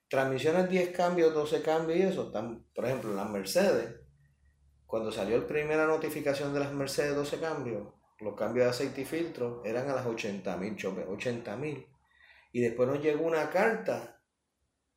Transmisiones 0.08 0.70
10 0.70 0.96
cambios, 0.96 1.34
12 1.34 1.60
cambios 1.60 1.98
y 1.98 2.02
eso, 2.04 2.28
están, 2.28 2.64
por 2.74 2.86
ejemplo, 2.86 3.12
las 3.12 3.28
Mercedes, 3.28 4.00
cuando 4.86 5.12
salió 5.12 5.36
la 5.36 5.46
primera 5.46 5.86
notificación 5.86 6.54
de 6.54 6.60
las 6.60 6.72
Mercedes 6.72 7.14
12 7.14 7.38
cambios, 7.38 7.86
los 8.18 8.34
cambios 8.34 8.64
de 8.64 8.70
aceite 8.70 9.02
y 9.02 9.04
filtro 9.04 9.60
eran 9.62 9.90
a 9.90 9.94
las 9.94 10.06
80 10.06 10.56
mil, 10.56 10.74
80 10.82 11.56
mil. 11.58 11.86
Y 12.50 12.62
después 12.62 12.88
nos 12.88 13.02
llegó 13.02 13.26
una 13.26 13.50
carta 13.50 14.22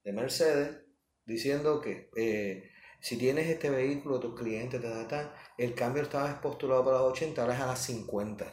de 0.06 0.13
Mercedes 0.13 0.86
diciendo 1.25 1.82
que 1.82 2.10
eh, 2.15 2.71
si 3.05 3.17
tienes 3.17 3.47
este 3.47 3.69
vehículo, 3.69 4.19
tus 4.19 4.33
clientes, 4.33 4.81
ta, 4.81 4.89
ta, 4.89 5.07
ta, 5.07 5.33
el 5.59 5.75
cambio 5.75 6.01
estaba 6.01 6.41
postulado 6.41 6.83
para 6.83 6.97
las 6.97 7.05
80, 7.05 7.39
ahora 7.39 7.53
es 7.53 7.61
a 7.61 7.67
las 7.67 7.79
50. 7.81 8.45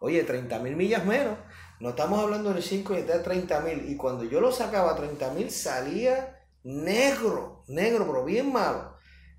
Oye, 0.00 0.24
30 0.24 0.58
mil 0.60 0.76
millas 0.76 1.04
menos. 1.04 1.36
No 1.78 1.90
estamos 1.90 2.18
hablando 2.18 2.54
de 2.54 2.62
5 2.62 2.96
y 2.96 3.02
de 3.02 3.18
30 3.18 3.60
mil. 3.60 3.90
Y 3.90 3.96
cuando 3.98 4.24
yo 4.24 4.40
lo 4.40 4.50
sacaba 4.50 4.92
a 4.92 4.96
30 4.96 5.34
mil 5.34 5.50
salía 5.50 6.42
negro, 6.64 7.64
negro, 7.68 8.06
pero 8.06 8.24
bien 8.24 8.50
malo. 8.50 8.94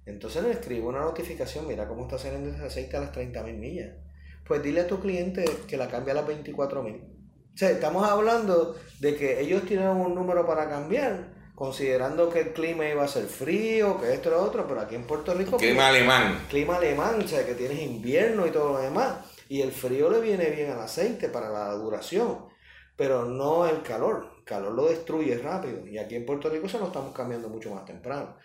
Entonces 0.05 0.43
le 0.43 0.51
escribo 0.51 0.89
una 0.89 1.01
notificación, 1.01 1.65
mira 1.65 1.87
cómo 1.87 2.03
está 2.03 2.19
saliendo 2.19 2.51
ese 2.51 2.63
aceite 2.63 2.95
a 2.95 2.99
las 2.99 3.11
30 3.11 3.41
mil 3.41 3.57
millas. 3.57 3.95
Pues 4.45 4.61
dile 4.61 4.81
a 4.81 4.87
tu 4.87 4.99
cliente 4.99 5.45
que 5.67 5.77
la 5.77 5.87
cambie 5.87 6.11
a 6.11 6.17
las 6.17 6.27
24 6.27 6.83
mil. 6.83 7.01
O 7.55 7.57
sea, 7.57 7.71
estamos 7.71 8.07
hablando 8.07 8.75
de 8.99 9.15
que 9.15 9.41
ellos 9.41 9.63
tienen 9.65 9.87
un 9.87 10.13
número 10.13 10.45
para 10.45 10.69
cambiar, 10.69 11.38
considerando 11.59 12.29
que 12.29 12.39
el 12.39 12.53
clima 12.53 12.87
iba 12.87 13.03
a 13.03 13.07
ser 13.09 13.25
frío, 13.25 13.99
que 13.99 14.13
esto 14.13 14.29
y 14.29 14.31
lo 14.31 14.41
otro, 14.41 14.65
pero 14.65 14.79
aquí 14.79 14.95
en 14.95 15.03
Puerto 15.03 15.33
Rico... 15.33 15.57
Clima 15.57 15.75
pues, 15.75 15.87
alemán. 15.87 16.45
Clima 16.47 16.77
alemán, 16.77 17.21
o 17.21 17.27
sea, 17.27 17.45
que 17.45 17.53
tienes 17.53 17.81
invierno 17.81 18.47
y 18.47 18.51
todo 18.51 18.71
lo 18.71 18.79
demás. 18.79 19.25
Y 19.49 19.59
el 19.59 19.73
frío 19.73 20.09
le 20.09 20.21
viene 20.21 20.51
bien 20.51 20.71
al 20.71 20.79
aceite 20.79 21.27
para 21.27 21.49
la 21.49 21.73
duración, 21.73 22.45
pero 22.95 23.25
no 23.25 23.67
el 23.67 23.81
calor. 23.81 24.35
El 24.37 24.45
calor 24.45 24.71
lo 24.71 24.87
destruye 24.87 25.37
rápido. 25.37 25.85
Y 25.85 25.97
aquí 25.97 26.15
en 26.15 26.25
Puerto 26.25 26.49
Rico 26.49 26.69
se 26.69 26.79
lo 26.79 26.85
estamos 26.87 27.13
cambiando 27.13 27.49
mucho 27.49 27.75
más 27.75 27.83
temprano. 27.83 28.37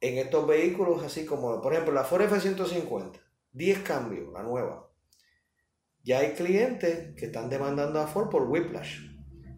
En 0.00 0.18
estos 0.18 0.44
vehículos, 0.44 1.04
así 1.04 1.24
como, 1.24 1.62
por 1.62 1.72
ejemplo, 1.72 1.94
la 1.94 2.02
Ford 2.02 2.22
F-150, 2.22 3.12
10 3.52 3.78
cambios, 3.78 4.32
la 4.32 4.42
nueva. 4.42 4.90
Ya 6.02 6.18
hay 6.18 6.32
clientes 6.32 7.14
que 7.16 7.26
están 7.26 7.48
demandando 7.48 8.00
a 8.00 8.08
Ford 8.08 8.28
por 8.28 8.42
whiplash, 8.42 9.02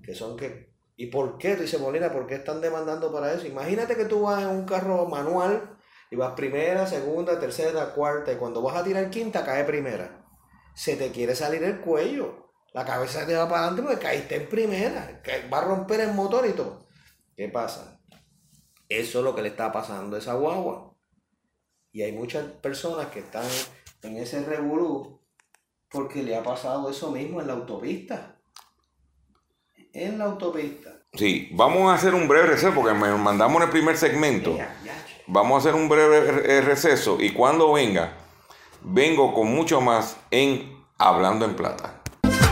que 0.02 0.14
son 0.14 0.36
que 0.36 0.67
¿Y 1.00 1.06
por 1.06 1.38
qué? 1.38 1.54
Dice 1.54 1.78
Molina, 1.78 2.12
¿por 2.12 2.26
qué 2.26 2.34
están 2.34 2.60
demandando 2.60 3.12
para 3.12 3.32
eso? 3.32 3.46
Imagínate 3.46 3.94
que 3.94 4.04
tú 4.04 4.22
vas 4.22 4.42
en 4.42 4.48
un 4.48 4.64
carro 4.64 5.06
manual 5.06 5.78
y 6.10 6.16
vas 6.16 6.32
primera, 6.32 6.88
segunda, 6.88 7.38
tercera, 7.38 7.94
cuarta 7.94 8.32
y 8.32 8.36
cuando 8.36 8.60
vas 8.60 8.76
a 8.76 8.82
tirar 8.82 9.08
quinta 9.08 9.44
cae 9.44 9.62
primera. 9.62 10.26
Se 10.74 10.96
te 10.96 11.12
quiere 11.12 11.36
salir 11.36 11.62
el 11.62 11.80
cuello. 11.80 12.50
La 12.72 12.84
cabeza 12.84 13.24
te 13.24 13.36
va 13.36 13.48
para 13.48 13.68
adelante 13.68 13.82
porque 13.82 14.04
caíste 14.04 14.34
en 14.34 14.48
primera. 14.48 15.22
Va 15.52 15.58
a 15.58 15.64
romper 15.66 16.00
el 16.00 16.14
motor 16.14 16.44
y 16.46 16.52
todo. 16.52 16.88
¿Qué 17.36 17.48
pasa? 17.48 18.00
Eso 18.88 19.18
es 19.20 19.24
lo 19.24 19.36
que 19.36 19.42
le 19.42 19.50
está 19.50 19.70
pasando 19.70 20.16
a 20.16 20.18
esa 20.18 20.34
guagua. 20.34 20.96
Y 21.92 22.02
hay 22.02 22.10
muchas 22.10 22.44
personas 22.54 23.06
que 23.06 23.20
están 23.20 23.46
en 24.02 24.16
ese 24.16 24.44
revolú 24.44 25.24
porque 25.88 26.24
le 26.24 26.34
ha 26.34 26.42
pasado 26.42 26.90
eso 26.90 27.12
mismo 27.12 27.40
en 27.40 27.46
la 27.46 27.52
autopista 27.52 28.37
en 29.92 30.18
la 30.18 30.24
autopista. 30.26 30.90
Sí, 31.14 31.48
vamos 31.52 31.90
a 31.90 31.94
hacer 31.94 32.14
un 32.14 32.28
breve 32.28 32.48
receso 32.48 32.72
porque 32.74 32.94
me 32.94 33.08
mandamos 33.16 33.56
en 33.56 33.62
el 33.64 33.70
primer 33.70 33.96
segmento. 33.96 34.58
Vamos 35.26 35.56
a 35.56 35.58
hacer 35.68 35.80
un 35.80 35.88
breve 35.88 36.60
receso 36.60 37.18
y 37.20 37.30
cuando 37.30 37.72
venga, 37.72 38.12
vengo 38.82 39.34
con 39.34 39.48
mucho 39.48 39.80
más 39.80 40.16
en 40.30 40.78
Hablando 40.98 41.44
en 41.44 41.54
Plata. 41.54 42.02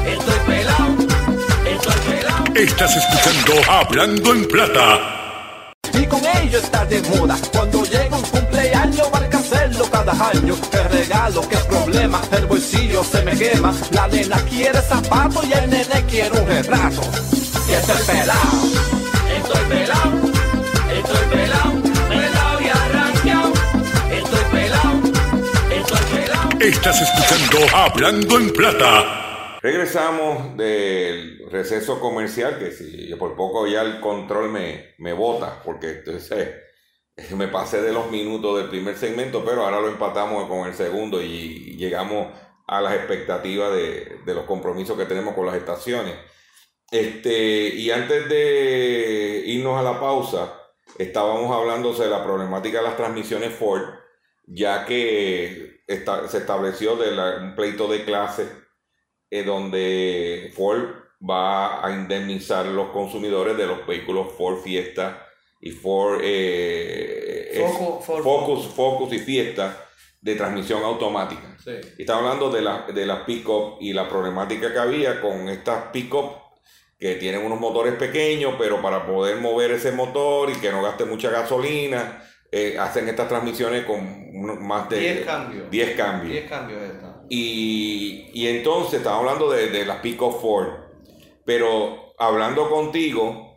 Estoy 0.07 0.38
pelado, 0.46 0.96
estoy 1.66 2.14
pelado. 2.14 2.44
Estás 2.55 2.96
escuchando 2.96 3.70
Hablando 3.70 4.33
en 4.33 4.49
Plata. 4.49 5.72
Y 5.92 6.07
con 6.07 6.20
ello 6.25 6.59
está 6.59 6.85
de 6.85 7.01
moda. 7.03 7.37
Cuando 7.53 7.85
llega 7.85 8.16
un 8.16 8.22
cumpleaños, 8.22 9.11
hacerlo 9.46 9.85
cada 9.90 10.12
año. 10.12 10.54
Qué 10.70 10.82
regalo, 10.82 11.48
qué 11.48 11.56
problema, 11.68 12.20
el 12.32 12.46
bolsillo 12.46 13.04
se 13.04 13.22
me 13.22 13.37
quema. 13.37 13.74
La 13.92 14.09
nena 14.09 14.37
quiere 14.42 14.80
zapatos 14.80 15.44
y 15.44 15.52
el 15.52 15.70
nene 15.70 16.04
quiere 16.09 16.40
un 16.40 16.46
retrato. 16.46 17.02
Y 17.68 17.72
estoy 17.72 18.02
pelado, 18.06 18.59
estoy 19.37 19.64
pelado, 19.68 20.12
estoy 20.94 21.26
pelado, 21.30 21.82
pelado 22.09 22.61
y 22.61 22.68
arranqueado. 22.68 23.52
Estoy 24.11 24.44
pelado, 24.52 24.92
estoy 25.70 26.16
pelado. 26.16 26.48
Estás 26.61 27.00
escuchando 27.02 27.76
Hablando 27.76 28.37
en 28.38 28.50
Plata. 28.52 29.59
Regresamos 29.62 30.56
del 30.56 31.44
receso 31.50 31.98
comercial, 31.98 32.59
que 32.59 32.70
si 32.70 33.14
por 33.16 33.35
poco 33.35 33.66
ya 33.66 33.82
el 33.82 34.00
control 34.00 34.50
me, 34.50 34.94
me 34.98 35.12
bota, 35.12 35.61
porque 35.64 35.90
entonces 35.90 36.65
me 37.37 37.48
pasé 37.48 37.83
de 37.83 37.92
los 37.92 38.11
minutos 38.11 38.59
del 38.59 38.68
primer 38.68 38.96
segmento, 38.96 39.44
pero 39.44 39.64
ahora 39.64 39.81
lo 39.81 39.88
empatamos 39.88 40.48
con 40.48 40.66
el 40.68 40.74
segundo 40.74 41.22
y 41.22 41.76
llegamos 41.76 42.29
a 42.66 42.81
las 42.81 42.94
expectativas 42.94 43.72
de, 43.72 44.20
de 44.24 44.35
los 44.35 44.44
compromisos 44.44 44.96
que 44.98 45.07
tenemos 45.07 45.35
con 45.35 45.46
las 45.46 45.57
estaciones. 45.57 46.14
Este, 46.90 47.68
y 47.68 47.90
antes 47.90 48.29
de 48.29 49.42
irnos 49.46 49.79
a 49.79 49.83
la 49.83 49.98
pausa, 49.98 50.61
estábamos 50.98 51.50
hablando 51.55 51.92
de 51.92 52.09
la 52.09 52.22
problemática 52.24 52.79
de 52.79 52.85
las 52.85 52.96
transmisiones 52.96 53.55
Ford, 53.55 53.83
ya 54.46 54.85
que 54.85 55.81
se 55.87 56.38
estableció 56.38 56.96
de 56.96 57.18
un 57.40 57.55
pleito 57.55 57.88
de 57.88 58.05
clase 58.05 58.48
eh, 59.31 59.42
donde 59.42 60.52
Ford 60.55 60.85
va 61.18 61.85
a 61.85 61.90
indemnizar 61.92 62.66
los 62.66 62.90
consumidores 62.90 63.57
de 63.57 63.66
los 63.66 63.87
vehículos 63.87 64.33
Ford 64.37 64.62
Fiesta 64.62 65.26
y 65.66 65.70
Ford, 65.72 66.20
eh, 66.22 67.61
Focus, 68.22 68.66
Focus 68.66 69.12
y 69.12 69.18
Fiesta 69.18 69.85
de 70.20 70.37
transmisión 70.37 70.83
automática. 70.85 71.57
Sí. 71.62 71.72
Está 71.98 72.18
hablando 72.18 72.50
de 72.50 72.62
las 72.62 72.94
de 72.94 73.05
la 73.05 73.26
pick-up 73.26 73.79
y 73.81 73.92
la 73.92 74.09
problemática 74.09 74.72
que 74.72 74.79
había 74.79 75.20
con 75.20 75.48
estas 75.48 75.90
pick-up 75.92 76.31
que 76.98 77.16
tienen 77.16 77.44
unos 77.44 77.59
motores 77.59 77.94
pequeños, 77.94 78.55
pero 78.59 78.81
para 78.81 79.05
poder 79.05 79.38
mover 79.38 79.72
ese 79.72 79.90
motor 79.90 80.50
y 80.50 80.55
que 80.55 80.70
no 80.70 80.83
gaste 80.83 81.05
mucha 81.05 81.31
gasolina, 81.31 82.22
eh, 82.52 82.76
hacen 82.79 83.09
estas 83.09 83.29
transmisiones 83.29 83.85
con 83.85 84.64
más 84.66 84.88
de 84.88 85.00
10 85.00 85.26
cambios. 85.26 85.70
10 85.70 85.96
cambios. 85.96 86.33
10 86.33 86.48
cambios 86.48 86.81
y, 87.29 88.31
y, 88.33 88.46
entonces 88.46 89.00
estamos 89.00 89.18
hablando 89.18 89.50
de, 89.50 89.68
de 89.70 89.85
las 89.85 89.96
Pico 89.96 90.31
Ford. 90.31 90.68
Pero 91.44 92.14
hablando 92.18 92.70
contigo 92.70 93.56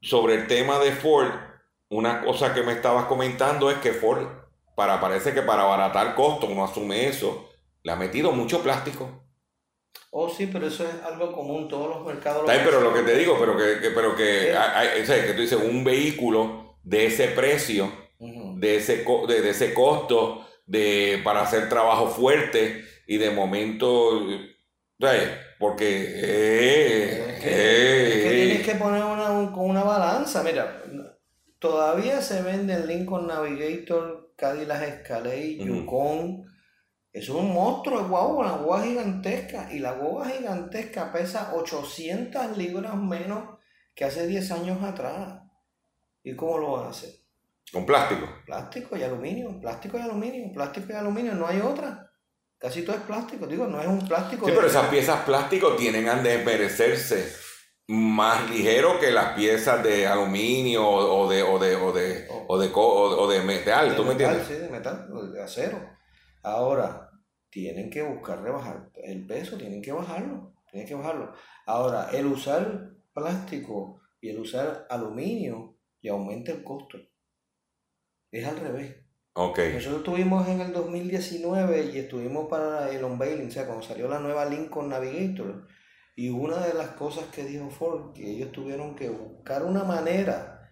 sobre 0.00 0.34
el 0.34 0.46
tema 0.46 0.78
de 0.78 0.92
Ford, 0.92 1.30
una 1.90 2.22
cosa 2.22 2.54
que 2.54 2.62
me 2.62 2.72
estabas 2.72 3.06
comentando 3.06 3.70
es 3.70 3.78
que 3.78 3.92
Ford, 3.92 4.26
para, 4.74 5.00
parece 5.00 5.32
que 5.32 5.42
para 5.42 5.62
abaratar 5.62 6.14
costos, 6.14 6.50
uno 6.50 6.64
asume 6.64 7.08
eso, 7.08 7.48
le 7.82 7.92
ha 7.92 7.96
metido 7.96 8.32
mucho 8.32 8.62
plástico. 8.62 9.24
Oh, 10.10 10.28
sí, 10.28 10.48
pero 10.50 10.66
eso 10.66 10.84
es 10.84 11.02
algo 11.04 11.32
común, 11.32 11.68
todos 11.68 11.88
los 11.88 12.06
mercados. 12.06 12.44
pero 12.46 12.80
lo 12.80 12.94
que 12.94 13.02
te 13.02 13.16
digo, 13.16 13.36
pero 13.38 13.56
que, 13.56 13.90
pero 13.90 14.16
que, 14.16 14.56
hay, 14.56 15.04
que 15.04 15.34
tú 15.34 15.42
dices, 15.42 15.58
un 15.62 15.84
vehículo 15.84 16.76
de 16.82 17.06
ese 17.06 17.28
precio, 17.28 17.92
de, 18.18 18.76
ese, 18.76 19.04
de, 19.04 19.42
de, 19.42 19.50
ese 19.50 19.74
costo, 19.74 20.46
de, 20.66 21.20
para 21.22 21.42
hacer 21.42 21.68
trabajo 21.68 22.08
fuerte 22.08 22.84
y 23.06 23.18
de 23.18 23.30
momento, 23.30 24.20
porque... 25.58 27.34
es, 27.34 27.42
que, 27.42 28.30
tienes 28.30 28.66
que 28.66 28.74
poner 28.74 29.02
una, 29.02 29.52
con 29.52 29.70
una 29.70 29.82
balanza, 29.82 30.42
mira, 30.42 30.82
todavía 31.58 32.20
se 32.22 32.42
vende 32.42 32.74
el 32.74 32.86
Lincoln 32.86 33.26
Navigator, 33.26 34.32
Cadillac 34.36 34.82
Escalade, 34.82 35.56
Yukon, 35.56 36.46
es 37.12 37.28
un 37.28 37.52
monstruo 37.52 38.00
de 38.00 38.08
guagua, 38.08 38.46
una 38.46 38.52
guagua 38.52 38.82
gigantesca, 38.82 39.72
y 39.72 39.80
la 39.80 39.92
guagua 39.92 40.28
gigantesca 40.28 41.12
pesa 41.12 41.54
800 41.54 42.56
libras 42.56 42.94
menos 42.96 43.58
que 43.94 44.04
hace 44.04 44.26
10 44.26 44.52
años 44.52 44.82
atrás. 44.82 45.40
¿Y 46.22 46.36
cómo 46.36 46.58
lo 46.58 46.72
van 46.72 46.86
a 46.86 46.90
hacer? 46.90 47.10
Con 47.72 47.84
plástico. 47.84 48.26
Plástico 48.46 48.96
y 48.96 49.02
aluminio, 49.02 49.58
plástico 49.60 49.98
y 49.98 50.02
aluminio, 50.02 50.52
plástico 50.52 50.92
y 50.92 50.96
aluminio, 50.96 51.34
no 51.34 51.46
hay 51.46 51.60
otra. 51.60 52.07
Casi 52.58 52.82
todo 52.82 52.96
es 52.96 53.02
plástico, 53.02 53.46
digo, 53.46 53.66
no 53.66 53.80
es 53.80 53.86
un 53.86 54.06
plástico. 54.06 54.46
Sí, 54.46 54.52
pero 54.54 54.66
esas 54.66 54.88
piezas 54.88 55.24
plástico 55.24 55.76
tienen 55.76 56.08
a 56.08 56.16
desmerecerse 56.16 57.32
más 57.88 58.50
ligero 58.50 58.98
que 59.00 59.10
las 59.10 59.34
piezas 59.34 59.82
de 59.82 60.06
aluminio 60.06 60.86
o 60.86 61.28
de 61.28 61.42
o 61.42 61.58
de 61.58 61.76
o 61.76 61.92
de 61.92 62.28
o 62.48 62.58
de, 62.58 62.70
o 62.74 63.28
de, 63.28 63.42
metal, 63.42 63.96
¿tú 63.96 64.04
me 64.04 64.12
entiendes? 64.12 64.46
Sí, 64.46 64.54
de 64.54 64.68
metal, 64.68 65.08
de 65.32 65.42
acero. 65.42 65.78
Ahora, 66.42 67.10
tienen 67.48 67.88
que 67.88 68.02
buscar 68.02 68.42
rebajar 68.42 68.90
el 68.94 69.26
peso, 69.26 69.56
tienen 69.56 69.80
que 69.80 69.92
bajarlo, 69.92 70.54
tienen 70.70 70.86
que 70.86 70.94
bajarlo. 70.94 71.32
Ahora, 71.64 72.10
el 72.12 72.26
usar 72.26 72.90
plástico 73.14 74.02
y 74.20 74.30
el 74.30 74.40
usar 74.40 74.86
aluminio 74.90 75.78
y 76.00 76.08
aumenta 76.08 76.52
el 76.52 76.62
costo. 76.62 76.98
Es 78.30 78.46
al 78.46 78.58
revés. 78.58 78.96
Okay. 79.40 79.74
Nosotros 79.74 79.98
estuvimos 79.98 80.48
en 80.48 80.60
el 80.60 80.72
2019 80.72 81.92
y 81.94 81.98
estuvimos 81.98 82.48
para 82.48 82.90
el 82.90 83.04
unveiling, 83.04 83.46
o 83.46 83.50
sea, 83.52 83.66
cuando 83.66 83.84
salió 83.84 84.08
la 84.08 84.18
nueva 84.18 84.44
Lincoln 84.46 84.88
Navigator. 84.88 85.68
Y 86.16 86.28
una 86.30 86.58
de 86.66 86.74
las 86.74 86.88
cosas 86.88 87.26
que 87.26 87.44
dijo 87.44 87.70
Ford, 87.70 88.14
que 88.14 88.28
ellos 88.28 88.50
tuvieron 88.50 88.96
que 88.96 89.08
buscar 89.10 89.62
una 89.62 89.84
manera 89.84 90.68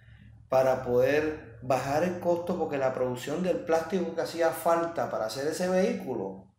para 0.48 0.82
poder 0.82 1.60
bajar 1.62 2.02
el 2.02 2.18
costo, 2.18 2.58
porque 2.58 2.76
la 2.76 2.92
producción 2.92 3.44
del 3.44 3.58
plástico 3.58 4.16
que 4.16 4.22
hacía 4.22 4.50
falta 4.50 5.08
para 5.12 5.26
hacer 5.26 5.46
ese 5.46 5.68
vehículo 5.68 6.52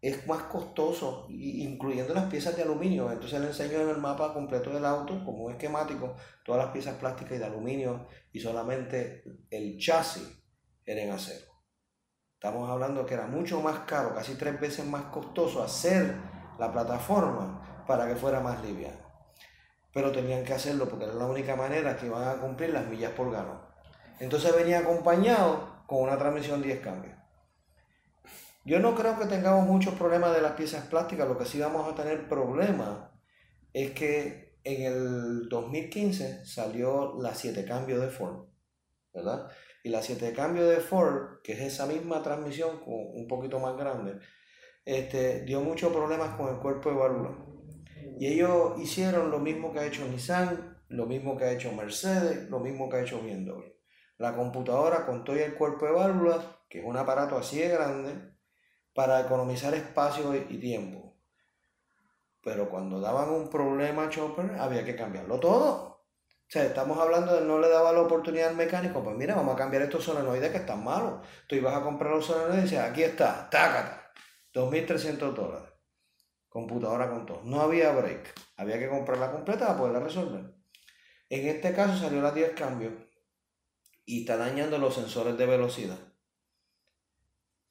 es 0.00 0.26
más 0.26 0.44
costoso, 0.44 1.26
incluyendo 1.28 2.14
las 2.14 2.30
piezas 2.30 2.56
de 2.56 2.62
aluminio. 2.62 3.12
Entonces 3.12 3.38
le 3.38 3.48
enseño 3.48 3.78
en 3.78 3.90
el 3.90 3.98
mapa 3.98 4.32
completo 4.32 4.70
del 4.70 4.86
auto, 4.86 5.22
como 5.22 5.44
un 5.44 5.52
esquemático, 5.52 6.16
todas 6.46 6.64
las 6.64 6.72
piezas 6.72 6.96
plásticas 6.96 7.34
y 7.34 7.40
de 7.40 7.44
aluminio 7.44 8.08
y 8.32 8.40
solamente 8.40 9.22
el 9.50 9.76
chasis 9.76 10.38
era 10.86 11.02
en 11.02 11.10
acero. 11.10 11.51
Estamos 12.42 12.68
hablando 12.68 13.06
que 13.06 13.14
era 13.14 13.28
mucho 13.28 13.60
más 13.62 13.78
caro, 13.86 14.16
casi 14.16 14.34
tres 14.34 14.58
veces 14.58 14.84
más 14.84 15.04
costoso 15.04 15.62
hacer 15.62 16.16
la 16.58 16.72
plataforma 16.72 17.84
para 17.86 18.08
que 18.08 18.16
fuera 18.16 18.40
más 18.40 18.60
liviana. 18.64 18.98
Pero 19.94 20.10
tenían 20.10 20.42
que 20.42 20.52
hacerlo 20.52 20.88
porque 20.88 21.04
era 21.04 21.14
la 21.14 21.26
única 21.26 21.54
manera 21.54 21.96
que 21.96 22.06
iban 22.06 22.26
a 22.26 22.40
cumplir 22.40 22.70
las 22.70 22.84
millas 22.88 23.12
por 23.12 23.30
galón. 23.30 23.60
Entonces 24.18 24.56
venía 24.56 24.80
acompañado 24.80 25.84
con 25.86 26.02
una 26.02 26.18
transmisión 26.18 26.60
10 26.60 26.80
cambios. 26.80 27.14
Yo 28.64 28.80
no 28.80 28.96
creo 28.96 29.16
que 29.16 29.26
tengamos 29.26 29.64
muchos 29.64 29.94
problemas 29.94 30.34
de 30.34 30.42
las 30.42 30.54
piezas 30.54 30.84
plásticas, 30.86 31.28
lo 31.28 31.38
que 31.38 31.46
sí 31.46 31.60
vamos 31.60 31.92
a 31.92 31.94
tener 31.94 32.28
problemas 32.28 33.08
es 33.72 33.92
que 33.92 34.58
en 34.64 34.82
el 34.82 35.48
2015 35.48 36.44
salió 36.44 37.14
la 37.20 37.36
7 37.36 37.64
cambio 37.64 38.00
de 38.00 38.08
Ford, 38.08 38.46
¿verdad? 39.14 39.48
Y 39.82 39.88
la 39.88 40.02
7 40.02 40.32
cambio 40.32 40.66
de 40.68 40.76
Ford, 40.76 41.40
que 41.42 41.52
es 41.52 41.60
esa 41.60 41.86
misma 41.86 42.22
transmisión 42.22 42.80
con 42.80 42.94
un 42.94 43.26
poquito 43.26 43.58
más 43.58 43.76
grande, 43.76 44.18
este, 44.84 45.42
dio 45.42 45.60
muchos 45.60 45.92
problemas 45.92 46.36
con 46.36 46.54
el 46.54 46.60
cuerpo 46.60 46.90
de 46.90 46.96
válvula. 46.96 47.36
Y 48.18 48.26
ellos 48.28 48.78
hicieron 48.80 49.30
lo 49.30 49.38
mismo 49.38 49.72
que 49.72 49.80
ha 49.80 49.86
hecho 49.86 50.06
Nissan, 50.06 50.82
lo 50.88 51.06
mismo 51.06 51.36
que 51.36 51.44
ha 51.44 51.52
hecho 51.52 51.72
Mercedes, 51.72 52.48
lo 52.50 52.60
mismo 52.60 52.88
que 52.88 52.96
ha 52.96 53.02
hecho 53.02 53.20
BMW. 53.20 53.62
La 54.18 54.36
computadora 54.36 55.06
con 55.06 55.24
todo 55.24 55.36
el 55.36 55.54
cuerpo 55.54 55.86
de 55.86 55.92
válvula, 55.92 56.64
que 56.68 56.80
es 56.80 56.84
un 56.84 56.96
aparato 56.96 57.36
así 57.36 57.58
de 57.58 57.68
grande, 57.68 58.32
para 58.94 59.20
economizar 59.20 59.74
espacio 59.74 60.34
y 60.34 60.58
tiempo. 60.58 61.16
Pero 62.42 62.68
cuando 62.68 63.00
daban 63.00 63.30
un 63.30 63.48
problema 63.48 64.04
a 64.04 64.08
Chopper, 64.08 64.52
había 64.58 64.84
que 64.84 64.96
cambiarlo 64.96 65.40
todo. 65.40 65.91
O 66.52 66.54
sea, 66.54 66.64
estamos 66.64 66.98
hablando 66.98 67.34
de 67.34 67.46
no 67.46 67.58
le 67.58 67.70
daba 67.70 67.94
la 67.94 68.02
oportunidad 68.02 68.50
al 68.50 68.56
mecánico, 68.56 69.02
pues 69.02 69.16
mira, 69.16 69.34
vamos 69.34 69.54
a 69.54 69.56
cambiar 69.56 69.84
estos 69.84 70.04
solenoides 70.04 70.50
que 70.50 70.58
están 70.58 70.84
malos. 70.84 71.26
Tú 71.46 71.54
ibas 71.54 71.74
a 71.74 71.82
comprar 71.82 72.12
los 72.12 72.26
solenoides 72.26 72.58
y 72.58 72.62
decías, 72.64 72.90
aquí 72.90 73.02
está, 73.02 73.48
tácata, 73.48 74.12
2.300 74.52 75.32
dólares. 75.32 75.70
Computadora 76.50 77.08
con 77.08 77.24
todo. 77.24 77.40
No 77.44 77.62
había 77.62 77.92
break. 77.92 78.34
Había 78.58 78.78
que 78.78 78.90
comprarla 78.90 79.32
completa 79.32 79.68
para 79.68 79.78
poderla 79.78 80.00
resolver. 80.00 80.54
En 81.30 81.48
este 81.48 81.72
caso 81.72 81.96
salió 81.96 82.20
la 82.20 82.32
10 82.32 82.50
cambios 82.50 82.92
y 84.04 84.20
está 84.20 84.36
dañando 84.36 84.76
los 84.76 84.94
sensores 84.94 85.38
de 85.38 85.46
velocidad. 85.46 86.00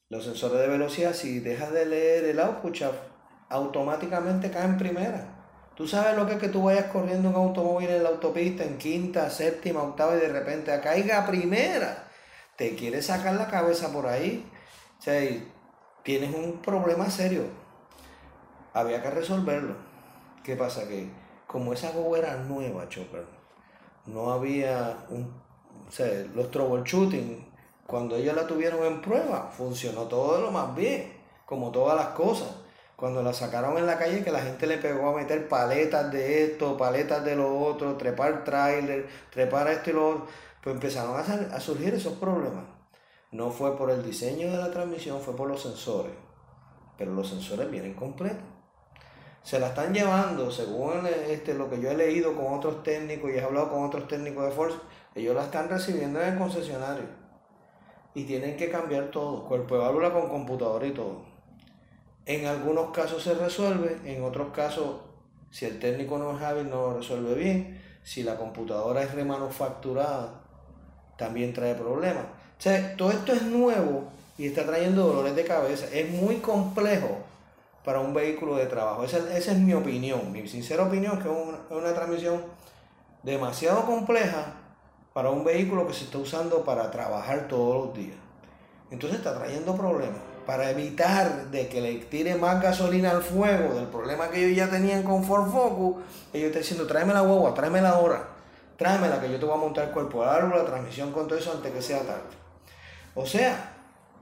Los 0.09 0.23
sensores 0.23 0.59
de 0.59 0.67
velocidad, 0.67 1.13
si 1.13 1.39
dejas 1.39 1.71
de 1.71 1.85
leer 1.85 2.25
el 2.25 2.39
output 2.39 2.81
automáticamente 3.47 4.49
caen 4.49 4.79
primera. 4.79 5.40
Tú 5.75 5.87
sabes 5.87 6.15
lo 6.15 6.25
que 6.27 6.33
es 6.33 6.39
que 6.39 6.49
tú 6.49 6.63
vayas 6.63 6.85
corriendo 6.85 7.29
un 7.29 7.35
automóvil 7.35 7.89
en 7.89 8.03
la 8.03 8.09
autopista 8.09 8.63
en 8.63 8.77
quinta, 8.77 9.29
séptima, 9.29 9.81
octava 9.81 10.15
y 10.15 10.19
de 10.19 10.29
repente 10.29 10.79
caiga 10.81 11.25
primera. 11.25 12.07
Te 12.55 12.75
quieres 12.75 13.07
sacar 13.07 13.35
la 13.35 13.47
cabeza 13.47 13.91
por 13.91 14.05
ahí. 14.07 14.45
O 14.99 15.01
sea, 15.01 15.21
tienes 16.03 16.35
un 16.35 16.61
problema 16.61 17.09
serio. 17.09 17.45
Había 18.73 19.01
que 19.01 19.09
resolverlo. 19.09 19.75
¿Qué 20.43 20.55
pasa? 20.55 20.87
Que 20.87 21.09
como 21.47 21.73
esa 21.73 21.89
juego 21.89 22.15
era 22.17 22.35
nueva, 22.37 22.87
Chopper, 22.87 23.25
no 24.05 24.31
había 24.31 25.05
un. 25.09 25.41
O 25.87 25.91
sea, 25.91 26.07
los 26.35 26.51
troubleshooting 26.51 27.51
cuando 27.91 28.15
ellos 28.15 28.33
la 28.33 28.47
tuvieron 28.47 28.85
en 28.85 29.01
prueba, 29.01 29.51
funcionó 29.51 30.03
todo 30.03 30.39
lo 30.39 30.49
más 30.49 30.73
bien, 30.73 31.11
como 31.45 31.71
todas 31.71 31.97
las 31.97 32.15
cosas. 32.15 32.47
Cuando 33.01 33.23
la 33.23 33.33
sacaron 33.33 33.79
en 33.79 33.87
la 33.87 33.97
calle, 33.97 34.23
que 34.23 34.29
la 34.29 34.41
gente 34.41 34.67
le 34.67 34.77
pegó 34.77 35.09
a 35.09 35.15
meter 35.15 35.47
paletas 35.47 36.11
de 36.11 36.43
esto, 36.43 36.77
paletas 36.77 37.25
de 37.25 37.35
lo 37.35 37.59
otro, 37.59 37.97
trepar 37.97 38.43
trailer, 38.43 39.07
trepar 39.31 39.67
esto 39.69 39.89
y 39.89 39.93
lo 39.93 40.07
otro, 40.07 40.27
pues 40.61 40.75
empezaron 40.75 41.17
a, 41.17 41.59
surgir 41.59 41.95
esos 41.95 42.13
problemas. 42.19 42.63
No 43.31 43.49
fue 43.49 43.75
por 43.75 43.89
el 43.89 44.03
diseño 44.03 44.51
de 44.51 44.57
la 44.57 44.69
transmisión, 44.69 45.19
fue 45.19 45.35
por 45.35 45.49
los 45.49 45.63
sensores. 45.63 46.11
Pero 46.95 47.15
los 47.15 47.27
sensores 47.27 47.71
vienen 47.71 47.95
completos. 47.95 48.45
Se 49.41 49.59
la 49.59 49.69
están 49.69 49.95
llevando, 49.95 50.51
según 50.51 51.07
este, 51.27 51.55
lo 51.55 51.71
que 51.71 51.81
yo 51.81 51.89
he 51.89 51.97
leído 51.97 52.35
con 52.35 52.53
otros 52.53 52.83
técnicos 52.83 53.31
y 53.31 53.33
he 53.33 53.41
hablado 53.41 53.71
con 53.71 53.83
otros 53.83 54.07
técnicos 54.07 54.45
de 54.45 54.51
Force, 54.51 54.77
ellos 55.15 55.33
la 55.33 55.45
están 55.45 55.69
recibiendo 55.69 56.21
en 56.21 56.33
el 56.33 56.37
concesionario 56.37 57.05
y 58.13 58.25
tienen 58.25 58.55
que 58.57 58.69
cambiar 58.69 59.09
todo, 59.09 59.47
cuerpo 59.47 59.73
de 59.73 59.81
válvula 59.81 60.13
con 60.13 60.29
computadora 60.29 60.85
y 60.85 60.91
todo. 60.91 61.30
En 62.31 62.45
algunos 62.45 62.91
casos 62.91 63.21
se 63.21 63.33
resuelve, 63.33 63.97
en 64.05 64.23
otros 64.23 64.53
casos, 64.53 65.01
si 65.49 65.65
el 65.65 65.79
técnico 65.79 66.17
no 66.17 66.37
es 66.37 66.41
hábil, 66.41 66.69
no 66.69 66.77
lo 66.77 66.97
resuelve 66.99 67.33
bien. 67.33 67.81
Si 68.05 68.23
la 68.23 68.37
computadora 68.37 69.03
es 69.03 69.13
remanufacturada, 69.13 70.41
también 71.17 71.51
trae 71.51 71.75
problemas. 71.75 72.23
Todo 72.97 73.11
esto 73.11 73.33
es 73.33 73.41
nuevo 73.41 74.05
y 74.37 74.47
está 74.47 74.65
trayendo 74.65 75.07
dolores 75.07 75.35
de 75.35 75.43
cabeza. 75.43 75.87
Es 75.91 76.09
muy 76.09 76.37
complejo 76.37 77.17
para 77.83 77.99
un 77.99 78.13
vehículo 78.13 78.55
de 78.55 78.67
trabajo. 78.67 79.03
Esa, 79.03 79.17
esa 79.37 79.51
es 79.51 79.57
mi 79.57 79.73
opinión, 79.73 80.31
mi 80.31 80.47
sincera 80.47 80.83
opinión, 80.83 81.21
que 81.21 81.27
es 81.27 81.35
una, 81.35 81.57
es 81.69 81.75
una 81.75 81.93
transmisión 81.93 82.41
demasiado 83.23 83.85
compleja 83.85 84.53
para 85.11 85.31
un 85.31 85.43
vehículo 85.43 85.85
que 85.85 85.93
se 85.93 86.05
está 86.05 86.17
usando 86.17 86.63
para 86.63 86.89
trabajar 86.91 87.49
todos 87.49 87.87
los 87.87 87.93
días. 87.93 88.15
Entonces 88.89 89.17
está 89.19 89.37
trayendo 89.37 89.75
problemas. 89.75 90.30
Para 90.45 90.71
evitar 90.71 91.51
de 91.51 91.67
que 91.67 91.81
le 91.81 91.95
tire 91.95 92.35
más 92.35 92.61
gasolina 92.61 93.11
al 93.11 93.21
fuego 93.21 93.73
del 93.75 93.85
problema 93.85 94.29
que 94.29 94.43
ellos 94.43 94.57
ya 94.57 94.69
tenían 94.69 95.03
con 95.03 95.23
Ford 95.23 95.51
Focus, 95.51 96.03
ellos 96.33 96.47
están 96.47 96.61
diciendo, 96.61 96.87
tráeme 96.87 97.13
la 97.13 97.21
guagua, 97.21 97.53
tráeme 97.53 97.81
la 97.81 97.99
hora, 97.99 98.27
tráemela 98.75 99.21
que 99.21 99.31
yo 99.31 99.39
te 99.39 99.45
voy 99.45 99.53
a 99.53 99.57
montar 99.57 99.85
el 99.85 99.91
cuerpo 99.91 100.23
de 100.23 100.29
árbol, 100.29 100.57
la 100.57 100.65
transmisión 100.65 101.11
con 101.11 101.27
todo 101.27 101.37
eso 101.37 101.51
antes 101.51 101.71
que 101.71 101.81
sea 101.81 101.99
tarde. 101.99 102.21
O 103.13 103.25
sea, 103.25 103.73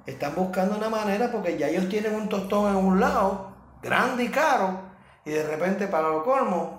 están 0.05 0.35
buscando 0.35 0.75
una 0.75 0.89
manera 0.89 1.31
porque 1.31 1.57
ya 1.57 1.67
ellos 1.67 1.87
tienen 1.87 2.15
un 2.15 2.27
tostón 2.27 2.69
en 2.69 2.75
un 2.75 2.99
lado, 2.99 3.51
grande 3.81 4.25
y 4.25 4.29
caro, 4.29 4.79
y 5.23 5.31
de 5.31 5.43
repente 5.43 5.87
para 5.87 6.09
lo 6.09 6.23
colmo 6.23 6.78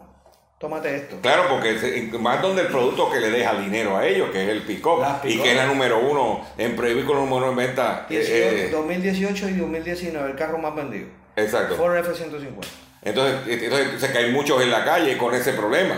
tómate 0.60 0.94
esto. 0.94 1.16
Claro, 1.22 1.44
porque 1.48 2.10
más 2.20 2.42
donde 2.42 2.62
el 2.62 2.68
producto 2.68 3.10
que 3.10 3.18
le 3.18 3.30
deja 3.30 3.58
dinero 3.58 3.96
a 3.96 4.06
ellos, 4.06 4.28
que 4.30 4.42
es 4.42 4.48
el 4.50 4.62
pick 4.62 4.86
y 5.24 5.38
que 5.40 5.52
es 5.52 5.56
la 5.56 5.66
número 5.66 5.98
uno 6.00 6.46
en 6.58 6.76
vehículo 6.76 7.20
número 7.20 7.48
en 7.48 7.56
venta. 7.56 8.06
2018 8.70 9.46
eh, 9.46 9.50
y 9.52 9.54
2019, 9.54 10.30
el 10.30 10.36
carro 10.36 10.58
más 10.58 10.76
vendido. 10.76 11.08
Exacto. 11.34 11.76
Ford 11.76 11.96
F-150. 11.96 12.66
Entonces, 13.02 13.62
entonces 13.62 14.00
se 14.00 14.12
caen 14.12 14.34
muchos 14.34 14.60
en 14.60 14.70
la 14.70 14.84
calle 14.84 15.16
con 15.16 15.34
ese 15.34 15.54
problema. 15.54 15.94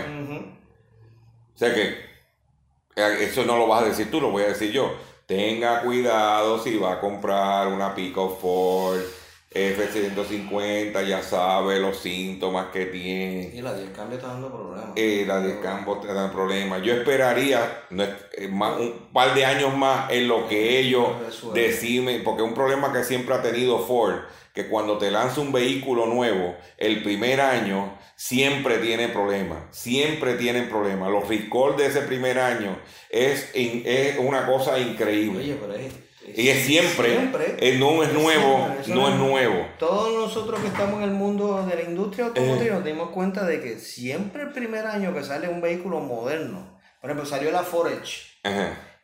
O 1.53 1.57
sea 1.57 1.73
que 1.73 1.97
eh, 2.95 3.17
eso 3.19 3.43
no 3.43 3.57
lo 3.57 3.67
vas 3.67 3.83
a 3.83 3.87
decir 3.87 4.09
tú, 4.09 4.21
lo 4.21 4.31
voy 4.31 4.43
a 4.43 4.47
decir 4.47 4.71
yo. 4.71 4.95
Tenga 5.25 5.81
cuidado 5.81 6.57
si 6.63 6.77
va 6.77 6.93
a 6.93 6.99
comprar 7.01 7.67
una 7.67 7.93
pick-up 7.93 8.37
Ford 8.39 9.01
F-150 9.53 11.05
ya 11.05 11.21
sabe 11.21 11.79
los 11.79 11.99
síntomas 11.99 12.67
que 12.73 12.87
tiene. 12.87 13.51
Y 13.53 13.61
la 13.61 13.75
10 13.75 13.91
cambio 13.91 14.17
está 14.17 14.29
dando 14.29 14.51
problemas. 14.51 14.89
Eh, 14.95 15.25
la 15.27 15.41
10 15.41 15.57
cambio 15.57 16.01
está 16.01 16.13
dando 16.13 16.33
problemas. 16.33 16.81
Yo 16.81 16.93
esperaría 16.93 17.85
eh, 17.91 18.47
un 18.47 19.09
par 19.13 19.35
de 19.35 19.45
años 19.45 19.75
más 19.77 20.11
en 20.11 20.27
lo 20.27 20.47
que 20.47 20.79
ellos 20.79 21.07
decimen, 21.53 22.23
porque 22.23 22.41
es 22.41 22.47
un 22.47 22.55
problema 22.55 22.91
que 22.91 23.03
siempre 23.03 23.35
ha 23.35 23.43
tenido 23.43 23.77
Ford, 23.85 24.15
que 24.53 24.67
cuando 24.67 24.97
te 24.97 25.11
lanza 25.11 25.41
un 25.41 25.51
vehículo 25.51 26.07
nuevo, 26.07 26.55
el 26.77 27.03
primer 27.03 27.39
año 27.39 27.95
siempre 28.15 28.79
tiene 28.79 29.09
problemas, 29.09 29.63
siempre 29.69 30.33
tienen 30.33 30.67
problemas. 30.67 31.11
Los 31.11 31.27
recall 31.27 31.77
de 31.77 31.87
ese 31.87 32.01
primer 32.01 32.39
año 32.39 32.79
es, 33.09 33.51
es 33.53 34.17
una 34.17 34.47
cosa 34.47 34.79
increíble. 34.79 35.39
Oye, 35.39 35.57
pero 35.59 35.75
es 35.75 35.93
y 36.25 36.47
es 36.47 36.65
siempre, 36.65 37.31
eh, 37.59 37.77
no 37.77 38.01
es 38.01 38.13
nuevo, 38.13 38.67
no 38.87 39.09
es 39.09 39.15
nuevo. 39.15 39.67
Todos 39.77 40.13
nosotros 40.13 40.61
que 40.61 40.67
estamos 40.67 41.03
en 41.03 41.09
el 41.09 41.11
mundo 41.11 41.65
de 41.67 41.75
la 41.75 41.81
industria 41.81 42.27
automotriz 42.27 42.71
nos 42.71 42.85
dimos 42.85 43.09
cuenta 43.09 43.45
de 43.45 43.59
que 43.59 43.77
siempre 43.77 44.43
el 44.43 44.51
primer 44.51 44.85
año 44.85 45.13
que 45.13 45.23
sale 45.23 45.49
un 45.49 45.59
vehículo 45.59 45.99
moderno, 45.99 46.79
por 47.01 47.09
ejemplo, 47.09 47.29
salió 47.29 47.51
la 47.51 47.63
Forage. 47.63 48.39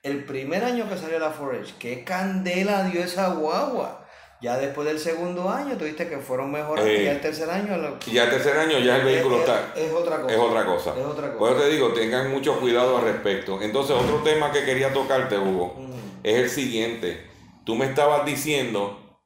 El 0.01 0.24
primer 0.24 0.63
año 0.63 0.88
que 0.88 0.97
salió 0.97 1.20
la 1.20 1.32
Forage, 1.32 1.74
qué 1.78 2.05
candela 2.05 2.84
dio 2.84 3.03
esa 3.03 3.28
guagua. 3.30 4.05
Ya 4.41 4.57
después 4.57 4.88
del 4.88 4.99
segundo 4.99 5.49
año, 5.49 5.76
tuviste 5.76 6.07
que 6.07 6.17
fueron 6.20 6.49
mejores. 6.49 6.86
y 6.86 7.03
ya 7.03 7.11
el 7.11 7.20
tercer 7.20 7.49
año. 7.49 7.99
Ya 8.09 8.24
el 8.24 8.30
tercer 8.30 8.57
año 8.57 8.80
ya 8.80 8.95
el 8.95 9.03
vehículo 9.03 9.39
está. 9.39 9.74
Es 9.76 9.91
otra 9.91 10.22
cosa. 10.22 10.34
Es 10.34 10.39
otra 10.39 10.65
cosa. 10.65 10.93
Es 10.97 11.05
otra 11.05 11.28
cosa. 11.28 11.38
Por 11.38 11.51
eso 11.51 11.61
te 11.63 11.70
digo, 11.70 11.89
tengan 11.89 12.32
mucho 12.32 12.57
cuidado 12.57 12.99
al 12.99 13.03
respecto. 13.03 13.61
Entonces, 13.61 13.97
otro 13.97 14.20
tema 14.24 14.49
que 14.53 14.63
quería 14.63 14.93
tocarte, 14.93 15.38
Hugo 15.38 15.89
es 16.24 16.36
el 16.36 16.49
siguiente. 16.49 17.26
Tú 17.65 17.76
me 17.76 17.86
estabas 17.86 18.26
diciendo, 18.26 19.20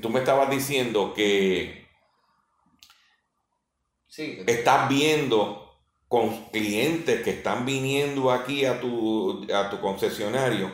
tú 0.00 0.10
me 0.10 0.20
estabas 0.20 0.50
diciendo 0.50 1.14
que 1.14 1.86
estás 4.46 4.88
viendo 4.88 5.64
con 6.08 6.46
clientes 6.50 7.22
que 7.22 7.30
están 7.30 7.66
viniendo 7.66 8.30
aquí 8.30 8.64
a 8.64 8.80
tu, 8.80 9.46
a 9.52 9.70
tu 9.70 9.80
concesionario. 9.80 10.72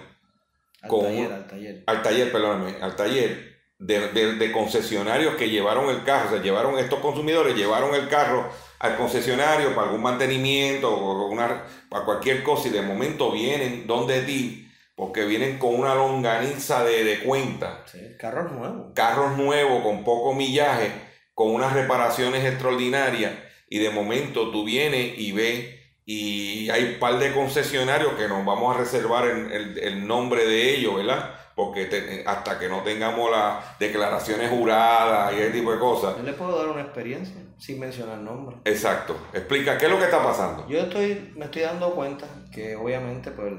Al 0.82 0.90
taller, 0.90 1.32
al 1.32 1.46
taller. 1.46 1.84
Al 1.86 2.02
taller, 2.02 2.32
perdóname, 2.32 2.76
al 2.80 2.96
taller 2.96 3.50
de, 3.80 4.52
concesionarios 4.52 5.36
que 5.36 5.48
llevaron 5.48 5.88
el 5.88 6.04
carro, 6.04 6.28
o 6.28 6.32
sea, 6.32 6.42
llevaron 6.42 6.78
estos 6.78 7.00
consumidores, 7.00 7.56
llevaron 7.56 7.94
el 7.94 8.08
carro 8.08 8.50
al 8.78 8.96
concesionario 8.96 9.74
para 9.74 9.88
algún 9.88 10.02
mantenimiento 10.02 10.94
o 10.94 11.26
una, 11.26 11.64
para 11.88 12.04
cualquier 12.04 12.42
cosa 12.42 12.68
y 12.68 12.72
de 12.72 12.82
momento 12.82 13.30
vienen 13.30 13.86
donde 13.86 14.22
ti 14.22 14.69
porque 15.00 15.24
vienen 15.24 15.56
con 15.58 15.74
una 15.76 15.94
longaniza 15.94 16.84
de, 16.84 17.04
de 17.04 17.20
cuenta. 17.20 17.84
Sí, 17.86 18.00
carros 18.18 18.52
nuevos. 18.52 18.92
Carros 18.94 19.34
nuevos 19.38 19.82
con 19.82 20.04
poco 20.04 20.34
millaje, 20.34 20.92
con 21.32 21.54
unas 21.54 21.72
reparaciones 21.72 22.44
extraordinarias 22.44 23.32
y 23.70 23.78
de 23.78 23.88
momento 23.88 24.50
tú 24.50 24.62
vienes 24.62 25.18
y 25.18 25.32
ves 25.32 25.74
y 26.04 26.68
hay 26.68 26.84
un 26.84 26.98
par 26.98 27.18
de 27.18 27.32
concesionarios 27.32 28.12
que 28.12 28.28
nos 28.28 28.44
vamos 28.44 28.76
a 28.76 28.78
reservar 28.78 29.26
el, 29.26 29.78
el, 29.78 30.06
nombre 30.06 30.46
de 30.46 30.74
ellos, 30.74 30.96
¿verdad? 30.96 31.34
Porque 31.54 32.22
hasta 32.26 32.58
que 32.58 32.68
no 32.68 32.82
tengamos 32.82 33.30
las 33.30 33.78
declaraciones 33.78 34.50
juradas 34.50 35.32
y 35.32 35.36
ese 35.36 35.50
tipo 35.52 35.72
de 35.72 35.78
cosas. 35.78 36.14
Yo 36.18 36.24
le 36.24 36.34
puedo 36.34 36.58
dar 36.58 36.68
una 36.68 36.82
experiencia 36.82 37.40
sin 37.56 37.80
mencionar 37.80 38.18
nombre. 38.18 38.56
Exacto. 38.66 39.16
Explica, 39.32 39.78
¿qué 39.78 39.86
es 39.86 39.90
lo 39.90 39.98
que 39.98 40.04
está 40.04 40.22
pasando? 40.22 40.68
Yo 40.68 40.80
estoy, 40.80 41.32
me 41.36 41.46
estoy 41.46 41.62
dando 41.62 41.94
cuenta 41.94 42.26
que 42.52 42.76
obviamente 42.76 43.30
pues, 43.30 43.50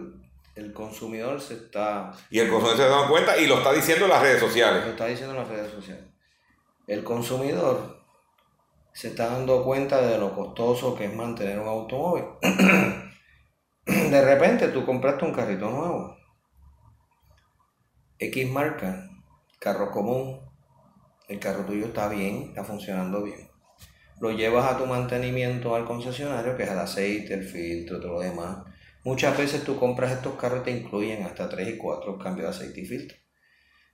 el, 0.56 0.74
consumidor 0.74 1.42
se 1.42 1.56
está... 1.56 2.12
Y 2.30 2.40
el 2.40 2.50
consumidor 2.50 2.78
se 2.78 2.90
da 2.90 3.08
cuenta 3.08 3.38
y 3.38 3.48
lo 3.48 3.58
está 3.58 3.74
diciendo 3.74 4.06
en 4.06 4.12
las 4.12 4.22
redes 4.22 4.40
sociales. 4.40 4.86
Lo 4.86 4.92
está 4.92 5.06
diciendo 5.06 5.34
en 5.34 5.40
las 5.42 5.50
redes 5.50 5.72
sociales. 5.72 6.06
El 6.88 7.04
consumidor 7.04 8.02
se 8.94 9.10
está 9.10 9.28
dando 9.28 9.64
cuenta 9.64 10.02
de 10.02 10.18
lo 10.18 10.36
costoso 10.36 10.96
que 10.96 11.06
es 11.06 11.14
mantener 11.14 11.60
un 11.60 11.68
automóvil. 11.68 12.26
de 13.86 14.22
repente 14.22 14.68
tú 14.70 14.86
compraste 14.86 15.26
un 15.26 15.34
carrito 15.34 15.70
nuevo. 15.70 16.18
X 18.20 18.50
marca, 18.50 19.10
carro 19.60 19.92
común. 19.92 20.40
El 21.28 21.40
carro 21.40 21.66
tuyo 21.66 21.86
está 21.86 22.10
bien, 22.10 22.50
está 22.50 22.64
funcionando 22.64 23.24
bien. 23.24 23.50
Lo 24.20 24.32
llevas 24.32 24.72
a 24.72 24.78
tu 24.78 24.86
mantenimiento 24.86 25.74
al 25.76 25.86
concesionario, 25.86 26.56
que 26.56 26.64
es 26.64 26.70
el 26.70 26.78
aceite, 26.78 27.34
el 27.34 27.44
filtro, 27.44 28.00
todo 28.00 28.14
lo 28.14 28.20
demás. 28.20 28.58
Muchas 29.04 29.38
veces 29.38 29.64
tú 29.64 29.80
compras 29.80 30.12
estos 30.12 30.36
carros 30.36 30.64
te 30.64 30.72
incluyen 30.72 31.24
hasta 31.24 31.50
3 31.50 31.70
y 31.70 31.78
4 31.78 32.20
cambios 32.20 32.50
de 32.50 32.56
aceite 32.56 32.82
y 32.82 32.86
filtro. 32.86 33.18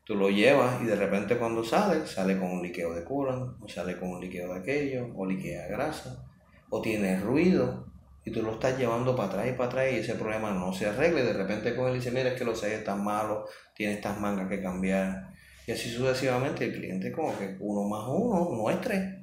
Tú 0.04 0.16
lo 0.16 0.30
llevas 0.30 0.82
y 0.82 0.86
de 0.86 0.96
repente 0.96 1.38
cuando 1.38 1.64
sale, 1.64 2.06
sale 2.06 2.38
con 2.38 2.52
un 2.52 2.62
liqueo 2.62 2.94
de 2.94 3.04
coolant, 3.04 3.62
o 3.62 3.68
sale 3.68 3.98
con 3.98 4.10
un 4.10 4.22
liqueo 4.22 4.54
de 4.54 4.60
aquello, 4.60 5.08
o 5.16 5.26
liquea 5.26 5.68
grasa, 5.68 6.26
o 6.70 6.82
tiene 6.82 7.20
ruido, 7.20 7.88
y 8.28 8.32
tú 8.32 8.44
lo 8.44 8.52
estás 8.52 8.78
llevando 8.78 9.16
para 9.16 9.30
atrás 9.30 9.48
y 9.48 9.52
para 9.54 9.70
atrás 9.70 9.86
y 9.94 9.96
ese 10.00 10.16
problema 10.16 10.52
no 10.52 10.74
se 10.74 10.86
arregla. 10.86 11.22
Y 11.22 11.24
de 11.24 11.34
repente 11.34 11.74
con 11.74 11.88
él 11.88 11.94
dice, 11.94 12.12
mira, 12.12 12.32
es 12.32 12.38
que 12.38 12.44
los 12.44 12.60
sellos 12.60 12.80
están 12.80 13.02
malos, 13.02 13.50
tiene 13.74 13.94
estas 13.94 14.20
mangas 14.20 14.50
que 14.50 14.62
cambiar. 14.62 15.30
Y 15.66 15.72
así 15.72 15.90
sucesivamente 15.90 16.66
el 16.66 16.74
cliente 16.74 17.14
como 17.14 17.38
que 17.38 17.56
uno 17.62 17.88
más 17.88 18.06
uno 18.10 18.50
no 18.52 18.70
es 18.70 18.82
tres. 18.82 19.16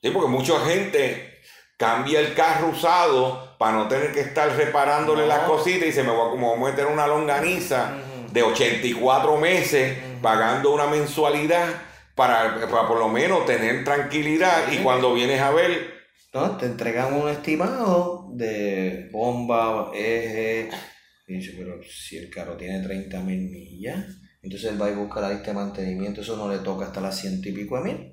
Sí, 0.00 0.10
porque 0.10 0.30
mucha 0.30 0.58
gente 0.60 1.40
cambia 1.76 2.20
el 2.20 2.34
carro 2.34 2.70
usado 2.70 3.49
para 3.60 3.76
no 3.76 3.88
tener 3.88 4.12
que 4.12 4.20
estar 4.20 4.56
reparándole 4.56 5.26
las 5.26 5.40
cositas 5.40 5.86
y 5.86 5.92
se 5.92 6.02
me 6.02 6.08
va 6.08 6.30
como 6.30 6.54
a 6.54 6.70
meter 6.70 6.86
una 6.86 7.06
longaniza 7.06 7.92
de 8.32 8.42
84 8.42 9.36
meses 9.36 9.98
pagando 10.22 10.72
una 10.72 10.86
mensualidad 10.86 11.68
para, 12.14 12.58
por 12.88 12.98
lo 12.98 13.08
menos 13.10 13.44
tener 13.44 13.84
tranquilidad 13.84 14.72
y 14.72 14.78
cuando 14.78 15.12
vienes 15.12 15.42
a 15.42 15.50
ver... 15.50 15.92
No, 16.32 16.56
te 16.56 16.64
entregan 16.64 17.12
un 17.12 17.28
estimado 17.28 18.30
de 18.32 19.10
bomba, 19.12 19.90
eje, 19.92 20.70
y 21.28 21.34
dice, 21.34 21.52
pero 21.58 21.82
si 21.82 22.16
el 22.16 22.30
carro 22.30 22.56
tiene 22.56 22.82
30 22.82 23.20
mil 23.20 23.50
millas, 23.50 24.06
entonces 24.42 24.70
él 24.70 24.80
va 24.80 24.86
a 24.86 24.92
buscar 24.92 25.24
a 25.24 25.32
este 25.32 25.52
mantenimiento, 25.52 26.22
eso 26.22 26.34
no 26.34 26.50
le 26.50 26.60
toca 26.60 26.86
hasta 26.86 27.02
las 27.02 27.20
ciento 27.20 27.50
y 27.50 27.52
pico 27.52 27.76
de 27.76 27.82
mil. 27.82 28.10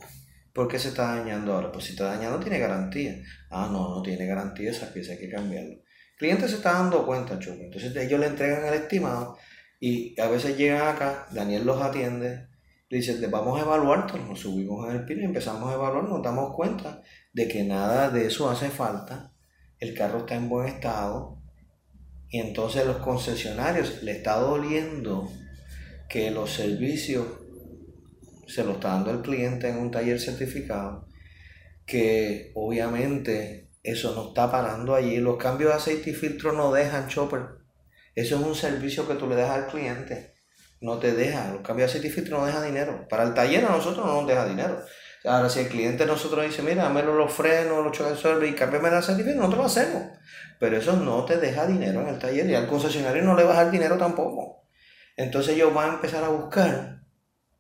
¿Por 0.58 0.68
qué 0.68 0.80
se 0.80 0.88
está 0.88 1.16
dañando 1.16 1.54
ahora? 1.54 1.72
Pues 1.72 1.86
si 1.86 1.92
está 1.92 2.06
dañando 2.06 2.40
tiene 2.40 2.58
garantía. 2.58 3.22
Ah, 3.52 3.70
no, 3.72 3.94
no 3.94 4.02
tiene 4.02 4.26
garantía, 4.26 4.72
esa 4.72 4.92
pieza 4.92 5.12
hay 5.12 5.20
que 5.20 5.30
cambiarlo. 5.30 5.74
El 5.74 6.18
cliente 6.18 6.48
se 6.48 6.56
está 6.56 6.72
dando 6.72 7.06
cuenta, 7.06 7.38
Chuck. 7.38 7.60
Entonces 7.60 7.96
ellos 7.96 8.20
le 8.20 8.26
entregan 8.26 8.66
el 8.66 8.74
estimado 8.74 9.38
y 9.80 10.20
a 10.20 10.28
veces 10.28 10.58
llegan 10.58 10.88
acá, 10.88 11.28
Daniel 11.30 11.64
los 11.64 11.80
atiende, 11.80 12.48
le 12.90 12.98
dice, 12.98 13.24
vamos 13.28 13.60
a 13.60 13.66
evaluar, 13.66 14.12
nos 14.20 14.40
subimos 14.40 14.90
en 14.90 14.96
el 14.96 15.06
pino 15.06 15.22
y 15.22 15.26
empezamos 15.26 15.70
a 15.70 15.76
evaluar, 15.76 16.06
nos 16.06 16.24
damos 16.24 16.56
cuenta 16.56 17.04
de 17.34 17.48
que 17.48 17.64
nada 17.64 18.10
de 18.10 18.26
eso 18.26 18.50
hace 18.50 18.72
falta, 18.72 19.34
el 19.78 19.94
carro 19.94 20.22
está 20.22 20.34
en 20.34 20.50
buen 20.50 20.70
estado, 20.70 21.40
y 22.30 22.40
entonces 22.40 22.84
los 22.88 22.98
concesionarios 22.98 24.02
le 24.02 24.14
está 24.14 24.40
doliendo 24.40 25.32
que 26.10 26.32
los 26.32 26.52
servicios 26.52 27.28
se 28.48 28.64
lo 28.64 28.74
está 28.74 28.90
dando 28.90 29.12
el 29.12 29.22
cliente 29.22 29.70
en 29.70 29.78
un 29.78 29.92
taller 29.92 30.20
certificado, 30.20 31.08
que 31.86 32.52
obviamente 32.56 33.72
eso 33.84 34.14
no 34.16 34.30
está 34.30 34.52
parando 34.52 34.96
allí, 34.96 35.18
los 35.18 35.38
cambios 35.38 35.72
de 35.72 35.78
aceite 35.78 36.10
y 36.10 36.14
filtro 36.14 36.52
no 36.52 36.74
dejan 36.74 37.08
chopper 37.08 37.58
eso 38.18 38.36
es 38.36 38.42
un 38.42 38.56
servicio 38.56 39.08
que 39.08 39.14
tú 39.14 39.30
le 39.30 39.36
das 39.36 39.52
al 39.52 39.68
cliente. 39.68 40.34
No 40.82 40.98
te 40.98 41.14
deja, 41.14 41.52
los 41.52 41.62
cambios 41.62 41.92
de 41.92 42.00
aceite 42.00 42.08
y 42.08 42.10
filtro 42.10 42.40
no 42.40 42.48
deja 42.48 42.64
dinero. 42.64 43.08
Para 43.08 43.22
el 43.22 43.36
taller 43.36 43.64
a 43.64 43.70
nosotros 43.70 44.04
no 44.04 44.22
nos 44.22 44.28
deja 44.28 44.44
dinero. 44.48 44.84
Ahora, 45.24 45.48
si 45.50 45.60
el 45.60 45.68
cliente 45.68 46.04
nosotros 46.08 46.44
dice, 46.44 46.64
mira, 46.64 46.86
dame 46.86 47.04
los 47.04 47.32
frenos, 47.32 47.86
los 47.86 47.96
choques 47.96 48.50
y 48.50 48.56
cámbiame 48.56 48.88
el 48.88 48.96
aceite 48.96 49.22
y 49.22 49.24
filtro, 49.24 49.44
nosotros 49.44 49.60
lo 49.60 49.66
hacemos. 49.68 50.18
Pero 50.60 50.78
eso 50.78 50.94
no 50.94 51.26
te 51.26 51.38
deja 51.38 51.68
dinero 51.68 52.02
en 52.02 52.08
el 52.08 52.18
taller 52.18 52.50
y 52.50 52.56
al 52.56 52.66
concesionario 52.68 53.22
no 53.22 53.36
le 53.36 53.44
va 53.44 53.54
a 53.54 53.64
dar 53.64 53.72
dinero 53.72 54.00
tampoco. 54.00 54.68
Entonces 55.16 55.54
ellos 55.54 55.72
van 55.72 55.92
a 55.92 55.94
empezar 55.94 56.24
a 56.24 56.30
buscar 56.30 57.04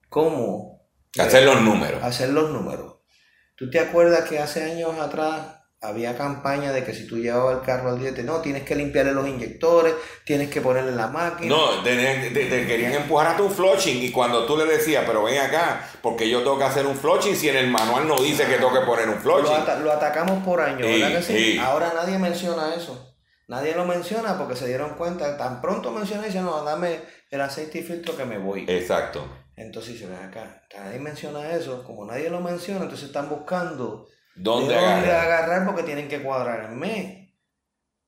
cómo... 0.09 0.76
Hacer 1.17 1.43
los 1.43 1.61
números. 1.61 2.03
Hacer 2.03 2.29
los 2.29 2.49
números. 2.51 2.95
¿Tú 3.55 3.69
te 3.69 3.79
acuerdas 3.79 4.29
que 4.29 4.39
hace 4.39 4.63
años 4.63 4.99
atrás 4.99 5.57
había 5.81 6.17
campaña 6.17 6.71
de 6.71 6.83
que 6.83 6.93
si 6.93 7.05
tú 7.05 7.17
llevabas 7.17 7.57
el 7.57 7.61
carro 7.61 7.89
al 7.89 7.99
diente, 7.99 8.23
no, 8.23 8.41
tienes 8.41 8.63
que 8.63 8.75
limpiarle 8.75 9.13
los 9.13 9.27
inyectores, 9.27 9.93
tienes 10.25 10.49
que 10.49 10.61
ponerle 10.61 10.91
la 10.91 11.07
máquina. 11.07 11.55
No, 11.55 11.83
te, 11.83 11.95
querían 12.65 12.93
empujar 12.93 13.27
a 13.27 13.37
tu 13.37 13.49
flushing 13.49 14.03
y 14.03 14.11
cuando 14.11 14.45
tú 14.45 14.57
le 14.57 14.65
decías, 14.65 15.03
pero 15.05 15.23
ven 15.23 15.39
acá, 15.39 15.87
porque 16.01 16.29
yo 16.29 16.39
tengo 16.39 16.57
que 16.57 16.63
hacer 16.63 16.85
un 16.85 16.95
flushing 16.95 17.35
si 17.35 17.49
en 17.49 17.57
el 17.57 17.67
manual 17.69 18.07
no 18.07 18.19
dice 18.21 18.45
que 18.45 18.55
tengo 18.55 18.73
que 18.73 18.85
poner 18.85 19.07
un 19.07 19.19
flushing. 19.19 19.83
Lo, 19.83 19.91
atacamos 19.91 20.43
por 20.43 20.61
años, 20.61 20.81
¿verdad 20.81 21.17
que 21.17 21.23
sí? 21.23 21.59
Ahora 21.59 21.93
nadie 21.93 22.17
menciona 22.17 22.73
eso. 22.75 23.15
Nadie 23.47 23.75
lo 23.75 23.85
menciona 23.85 24.37
porque 24.37 24.55
se 24.55 24.67
dieron 24.67 24.95
cuenta, 24.95 25.37
tan 25.37 25.61
pronto 25.61 25.91
menciona 25.91 26.23
y 26.23 26.25
dicen, 26.27 26.43
no, 26.43 26.63
dame 26.63 26.99
el 27.31 27.39
aceite 27.39 27.79
y 27.79 27.83
filtro 27.83 28.17
que 28.17 28.25
me 28.25 28.37
voy. 28.37 28.65
Exacto. 28.67 29.25
Entonces, 29.57 29.97
si 29.97 30.05
ven 30.05 30.19
acá, 30.19 30.63
nadie 30.77 30.99
menciona 30.99 31.51
eso, 31.51 31.83
como 31.83 32.05
nadie 32.05 32.29
lo 32.29 32.39
menciona, 32.39 32.83
entonces 32.83 33.07
están 33.07 33.27
buscando 33.27 34.07
¿Dónde, 34.35 34.75
agarrar? 34.75 35.25
agarrar? 35.25 35.65
porque 35.65 35.81
tienen 35.81 36.07
que 36.07 36.21
cuadrar 36.21 36.69
en 36.69 36.77
mes. 36.77 37.33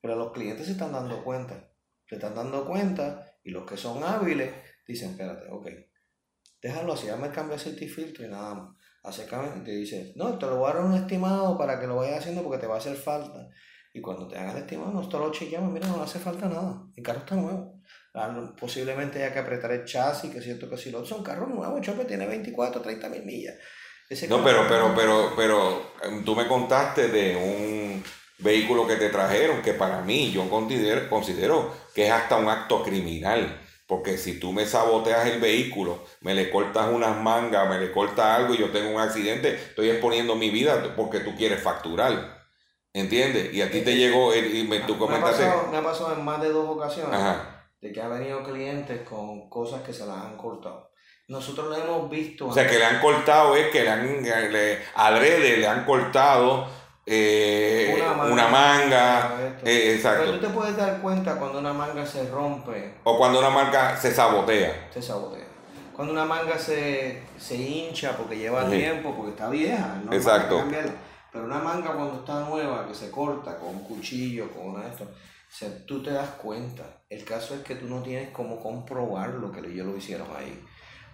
Pero 0.00 0.14
los 0.14 0.32
clientes 0.32 0.66
se 0.66 0.72
están 0.72 0.92
dando 0.92 1.24
cuenta. 1.24 1.68
Se 2.06 2.14
están 2.14 2.36
dando 2.36 2.64
cuenta 2.64 3.26
y 3.42 3.50
los 3.50 3.68
que 3.68 3.76
son 3.76 4.02
hábiles 4.04 4.54
dicen, 4.86 5.10
espérate, 5.10 5.46
ok, 5.50 5.66
déjalo 6.62 6.92
así, 6.92 7.08
dame 7.08 7.26
el 7.26 7.32
cambio 7.32 7.56
de 7.56 7.62
aceite 7.62 7.84
y 7.84 7.88
filtro 7.88 8.24
y 8.24 8.28
nada 8.28 8.54
más. 8.54 8.76
Hace 9.02 9.26
cambio 9.26 9.60
y 9.60 9.64
te 9.64 9.72
dice, 9.72 10.12
no, 10.14 10.38
te 10.38 10.46
lo 10.46 10.56
voy 10.56 10.70
a 10.70 10.74
dar 10.74 10.84
un 10.84 10.94
estimado 10.94 11.58
para 11.58 11.80
que 11.80 11.86
lo 11.86 11.96
vayas 11.96 12.20
haciendo 12.20 12.42
porque 12.44 12.58
te 12.58 12.66
va 12.68 12.76
a 12.76 12.78
hacer 12.78 12.94
falta. 12.94 13.48
Y 13.92 14.00
cuando 14.00 14.28
te 14.28 14.38
hagan 14.38 14.56
el 14.56 14.62
estimado, 14.62 14.92
nosotros 14.92 15.22
lo 15.26 15.32
chequeamos, 15.32 15.72
mira, 15.72 15.88
no 15.88 16.00
hace 16.00 16.20
falta 16.20 16.48
nada. 16.48 16.86
El 16.94 17.02
carro 17.02 17.20
está 17.20 17.34
nuevo. 17.34 17.80
Ah, 18.14 18.52
posiblemente 18.58 19.22
haya 19.22 19.32
que 19.32 19.38
apretar 19.38 19.70
el 19.72 19.84
chasis, 19.84 20.30
que 20.30 20.38
es 20.38 20.44
cierto 20.44 20.68
que 20.68 20.76
si 20.76 20.90
lo 20.90 21.04
son 21.04 21.22
carros 21.22 21.48
nuevos, 21.48 21.80
chope 21.80 22.04
tiene 22.04 22.26
24, 22.26 22.80
30 22.80 23.08
mil 23.08 23.24
millas 23.24 23.54
no, 24.28 24.42
pero, 24.42 24.66
pero, 24.68 24.92
pero, 24.96 25.32
pero 25.36 25.82
tú 26.24 26.34
me 26.34 26.48
contaste 26.48 27.08
de 27.08 27.36
un 27.36 28.04
vehículo 28.38 28.86
que 28.86 28.96
te 28.96 29.08
trajeron 29.08 29.62
que 29.62 29.72
para 29.72 30.00
mí 30.00 30.32
yo 30.32 30.50
considero, 30.50 31.08
considero 31.08 31.72
que 31.94 32.06
es 32.06 32.12
hasta 32.12 32.36
un 32.36 32.48
acto 32.48 32.82
criminal. 32.82 33.60
Porque 33.86 34.18
si 34.18 34.38
tú 34.38 34.52
me 34.52 34.66
saboteas 34.66 35.26
el 35.26 35.40
vehículo, 35.40 36.04
me 36.20 36.34
le 36.34 36.50
cortas 36.50 36.88
unas 36.92 37.16
mangas, 37.20 37.68
me 37.68 37.78
le 37.78 37.92
cortas 37.92 38.38
algo 38.38 38.54
y 38.54 38.58
yo 38.58 38.70
tengo 38.70 38.90
un 38.90 39.00
accidente, 39.00 39.54
estoy 39.54 39.90
exponiendo 39.90 40.36
mi 40.36 40.50
vida 40.50 40.94
porque 40.96 41.20
tú 41.20 41.36
quieres 41.36 41.62
facturar. 41.62 42.40
¿Entiendes? 42.92 43.52
Y 43.54 43.62
a 43.62 43.70
ti 43.70 43.82
te 43.82 43.96
llegó, 43.96 44.34
y 44.34 44.64
me, 44.64 44.80
tú 44.80 44.98
comentaste... 44.98 45.44
Me 45.70 45.76
ha, 45.76 45.82
pasado, 45.82 46.14
en 46.14 46.24
más 46.24 46.40
de 46.42 46.50
dos 46.50 46.68
ocasiones 46.68 47.20
de 47.80 47.92
que 47.92 48.00
ha 48.00 48.08
venido 48.08 48.42
clientes 48.42 49.00
con 49.08 49.48
cosas 49.48 49.82
que 49.82 49.92
se 49.92 50.06
las 50.06 50.18
han 50.18 50.36
cortado. 50.36 50.90
Nosotros 51.28 51.68
lo 51.68 51.76
hemos 51.76 52.10
visto. 52.10 52.48
O 52.48 52.52
sea, 52.52 52.66
que 52.66 52.78
le 52.78 52.84
han 52.84 53.00
cortado, 53.00 53.54
es 53.54 53.68
que 53.68 53.82
le 53.82 53.90
han, 53.90 54.22
le, 54.22 54.78
adrede 54.94 55.58
le 55.58 55.66
han 55.66 55.84
cortado 55.84 56.66
eh, 57.06 58.02
una 58.30 58.48
manga. 58.48 59.32
Eh, 59.64 59.94
exacto. 59.94 60.24
Pero 60.24 60.38
tú 60.38 60.46
te 60.46 60.52
puedes 60.52 60.76
dar 60.76 61.00
cuenta 61.00 61.36
cuando 61.36 61.60
una 61.60 61.72
manga 61.72 62.04
se 62.04 62.28
rompe. 62.28 62.94
O 63.04 63.16
cuando 63.16 63.38
una 63.38 63.50
manga 63.50 63.96
se 63.96 64.12
sabotea. 64.12 64.88
Se 64.92 65.00
sabotea. 65.00 65.46
Cuando 65.94 66.12
una 66.12 66.24
manga 66.24 66.58
se, 66.58 67.22
se 67.38 67.56
hincha 67.56 68.16
porque 68.16 68.36
lleva 68.36 68.68
tiempo, 68.68 69.14
porque 69.14 69.30
está 69.30 69.48
vieja. 69.48 70.00
¿no? 70.04 70.12
Exacto. 70.12 70.64
Pero 71.32 71.44
una 71.44 71.58
manga 71.58 71.92
cuando 71.92 72.20
está 72.20 72.40
nueva, 72.40 72.86
que 72.88 72.94
se 72.94 73.10
corta 73.10 73.56
con 73.56 73.68
un 73.68 73.84
cuchillo, 73.84 74.50
con 74.50 74.70
una 74.70 74.84
de 74.84 74.90
esto, 75.50 75.66
tú 75.86 76.02
te 76.02 76.10
das 76.10 76.30
cuenta. 76.30 77.02
El 77.08 77.24
caso 77.24 77.54
es 77.54 77.62
que 77.62 77.74
tú 77.74 77.86
no 77.86 78.02
tienes 78.02 78.30
cómo 78.30 78.60
comprobar 78.60 79.30
lo 79.30 79.50
que 79.50 79.60
ellos 79.60 79.86
lo 79.86 79.96
hicieron 79.96 80.28
ahí. 80.36 80.64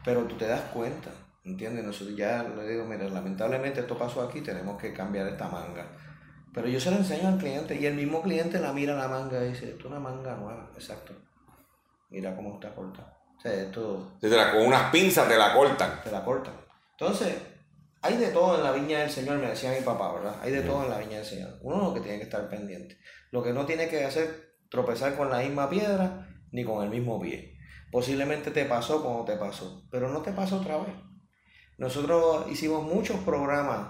Pero 0.04 0.24
tú 0.24 0.36
te 0.36 0.46
das 0.46 0.60
cuenta, 0.72 1.10
¿entiendes? 1.44 1.84
Nosotros 1.84 2.16
ya 2.16 2.42
le 2.42 2.68
digo, 2.68 2.84
mira, 2.84 3.08
lamentablemente 3.08 3.80
esto 3.80 3.98
pasó 3.98 4.22
aquí, 4.22 4.42
tenemos 4.42 4.80
que 4.80 4.92
cambiar 4.92 5.26
esta 5.26 5.48
manga. 5.48 5.86
Pero 6.52 6.68
yo 6.68 6.80
se 6.80 6.90
lo 6.90 6.98
enseño 6.98 7.28
al 7.28 7.38
cliente 7.38 7.74
y 7.74 7.86
el 7.86 7.94
mismo 7.94 8.22
cliente 8.22 8.60
la 8.60 8.72
mira 8.72 8.94
la 8.94 9.08
manga 9.08 9.42
y 9.44 9.48
dice, 9.48 9.70
esto 9.70 9.80
es 9.80 9.86
una 9.86 10.00
manga 10.00 10.36
nueva, 10.36 10.70
exacto. 10.74 11.12
Mira 12.10 12.36
cómo 12.36 12.54
está 12.54 12.74
corta. 12.74 13.18
O 13.36 13.40
sea, 13.40 13.52
esto... 13.52 14.12
con 14.20 14.66
unas 14.66 14.90
pinzas 14.90 15.28
te 15.28 15.36
la 15.36 15.52
cortan. 15.52 16.00
Te 16.02 16.10
la 16.10 16.24
cortan. 16.24 16.54
Entonces, 16.92 17.34
hay 18.00 18.16
de 18.16 18.28
todo 18.28 18.56
en 18.56 18.64
la 18.64 18.72
viña 18.72 19.00
del 19.00 19.10
Señor, 19.10 19.38
me 19.38 19.48
decía 19.48 19.72
mi 19.72 19.84
papá, 19.84 20.14
¿verdad? 20.14 20.36
Hay 20.40 20.52
de 20.52 20.62
todo 20.62 20.84
en 20.84 20.90
la 20.90 20.98
viña 20.98 21.18
del 21.18 21.26
Señor. 21.26 21.58
Uno 21.62 21.88
lo 21.88 21.94
que 21.94 22.00
tiene 22.00 22.18
que 22.18 22.24
estar 22.24 22.48
pendiente. 22.48 22.96
Lo 23.36 23.42
que 23.42 23.52
no 23.52 23.66
tiene 23.66 23.90
que 23.90 24.02
hacer 24.02 24.56
tropezar 24.70 25.14
con 25.14 25.28
la 25.28 25.40
misma 25.40 25.68
piedra 25.68 26.26
ni 26.52 26.64
con 26.64 26.82
el 26.82 26.88
mismo 26.88 27.20
pie. 27.20 27.58
Posiblemente 27.92 28.50
te 28.50 28.64
pasó 28.64 29.02
como 29.02 29.26
te 29.26 29.36
pasó, 29.36 29.86
pero 29.90 30.08
no 30.08 30.22
te 30.22 30.32
pasó 30.32 30.56
otra 30.56 30.78
vez. 30.78 30.94
Nosotros 31.76 32.50
hicimos 32.50 32.82
muchos 32.84 33.20
programas 33.20 33.88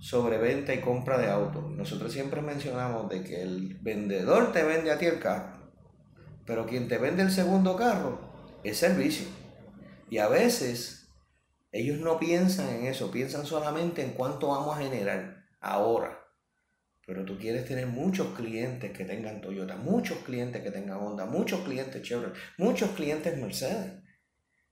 sobre 0.00 0.36
venta 0.36 0.74
y 0.74 0.82
compra 0.82 1.16
de 1.16 1.30
autos. 1.30 1.70
Nosotros 1.70 2.12
siempre 2.12 2.42
mencionamos 2.42 3.08
de 3.08 3.24
que 3.24 3.40
el 3.40 3.78
vendedor 3.80 4.52
te 4.52 4.62
vende 4.62 4.90
a 4.90 4.98
ti 4.98 5.06
el 5.06 5.18
carro, 5.18 5.72
pero 6.44 6.66
quien 6.66 6.86
te 6.86 6.98
vende 6.98 7.22
el 7.22 7.30
segundo 7.30 7.76
carro 7.76 8.18
es 8.64 8.76
servicio. 8.76 9.28
Y 10.10 10.18
a 10.18 10.28
veces 10.28 11.08
ellos 11.72 12.00
no 12.00 12.18
piensan 12.18 12.68
en 12.68 12.84
eso, 12.84 13.10
piensan 13.10 13.46
solamente 13.46 14.04
en 14.04 14.10
cuánto 14.10 14.48
vamos 14.48 14.76
a 14.76 14.82
generar 14.82 15.46
ahora. 15.62 16.23
Pero 17.06 17.24
tú 17.24 17.38
quieres 17.38 17.66
tener 17.66 17.86
muchos 17.86 18.34
clientes 18.34 18.90
que 18.96 19.04
tengan 19.04 19.40
Toyota, 19.40 19.76
muchos 19.76 20.18
clientes 20.18 20.62
que 20.62 20.70
tengan 20.70 20.98
Honda, 20.98 21.26
muchos 21.26 21.60
clientes 21.60 22.02
Chevrolet, 22.02 22.34
muchos 22.58 22.90
clientes 22.90 23.36
Mercedes. 23.36 24.02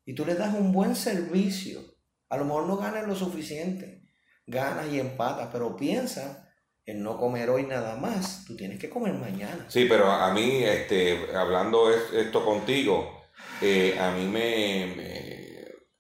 Y 0.05 0.15
tú 0.15 0.25
les 0.25 0.39
das 0.39 0.55
un 0.55 0.73
buen 0.73 0.97
servicio. 0.97 1.81
A 2.29 2.37
lo 2.37 2.45
mejor 2.45 2.67
no 2.67 2.77
ganas 2.79 3.07
lo 3.07 3.15
suficiente, 3.15 4.03
ganas 4.47 4.91
y 4.91 4.99
empatas, 4.99 5.51
pero 5.53 5.77
piensa 5.77 6.49
en 6.85 7.03
no 7.03 7.19
comer 7.19 7.51
hoy 7.51 7.65
nada 7.65 7.97
más. 7.97 8.45
Tú 8.47 8.57
tienes 8.57 8.79
que 8.79 8.89
comer 8.89 9.15
mañana. 9.15 9.67
Sí, 9.69 9.87
pero 9.89 10.11
a 10.11 10.33
mí, 10.33 10.65
este, 10.65 11.37
hablando 11.37 11.91
esto 11.93 12.45
contigo, 12.45 13.23
eh, 13.61 13.97
a 13.99 14.13
mí 14.13 14.27
me, 14.27 14.95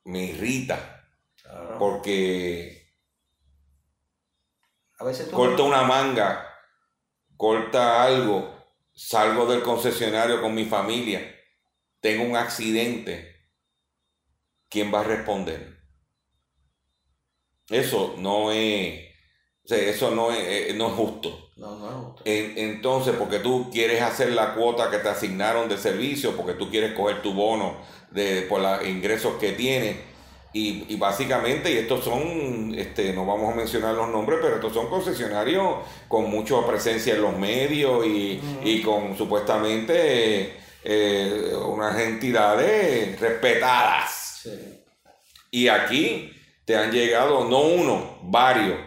me, 0.04 0.24
irrita. 0.24 0.98
Porque 1.78 2.81
a 5.02 5.04
veces 5.04 5.32
una 5.32 5.82
manga, 5.82 6.46
corta 7.36 8.04
algo, 8.04 8.54
salgo 8.94 9.46
del 9.46 9.60
concesionario 9.62 10.40
con 10.40 10.54
mi 10.54 10.64
familia, 10.64 11.20
tengo 12.00 12.22
un 12.22 12.36
accidente, 12.36 13.34
¿quién 14.68 14.94
va 14.94 15.00
a 15.00 15.04
responder? 15.04 15.76
Eso 17.68 18.14
no 18.18 18.52
es, 18.52 19.00
eso 19.64 20.12
no 20.12 20.30
es, 20.30 20.38
eh, 20.38 20.74
no 20.76 20.88
es 20.88 20.92
justo. 20.92 21.50
No, 21.56 21.76
no 21.76 21.88
es 21.88 21.94
justo. 21.94 22.22
entonces, 22.24 23.16
porque 23.18 23.40
tú 23.40 23.70
quieres 23.72 24.02
hacer 24.02 24.30
la 24.30 24.54
cuota 24.54 24.88
que 24.88 24.98
te 24.98 25.08
asignaron 25.08 25.68
de 25.68 25.78
servicio, 25.78 26.36
porque 26.36 26.54
tú 26.54 26.70
quieres 26.70 26.94
coger 26.94 27.22
tu 27.22 27.34
bono 27.34 27.76
de, 28.12 28.42
por 28.42 28.60
los 28.60 28.86
ingresos 28.86 29.34
que 29.40 29.50
tienes, 29.50 29.96
y, 30.54 30.96
básicamente, 30.96 31.72
y 31.72 31.78
estos 31.78 32.04
son, 32.04 32.74
este, 32.76 33.14
no 33.14 33.24
vamos 33.24 33.54
a 33.54 33.56
mencionar 33.56 33.94
los 33.94 34.08
nombres, 34.10 34.38
pero 34.42 34.56
estos 34.56 34.74
son 34.74 34.88
concesionarios 34.88 35.78
con 36.08 36.30
mucha 36.30 36.66
presencia 36.66 37.14
en 37.14 37.22
los 37.22 37.36
medios 37.38 38.04
y, 38.06 38.82
con 38.82 39.16
supuestamente 39.16 40.56
eh, 40.84 41.52
unas 41.66 41.98
entidades 41.98 43.18
respetadas. 43.18 44.46
Y 45.50 45.68
aquí 45.68 46.30
te 46.66 46.76
han 46.76 46.92
llegado, 46.92 47.46
no 47.46 47.60
uno, 47.60 48.18
varios 48.22 48.78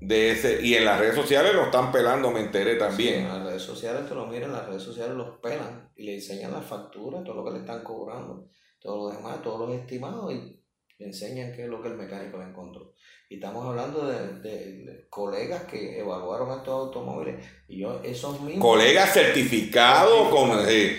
de 0.00 0.30
ese, 0.30 0.64
y 0.64 0.74
en 0.74 0.86
las 0.86 0.98
redes 0.98 1.14
sociales 1.14 1.54
lo 1.54 1.64
están 1.64 1.92
pelando, 1.92 2.30
me 2.30 2.40
enteré 2.40 2.76
también. 2.76 3.22
en 3.22 3.28
las 3.28 3.44
redes 3.44 3.62
sociales 3.62 4.08
te 4.08 4.14
lo 4.14 4.26
miran, 4.26 4.52
las 4.52 4.66
redes 4.66 4.82
sociales 4.82 5.14
los 5.14 5.38
pelan 5.38 5.90
y 5.96 6.04
le 6.04 6.14
enseñan 6.14 6.52
las 6.52 6.64
facturas, 6.64 7.24
todo 7.24 7.34
lo 7.34 7.44
que 7.44 7.52
le 7.52 7.58
están 7.58 7.82
cobrando, 7.82 8.48
todo 8.78 8.96
lo 9.08 9.16
demás, 9.16 9.42
todos 9.42 9.68
los 9.68 9.78
estimados 9.78 10.32
y 10.32 10.63
le 10.98 11.06
enseñan 11.06 11.52
qué 11.52 11.64
es 11.64 11.68
lo 11.68 11.82
que 11.82 11.88
el 11.88 11.96
mecánico 11.96 12.38
le 12.38 12.44
encontró. 12.44 12.94
Y 13.28 13.36
estamos 13.36 13.66
hablando 13.66 14.06
de, 14.06 15.06
colegas 15.10 15.64
que 15.64 15.98
evaluaron 15.98 16.58
estos 16.58 16.86
automóviles 16.86 17.44
y 17.68 17.80
yo, 17.80 18.00
esos 18.02 18.40
mismos... 18.40 18.62
Colegas 18.62 19.12
certificados 19.12 20.28
con... 20.28 20.50
Eh, 20.68 20.98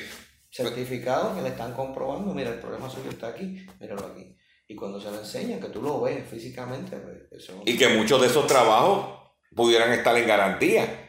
certificados 0.52 1.36
que 1.36 1.42
le 1.42 1.50
están 1.50 1.74
comprobando, 1.74 2.34
mira, 2.34 2.52
el 2.52 2.60
problema 2.60 2.90
suyo 2.90 3.10
está 3.10 3.28
aquí, 3.28 3.66
míralo 3.80 4.08
aquí. 4.08 4.36
Y 4.68 4.76
cuando 4.76 5.00
se 5.00 5.12
lo 5.12 5.20
enseñan, 5.20 5.60
que 5.60 5.68
tú 5.68 5.82
lo 5.82 6.02
ves 6.02 6.28
físicamente, 6.28 6.98
pues, 6.98 7.52
Y 7.66 7.78
que 7.78 7.90
muchos 7.90 8.20
de 8.22 8.28
esos 8.28 8.48
trabajos 8.48 9.20
pudieran 9.56 9.92
estar 9.92 10.18
en 10.18 10.28
garantía. 10.28 11.05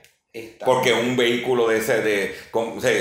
Porque 0.65 0.93
un 0.93 1.17
vehículo 1.17 1.69
de 1.69 1.79
ese 1.79 2.03
de 2.03 2.35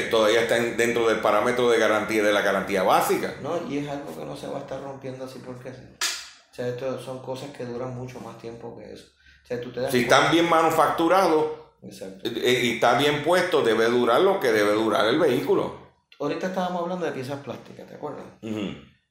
todavía 0.10 0.42
está 0.42 0.56
dentro 0.56 1.08
del 1.08 1.20
parámetro 1.20 1.70
de 1.70 1.78
garantía 1.78 2.24
de 2.24 2.32
la 2.32 2.42
garantía 2.42 2.84
básica. 2.84 3.36
No, 3.42 3.60
y 3.70 3.80
es 3.80 3.90
algo 3.90 4.18
que 4.18 4.26
no 4.26 4.38
se 4.38 4.48
va 4.48 4.60
a 4.60 4.62
estar 4.62 4.82
rompiendo 4.82 5.26
así 5.26 5.40
porque 5.46 5.70
O 5.70 6.56
sea, 6.56 6.68
esto 6.68 7.00
son 7.02 7.22
cosas 7.22 7.50
que 7.52 7.66
duran 7.66 7.96
mucho 7.96 8.20
más 8.22 8.38
tiempo 8.38 8.78
que 8.78 8.94
eso. 8.94 9.08
si 9.92 10.02
están 10.02 10.32
bien 10.32 10.50
manufacturados 10.50 11.66
eh, 11.84 12.62
y 12.64 12.76
está 12.76 12.98
bien 12.98 13.24
puesto, 13.24 13.62
debe 13.62 13.86
durar 13.86 14.22
lo 14.22 14.40
que 14.40 14.52
debe 14.52 14.74
durar 14.74 15.06
el 15.08 15.20
vehículo. 15.20 15.86
Ahorita 16.20 16.48
estábamos 16.48 16.84
hablando 16.84 17.06
de 17.06 17.12
piezas 17.12 17.42
plásticas, 17.42 17.88
¿te 17.88 17.96
acuerdas? 17.96 18.26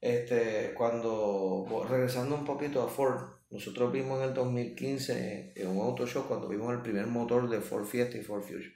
Este, 0.00 0.72
cuando 0.74 1.66
regresando 1.88 2.34
un 2.34 2.44
poquito 2.44 2.82
a 2.82 2.88
Ford, 2.88 3.20
nosotros 3.54 3.92
vimos 3.92 4.20
en 4.20 4.30
el 4.30 4.34
2015 4.34 5.52
en 5.54 5.68
un 5.68 5.80
auto 5.80 6.08
show 6.08 6.26
cuando 6.26 6.48
vimos 6.48 6.74
el 6.74 6.82
primer 6.82 7.06
motor 7.06 7.48
de 7.48 7.60
Ford 7.60 7.84
Fiesta 7.84 8.18
y 8.18 8.22
Ford 8.22 8.42
Fusion. 8.42 8.74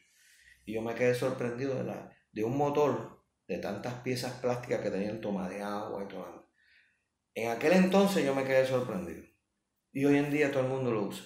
Y 0.64 0.74
yo 0.74 0.82
me 0.82 0.94
quedé 0.94 1.16
sorprendido 1.16 1.74
de, 1.74 1.82
la, 1.82 2.16
de 2.30 2.44
un 2.44 2.56
motor 2.56 3.24
de 3.48 3.58
tantas 3.58 3.94
piezas 4.02 4.34
plásticas 4.34 4.80
que 4.80 4.90
tenían 4.92 5.20
toma 5.20 5.48
de 5.48 5.60
agua 5.62 6.04
y 6.04 6.06
todo. 6.06 6.52
En 7.34 7.50
aquel 7.50 7.72
entonces 7.72 8.24
yo 8.24 8.36
me 8.36 8.44
quedé 8.44 8.64
sorprendido. 8.64 9.24
Y 9.92 10.04
hoy 10.04 10.16
en 10.16 10.30
día 10.30 10.52
todo 10.52 10.62
el 10.62 10.68
mundo 10.68 10.92
lo 10.92 11.08
usa. 11.08 11.24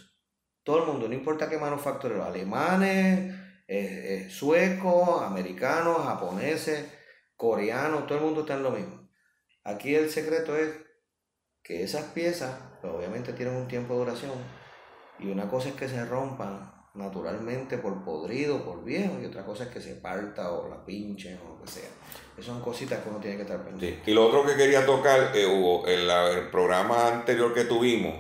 Todo 0.63 0.85
el 0.85 0.87
mundo, 0.87 1.07
no 1.07 1.13
importa 1.13 1.51
qué 1.51 1.59
manufacturero, 1.59 2.25
alemanes, 2.25 3.35
eh, 3.69 4.25
eh, 4.25 4.31
suecos, 4.31 5.21
americanos, 5.21 6.07
japoneses, 6.07 6.87
coreanos, 7.37 8.07
todo 8.07 8.17
el 8.17 8.25
mundo 8.25 8.41
está 8.41 8.55
en 8.55 8.63
lo 8.63 8.71
mismo. 8.71 9.11
Aquí 9.63 9.95
el 9.95 10.09
secreto 10.09 10.57
es 10.57 10.71
que 11.63 11.83
esas 11.83 12.05
piezas 12.07 12.55
pues 12.81 12.93
obviamente 12.93 13.33
tienen 13.33 13.55
un 13.55 13.69
tiempo 13.69 13.95
de 13.95 14.01
duración. 14.01 14.33
Y 15.19 15.31
una 15.31 15.49
cosa 15.49 15.69
es 15.69 15.75
que 15.75 15.89
se 15.89 16.05
rompan 16.05 16.73
naturalmente 16.95 17.79
por 17.79 18.05
podrido, 18.05 18.65
por 18.65 18.85
viejo, 18.85 19.19
y 19.23 19.27
otra 19.27 19.45
cosa 19.45 19.65
es 19.65 19.71
que 19.71 19.81
se 19.81 19.95
parta 19.95 20.53
o 20.53 20.69
la 20.69 20.85
pinchen 20.85 21.39
o 21.47 21.51
lo 21.51 21.63
que 21.63 21.71
sea. 21.71 21.89
Esas 22.35 22.47
son 22.47 22.61
cositas 22.61 23.01
que 23.01 23.09
uno 23.09 23.19
tiene 23.19 23.37
que 23.37 23.43
estar 23.43 23.63
pendiente. 23.65 24.11
Y 24.11 24.15
lo 24.15 24.27
otro 24.27 24.45
que 24.45 24.57
quería 24.57 24.85
tocar, 24.85 25.31
eh, 25.35 25.47
Hugo, 25.47 25.87
en 25.87 26.01
el 26.11 26.51
programa 26.51 27.09
anterior 27.09 27.55
que 27.55 27.65
tuvimos, 27.65 28.15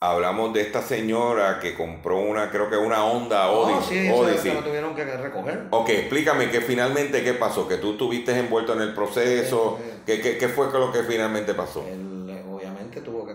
hablamos 0.00 0.52
de 0.52 0.60
esta 0.62 0.82
señora 0.82 1.60
que 1.60 1.74
compró 1.74 2.18
una, 2.18 2.50
creo 2.50 2.68
que 2.68 2.76
una 2.76 3.04
Honda 3.04 3.50
oh, 3.50 3.66
Odyssey. 3.66 4.08
sí, 4.10 4.42
eso 4.42 4.58
que 4.58 4.68
tuvieron 4.68 4.94
que 4.94 5.04
recoger. 5.04 5.68
Ok, 5.70 5.88
explícame 5.90 6.50
que 6.50 6.60
finalmente 6.60 7.22
qué 7.22 7.34
pasó, 7.34 7.66
que 7.66 7.76
tú 7.76 7.92
estuviste 7.92 8.38
envuelto 8.38 8.74
en 8.74 8.82
el 8.82 8.92
proceso, 8.92 9.78
¿qué, 10.04 10.20
qué, 10.20 10.48
fue 10.48 10.70
lo 10.72 10.92
que 10.92 11.04
finalmente 11.04 11.54
pasó? 11.54 11.84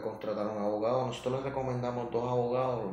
Contratar 0.09 0.47
un 0.47 0.57
abogado. 0.57 1.05
Nosotros 1.05 1.39
le 1.41 1.49
recomendamos 1.49 2.11
dos 2.11 2.23
abogados. 2.23 2.91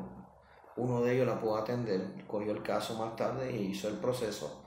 Uno 0.76 1.02
de 1.02 1.14
ellos 1.14 1.26
la 1.26 1.40
pudo 1.40 1.56
atender, 1.56 2.26
cogió 2.26 2.52
el 2.52 2.62
caso 2.62 2.94
más 2.98 3.16
tarde 3.16 3.50
y 3.50 3.70
hizo 3.70 3.88
el 3.88 3.96
proceso. 3.96 4.62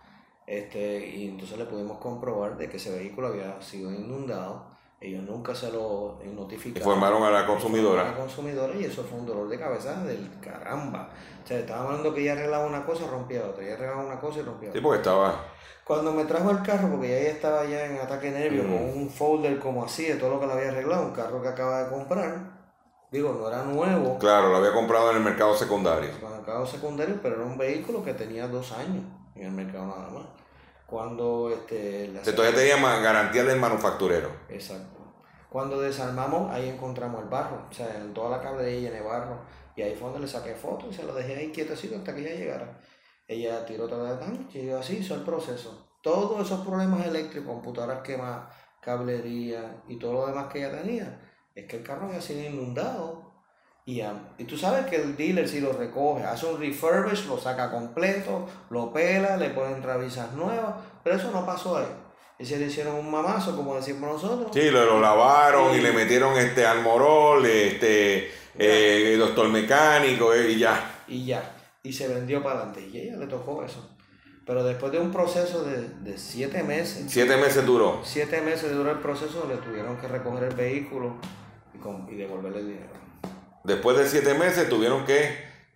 Este, 0.47 1.07
y 1.07 1.27
entonces 1.27 1.57
le 1.59 1.65
pudimos 1.65 1.99
comprobar 1.99 2.57
de 2.57 2.67
que 2.67 2.77
ese 2.77 2.91
vehículo 2.97 3.27
había 3.27 3.61
sido 3.61 3.91
inundado. 3.91 4.65
Ellos 5.01 5.23
nunca 5.23 5.55
se 5.55 5.71
lo 5.71 6.19
notificaron. 6.25 6.87
Informaron 6.87 7.23
a 7.23 7.31
la 7.31 7.45
consumidora. 7.45 8.01
A 8.01 8.11
la 8.11 8.17
consumidora 8.17 8.75
y 8.75 8.83
eso 8.83 9.03
fue 9.03 9.19
un 9.19 9.25
dolor 9.25 9.47
de 9.47 9.57
cabeza 9.57 10.03
del 10.03 10.29
caramba. 10.41 11.09
O 11.43 11.47
sea, 11.47 11.59
estaba 11.59 11.85
hablando 11.85 12.13
que 12.13 12.21
ella 12.21 12.33
arreglaba 12.33 12.65
una 12.65 12.85
cosa, 12.85 13.07
rompía 13.07 13.45
otra. 13.45 13.63
Ella 13.63 13.75
arreglaba 13.75 14.03
una 14.03 14.19
cosa 14.19 14.39
y 14.39 14.41
rompía 14.43 14.69
otra. 14.69 14.79
Sí, 14.79 14.83
porque 14.83 14.97
estaba 14.97 15.45
cuando 15.89 16.11
me 16.11 16.23
trajo 16.25 16.51
el 16.51 16.61
carro, 16.61 16.87
porque 16.87 17.19
ella 17.19 17.31
estaba 17.31 17.65
ya 17.65 17.87
en 17.87 17.97
ataque 17.97 18.29
nervio, 18.29 18.61
con 18.61 18.73
un 18.73 19.09
folder 19.09 19.57
como 19.57 19.83
así 19.83 20.05
de 20.05 20.17
todo 20.17 20.35
lo 20.35 20.39
que 20.39 20.45
le 20.45 20.53
había 20.53 20.69
arreglado, 20.69 21.07
un 21.07 21.13
carro 21.13 21.41
que 21.41 21.47
acaba 21.47 21.81
de 21.81 21.89
comprar. 21.89 22.59
Digo, 23.09 23.33
no 23.33 23.47
era 23.47 23.63
nuevo. 23.63 24.19
Claro, 24.19 24.49
lo 24.49 24.57
había 24.57 24.71
comprado 24.71 25.09
en 25.09 25.17
el 25.17 25.23
mercado 25.23 25.55
secundario. 25.55 26.09
En 26.09 26.23
el 26.23 26.31
mercado 26.37 26.63
secundario, 26.67 27.19
pero 27.23 27.37
era 27.37 27.43
un 27.43 27.57
vehículo 27.57 28.03
que 28.03 28.13
tenía 28.13 28.47
dos 28.47 28.71
años 28.71 29.03
en 29.33 29.47
el 29.47 29.51
mercado 29.51 29.87
nada 29.87 30.09
más. 30.09 30.25
Cuando 30.89 31.51
este. 31.51 32.07
todavía 32.33 32.55
tenía 32.57 32.99
garantía 32.99 33.43
del 33.43 33.59
manufacturero. 33.59 34.29
Exacto. 34.49 34.99
Cuando 35.49 35.81
desarmamos, 35.81 36.51
ahí 36.51 36.69
encontramos 36.69 37.23
el 37.23 37.29
barro. 37.29 37.67
O 37.69 37.73
sea, 37.73 37.95
en 37.95 38.13
toda 38.13 38.37
la 38.37 38.41
cableilla 38.41 38.89
llena 38.89 38.95
de 38.95 39.01
barro. 39.01 39.41
Y 39.75 39.81
ahí 39.81 39.95
fue 39.95 40.09
donde 40.09 40.21
le 40.21 40.27
saqué 40.27 40.55
fotos 40.55 40.89
y 40.91 40.93
se 40.93 41.03
lo 41.03 41.13
dejé 41.13 41.35
ahí 41.35 41.51
quietecito 41.51 41.95
hasta 41.95 42.13
que 42.13 42.21
ella 42.21 42.35
llegara. 42.39 42.79
Ella 43.27 43.65
tiró 43.65 43.87
toda 43.87 44.19
la 44.19 44.33
y 44.53 44.69
así 44.71 44.97
hizo 44.97 45.13
el 45.15 45.21
proceso. 45.21 45.87
Todos 46.01 46.45
esos 46.45 46.65
problemas 46.65 47.05
eléctricos, 47.05 47.53
computadoras 47.53 48.01
quemadas, 48.01 48.53
cablería 48.81 49.83
y 49.87 49.97
todo 49.97 50.13
lo 50.13 50.27
demás 50.27 50.51
que 50.51 50.59
ella 50.59 50.81
tenía, 50.81 51.21
es 51.53 51.65
que 51.65 51.77
el 51.77 51.83
carro 51.83 52.07
había 52.07 52.21
sido 52.21 52.49
inundado. 52.49 53.28
Y, 53.89 54.03
y 54.37 54.43
tú 54.43 54.55
sabes 54.55 54.85
que 54.85 54.97
el 54.97 55.17
dealer 55.17 55.47
si 55.49 55.61
lo 55.61 55.73
recoge, 55.73 56.23
hace 56.23 56.45
un 56.45 56.59
refurbish, 56.59 57.25
lo 57.25 57.39
saca 57.39 57.71
completo, 57.71 58.45
lo 58.69 58.93
pela, 58.93 59.35
le 59.35 59.49
ponen 59.49 59.81
travisas 59.81 60.31
nuevas, 60.33 60.75
pero 61.03 61.15
eso 61.15 61.31
no 61.31 61.43
pasó 61.43 61.77
ahí. 61.77 61.87
Y 62.37 62.45
se 62.45 62.59
le 62.59 62.67
hicieron 62.67 62.95
un 62.95 63.09
mamazo, 63.09 63.55
como 63.55 63.75
decimos 63.75 64.01
nosotros. 64.21 64.51
Sí, 64.53 64.69
lo, 64.69 64.99
lavaron 65.01 65.73
y, 65.75 65.81
le 65.81 65.91
metieron 65.91 66.37
este 66.37 66.67
almorol, 66.67 67.43
este 67.45 68.29
eh, 68.57 69.15
doctor 69.17 69.49
mecánico 69.49 70.35
eh, 70.35 70.51
y 70.51 70.59
ya. 70.59 71.03
Y 71.07 71.25
ya. 71.25 71.55
Y 71.81 71.91
se 71.91 72.07
vendió 72.07 72.43
para 72.43 72.57
adelante. 72.59 72.87
Y 72.93 72.97
ella 72.99 73.17
le 73.17 73.25
tocó 73.25 73.63
eso. 73.63 73.89
Pero 74.45 74.63
después 74.63 74.91
de 74.91 74.99
un 74.99 75.11
proceso 75.11 75.63
de, 75.63 75.89
de 75.89 76.17
siete 76.17 76.61
meses, 76.61 77.05
Siete 77.11 77.37
meses 77.37 77.65
duró. 77.65 78.01
siete 78.03 78.39
meses 78.41 78.71
duró 78.71 78.91
el 78.91 78.99
proceso, 78.99 79.45
le 79.49 79.57
tuvieron 79.57 79.97
que 79.97 80.07
recoger 80.07 80.43
el 80.43 80.55
vehículo 80.55 81.15
y, 81.73 81.79
con- 81.79 82.07
y 82.11 82.15
devolverle 82.15 82.59
el 82.59 82.67
dinero. 82.67 83.08
Después 83.63 83.97
de 83.97 84.07
siete 84.07 84.33
meses 84.33 84.69
tuvieron 84.69 85.05
que... 85.05 85.13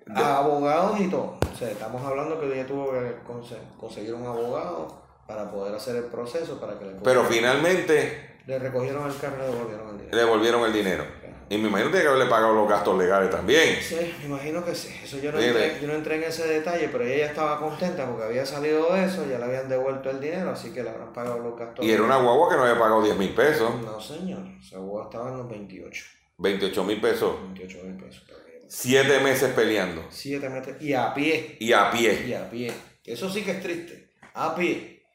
de- 0.05 0.13
A 0.21 0.38
abogados 0.39 0.99
y 0.99 1.07
todo. 1.09 1.38
O 1.51 1.55
sea, 1.57 1.69
estamos 1.69 2.03
hablando 2.05 2.39
que 2.39 2.53
ella 2.53 2.65
tuvo 2.67 2.91
que 2.91 3.15
conse- 3.27 3.57
conseguir 3.79 4.13
un 4.13 4.25
abogado 4.25 5.01
para 5.27 5.49
poder 5.51 5.75
hacer 5.75 5.95
el 5.95 6.05
proceso, 6.05 6.59
para 6.59 6.77
que 6.77 6.86
le, 6.86 6.91
pero 7.03 7.23
finalmente 7.23 8.38
le 8.45 8.59
recogieron 8.59 9.09
el 9.09 9.17
carro 9.17 9.36
y 9.38 9.39
le 9.39 9.45
devolvieron 9.47 9.88
el 9.89 9.97
dinero. 9.97 10.11
le 10.15 10.17
devolvieron 10.21 10.65
el 10.65 10.73
dinero. 10.73 11.03
Y 11.49 11.57
me 11.57 11.67
imagino 11.67 11.89
que 11.89 11.97
tiene 11.97 12.03
que 12.03 12.07
haberle 12.13 12.29
pagado 12.29 12.53
los 12.55 12.67
gastos 12.67 12.97
legales 12.97 13.29
también. 13.29 13.77
Sí, 13.81 14.15
me 14.21 14.25
imagino 14.25 14.63
que 14.65 14.73
sí. 14.73 14.89
Eso 15.03 15.17
yo 15.17 15.31
no, 15.31 15.39
entré, 15.39 15.77
yo 15.81 15.88
no 15.88 15.93
entré 15.93 16.15
en 16.15 16.23
ese 16.23 16.47
detalle, 16.47 16.89
pero 16.91 17.03
ella 17.03 17.27
estaba 17.27 17.59
contenta 17.59 18.05
porque 18.07 18.23
había 18.23 18.45
salido 18.45 18.91
de 18.93 19.05
eso, 19.05 19.25
ya 19.29 19.38
le 19.38 19.45
habían 19.45 19.69
devuelto 19.69 20.09
el 20.09 20.19
dinero, 20.19 20.49
así 20.51 20.71
que 20.73 20.81
le 20.84 20.89
habrán 20.89 21.13
pagado 21.13 21.39
los 21.39 21.57
gastos. 21.59 21.86
Y 21.86 21.91
era 21.91 22.01
una 22.03 22.17
guagua 22.17 22.49
que 22.49 22.55
no 22.55 22.63
había 22.63 22.79
pagado 22.79 23.03
10 23.03 23.17
mil 23.17 23.36
pesos, 23.36 23.71
No, 23.84 23.99
señor. 24.01 24.39
Esa 24.59 24.77
guagua 24.79 25.03
estaba 25.03 25.29
en 25.29 25.38
los 25.38 25.49
28. 25.49 26.03
28 26.44 26.84
mil 26.84 27.00
pesos. 27.00 27.41
28 27.41 27.84
mil 27.86 27.96
pesos. 27.96 28.24
Siete 28.68 29.20
meses 29.22 29.54
peleando. 29.54 30.06
Siete 30.10 30.50
metros. 30.50 30.82
Y 30.82 30.94
a 30.94 31.14
pie. 31.14 31.56
Y 31.60 31.72
a 31.72 31.89
pie. 31.89 32.26
Y 32.28 32.34
a 32.34 32.50
pie. 32.50 32.74
Eso 33.06 33.30
sí 33.30 33.44
que 33.44 33.52
es 33.52 33.62
triste. 33.62 34.10
A 34.34 34.54
pie. 34.54 35.06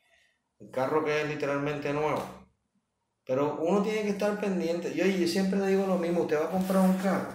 Un 0.59 0.71
carro 0.71 1.05
que 1.05 1.21
es 1.21 1.29
literalmente 1.29 1.93
nuevo. 1.93 2.49
Pero 3.27 3.59
uno 3.61 3.83
tiene 3.83 4.03
que 4.03 4.11
estar 4.11 4.41
pendiente. 4.41 4.95
Yo, 4.95 5.05
yo 5.05 5.29
siempre 5.29 5.59
le 5.59 5.67
digo 5.67 5.87
lo 5.87 5.99
mismo. 5.99 6.23
Usted 6.23 6.41
va 6.41 6.47
a 6.47 6.51
comprar 6.51 6.83
un 6.83 6.97
carro. 6.97 7.35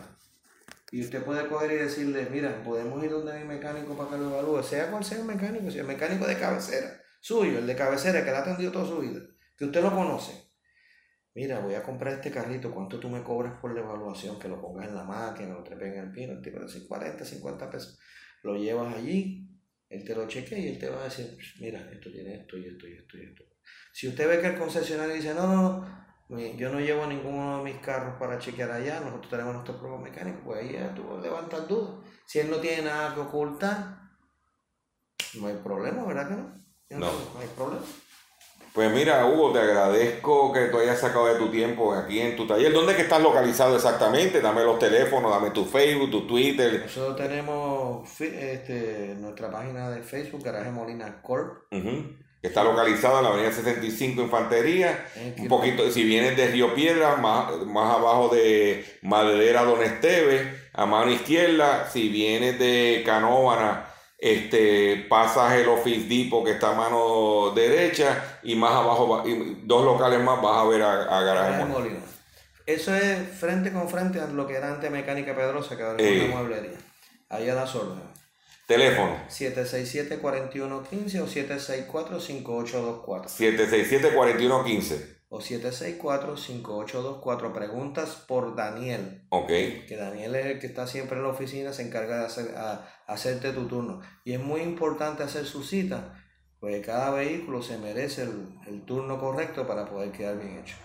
Y 0.91 1.01
usted 1.01 1.23
puede 1.23 1.47
coger 1.47 1.71
y 1.73 1.75
decirle, 1.75 2.27
mira, 2.31 2.63
podemos 2.63 3.03
ir 3.03 3.11
donde 3.11 3.37
mi 3.39 3.45
mecánico 3.45 3.95
para 3.95 4.09
que 4.09 4.17
lo 4.17 4.31
evalúe. 4.31 4.63
Sea 4.63 4.89
cual 4.89 5.03
sea 5.03 5.19
el 5.19 5.25
mecánico. 5.25 5.69
Si 5.69 5.77
el 5.77 5.85
mecánico 5.85 6.25
de 6.25 6.39
cabecera. 6.39 6.99
Suyo, 7.21 7.59
el 7.59 7.67
de 7.67 7.75
cabecera 7.75 8.23
que 8.23 8.31
le 8.31 8.37
ha 8.37 8.41
atendido 8.41 8.71
toda 8.71 8.87
su 8.87 8.99
vida. 8.99 9.19
Que 9.55 9.65
usted 9.65 9.83
lo 9.83 9.91
conoce. 9.91 10.42
Mira, 11.35 11.59
voy 11.59 11.73
a 11.73 11.83
comprar 11.83 12.13
este 12.13 12.31
carrito. 12.31 12.71
¿Cuánto 12.71 12.99
tú 12.99 13.09
me 13.09 13.23
cobras 13.23 13.53
por 13.59 13.73
la 13.73 13.81
evaluación? 13.81 14.37
Que 14.37 14.47
lo 14.47 14.61
pongas 14.61 14.87
en 14.87 14.95
la 14.95 15.03
máquina, 15.03 15.53
lo 15.53 15.63
trepes 15.63 15.93
en 15.93 15.99
el 15.99 16.11
pino. 16.11 16.33
El 16.33 16.41
tipo 16.41 16.59
de 16.59 16.65
decir 16.65 16.87
40, 16.87 17.25
50 17.25 17.69
pesos. 17.69 17.99
Lo 18.43 18.55
llevas 18.55 18.95
allí. 18.95 19.49
Él 19.89 20.03
te 20.03 20.15
lo 20.15 20.27
chequea 20.27 20.57
y 20.57 20.67
él 20.69 20.79
te 20.79 20.89
va 20.89 21.01
a 21.01 21.03
decir, 21.05 21.37
mira, 21.59 21.79
esto 21.91 22.11
tiene 22.11 22.35
esto 22.35 22.57
y 22.57 22.65
esto 22.65 22.87
y 22.87 22.93
esto 22.93 23.17
y 23.17 23.21
esto. 23.25 23.43
Si 23.91 24.07
usted 24.07 24.27
ve 24.27 24.41
que 24.41 24.47
el 24.47 24.57
concesionario 24.57 25.13
dice, 25.13 25.33
no, 25.35 25.47
no, 25.47 26.03
no, 26.29 26.39
yo 26.39 26.71
no 26.71 26.79
llevo 26.79 27.05
ninguno 27.05 27.59
de 27.59 27.71
mis 27.71 27.81
carros 27.81 28.15
para 28.17 28.39
chequear 28.39 28.71
allá, 28.71 28.99
nosotros 28.99 29.29
tenemos 29.29 29.53
nuestro 29.53 29.79
propio 29.79 29.99
mecánico, 29.99 30.41
pues 30.43 30.61
ahí 30.61 30.73
ya 30.73 30.93
tú 30.95 31.19
levantas 31.21 31.67
dudas. 31.67 32.03
Si 32.25 32.39
él 32.39 32.49
no 32.49 32.57
tiene 32.57 32.83
nada 32.83 33.13
que 33.13 33.21
ocultar, 33.21 33.99
no 35.35 35.47
hay 35.47 35.57
problema, 35.57 36.05
¿verdad 36.05 36.27
que 36.27 36.35
no? 36.35 36.63
No. 36.89 37.11
No 37.33 37.39
hay 37.39 37.47
problema. 37.55 37.85
Pues 38.73 38.91
mira, 38.91 39.27
Hugo, 39.27 39.51
te 39.53 39.59
agradezco 39.59 40.51
que 40.51 40.61
tú 40.61 40.79
hayas 40.79 40.99
sacado 40.99 41.27
de 41.27 41.35
tu 41.35 41.51
tiempo 41.51 41.93
aquí 41.93 42.19
en 42.19 42.35
tu 42.35 42.47
taller. 42.47 42.73
¿Dónde 42.73 42.93
es 42.93 42.95
que 42.95 43.03
estás 43.03 43.21
localizado 43.21 43.75
exactamente? 43.75 44.41
Dame 44.41 44.63
los 44.63 44.79
teléfonos, 44.79 45.29
dame 45.29 45.51
tu 45.51 45.63
Facebook, 45.63 46.09
tu 46.09 46.25
Twitter. 46.25 46.81
Nosotros 46.81 47.15
tenemos 47.15 48.19
este, 48.19 49.15
nuestra 49.19 49.51
página 49.51 49.91
de 49.91 50.01
Facebook, 50.01 50.43
Garaje 50.43 50.71
Molina 50.71 51.21
Corp. 51.21 51.71
Está 52.41 52.63
localizado 52.63 53.19
en 53.19 53.23
la 53.25 53.29
avenida 53.29 53.51
65 53.51 54.23
Infantería. 54.23 55.05
Un 55.37 55.47
poquito, 55.47 55.91
si 55.91 56.03
vienes 56.03 56.35
de 56.35 56.47
Río 56.47 56.73
Piedra, 56.73 57.17
más, 57.17 57.51
más 57.67 57.95
abajo 57.95 58.29
de 58.33 58.83
Maderera 59.03 59.65
Don 59.65 59.83
Esteve, 59.83 60.51
a 60.73 60.87
mano 60.87 61.11
izquierda. 61.11 61.87
Si 61.91 62.09
vienes 62.09 62.57
de 62.57 63.03
Canóvana, 63.05 63.85
este, 64.17 65.05
pasas 65.07 65.53
el 65.53 65.67
Office 65.69 66.07
Depot 66.07 66.43
que 66.43 66.53
está 66.53 66.71
a 66.71 66.75
mano 66.75 67.51
derecha 67.51 68.32
y 68.43 68.55
más 68.55 68.73
abajo, 68.73 69.07
va- 69.09 69.27
y 69.27 69.61
dos 69.65 69.83
locales 69.85 70.19
más 70.21 70.41
vas 70.41 70.57
a 70.57 70.63
ver 70.67 70.81
a, 70.81 71.17
a 71.17 71.21
Garaje 71.23 71.51
Garaje 71.51 71.65
Molina. 71.65 71.95
Molina. 71.95 72.05
Eso 72.65 72.95
es 72.95 73.19
frente 73.37 73.71
con 73.73 73.89
frente 73.89 74.19
a 74.21 74.27
lo 74.27 74.47
que 74.47 74.55
era 74.55 74.69
antes 74.73 74.89
Mecánica 74.89 75.35
Pedrosa, 75.35 75.75
que 75.75 75.83
ahora 75.83 76.01
es 76.03 76.23
una 76.23 76.35
mueblería. 76.35 76.77
Ahí 77.29 77.49
a 77.49 77.55
las 77.55 77.75
órdenes. 77.75 78.05
Teléfono 78.67 79.17
767-4115 79.29 81.19
o 81.21 81.27
764-5824. 81.27 83.27
767-4115. 83.27 85.17
O 85.29 85.39
764-5824. 85.39 87.53
Preguntas 87.53 88.09
por 88.27 88.55
Daniel. 88.55 89.25
Ok. 89.29 89.47
Que 89.47 89.95
Daniel 89.97 90.35
es 90.35 90.45
el 90.45 90.59
que 90.59 90.67
está 90.67 90.85
siempre 90.87 91.17
en 91.17 91.23
la 91.23 91.29
oficina, 91.29 91.73
se 91.73 91.81
encarga 91.83 92.19
de 92.19 92.25
hacer, 92.25 92.55
a- 92.55 92.87
hacerte 93.07 93.51
tu 93.51 93.67
turno. 93.67 94.01
Y 94.23 94.33
es 94.33 94.39
muy 94.39 94.61
importante 94.61 95.23
hacer 95.23 95.45
su 95.45 95.63
cita, 95.63 96.22
porque 96.63 96.79
cada 96.79 97.09
vehículo 97.09 97.61
se 97.61 97.77
merece 97.77 98.21
el, 98.21 98.47
el 98.67 98.85
turno 98.85 99.19
correcto 99.19 99.67
para 99.67 99.83
poder 99.85 100.13
quedar 100.13 100.37
bien 100.39 100.59
hecho. 100.59 100.75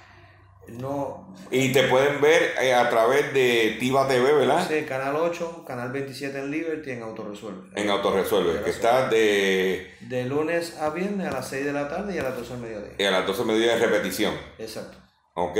No, 0.67 1.33
Y 1.53 1.73
te 1.73 1.85
pueden 1.85 2.21
ver 2.21 2.53
eh, 2.61 2.75
a 2.75 2.91
través 2.91 3.33
de 3.33 3.77
Tiva 3.79 4.09
TV, 4.09 4.33
¿verdad? 4.33 4.67
Sí, 4.69 4.83
Canal 4.83 5.15
8, 5.15 5.65
Canal 5.65 5.93
27 5.93 6.37
en 6.37 6.51
Liberty, 6.51 6.91
en 6.91 7.03
Autoresuelve. 7.05 7.69
En 7.81 7.89
Autoresuelve, 7.91 8.61
que 8.65 8.71
está 8.71 9.09
de 9.09 9.95
De 10.01 10.25
lunes 10.25 10.77
a 10.81 10.91
viernes 10.91 11.29
a 11.29 11.31
las 11.31 11.49
6 11.49 11.65
de 11.67 11.73
la 11.73 11.89
tarde 11.89 12.17
y 12.17 12.19
a 12.19 12.25
las 12.25 12.37
12 12.37 12.55
del 12.55 12.61
mediodía. 12.63 12.93
eh, 12.99 13.07
a 13.07 13.13
las 13.13 13.25
12 13.29 13.45
medidas 13.45 13.79
de 13.79 13.87
repetición. 13.87 14.35
Exacto. 14.59 14.99
¿Ok? 15.35 15.59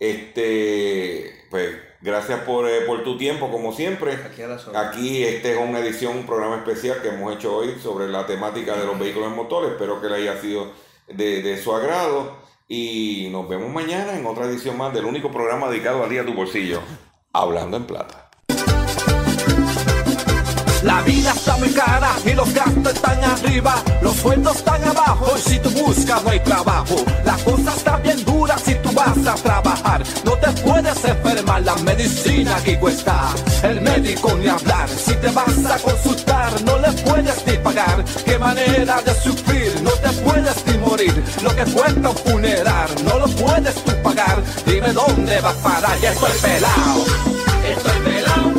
Este, 0.00 1.30
pues 1.48 1.76
gracias 2.04 2.40
por, 2.40 2.68
eh, 2.68 2.82
por 2.82 3.02
tu 3.02 3.16
tiempo, 3.16 3.50
como 3.50 3.72
siempre. 3.72 4.12
Aquí 4.12 4.42
a 4.42 4.48
las 4.48 4.66
órdenes. 4.68 4.88
Aquí 4.88 5.24
este 5.24 5.54
es 5.54 5.58
una 5.58 5.80
edición, 5.80 6.18
un 6.18 6.26
programa 6.26 6.56
especial 6.56 7.00
que 7.00 7.08
hemos 7.08 7.34
hecho 7.34 7.56
hoy 7.56 7.76
sobre 7.82 8.08
la 8.08 8.26
temática 8.26 8.76
de 8.76 8.84
los 8.84 8.98
vehículos 8.98 9.30
en 9.30 9.36
motores. 9.36 9.72
Espero 9.72 10.00
que 10.00 10.08
le 10.08 10.16
haya 10.16 10.40
sido 10.40 10.70
de, 11.08 11.42
de 11.42 11.60
su 11.60 11.74
agrado. 11.74 12.44
Y 12.68 13.28
nos 13.30 13.48
vemos 13.48 13.72
mañana 13.72 14.16
en 14.16 14.24
otra 14.26 14.44
edición 14.44 14.76
más 14.76 14.92
del 14.94 15.06
único 15.06 15.30
programa 15.30 15.68
dedicado 15.68 16.04
al 16.04 16.10
día 16.10 16.22
a 16.22 16.26
tu 16.26 16.34
bolsillo. 16.34 16.80
Hablando 17.32 17.76
en 17.78 17.84
plata. 17.84 18.30
La 20.84 21.00
vida 21.00 21.32
está 21.32 21.56
muy 21.56 21.70
cara 21.70 22.10
y 22.26 22.34
los 22.34 22.52
gastos 22.52 22.92
están 22.92 23.24
arriba, 23.24 23.82
los 24.02 24.16
sueldos 24.16 24.56
están 24.56 24.84
abajo 24.84 25.32
y 25.34 25.40
si 25.40 25.58
tú 25.58 25.70
buscas 25.70 26.22
no 26.22 26.28
hay 26.28 26.40
trabajo. 26.40 26.96
La 27.24 27.38
cosa 27.38 27.74
está 27.74 27.96
bien 27.96 28.22
dura 28.22 28.58
si 28.58 28.74
tú 28.74 28.83
vas 29.04 29.26
a 29.26 29.34
trabajar, 29.34 30.02
no 30.24 30.32
te 30.32 30.50
puedes 30.62 31.04
enfermar, 31.04 31.62
la 31.62 31.74
medicina 31.76 32.56
aquí 32.56 32.76
cuesta, 32.76 33.34
el 33.62 33.80
médico 33.80 34.36
ni 34.38 34.48
hablar. 34.48 34.88
Si 34.88 35.14
te 35.14 35.30
vas 35.30 35.66
a 35.66 35.78
consultar 35.78 36.62
no 36.62 36.78
le 36.78 36.92
puedes 37.02 37.46
ni 37.46 37.56
pagar, 37.58 38.04
qué 38.24 38.38
manera 38.38 39.00
de 39.02 39.14
sufrir, 39.14 39.72
no 39.82 39.90
te 39.90 40.10
puedes 40.22 40.66
ni 40.66 40.78
morir. 40.78 41.24
Lo 41.42 41.50
que 41.54 41.64
cuesta 41.64 42.08
un 42.10 42.16
funeral 42.16 42.88
no 43.04 43.18
lo 43.18 43.26
puedes 43.26 43.74
tú 43.84 43.92
pagar, 44.02 44.42
dime 44.66 44.92
dónde 44.92 45.40
vas 45.40 45.56
a 45.56 45.62
parar, 45.62 46.00
ya 46.00 46.12
estoy 46.12 46.32
pelado. 46.40 47.04
Estoy 47.64 47.98
pelado, 48.04 48.52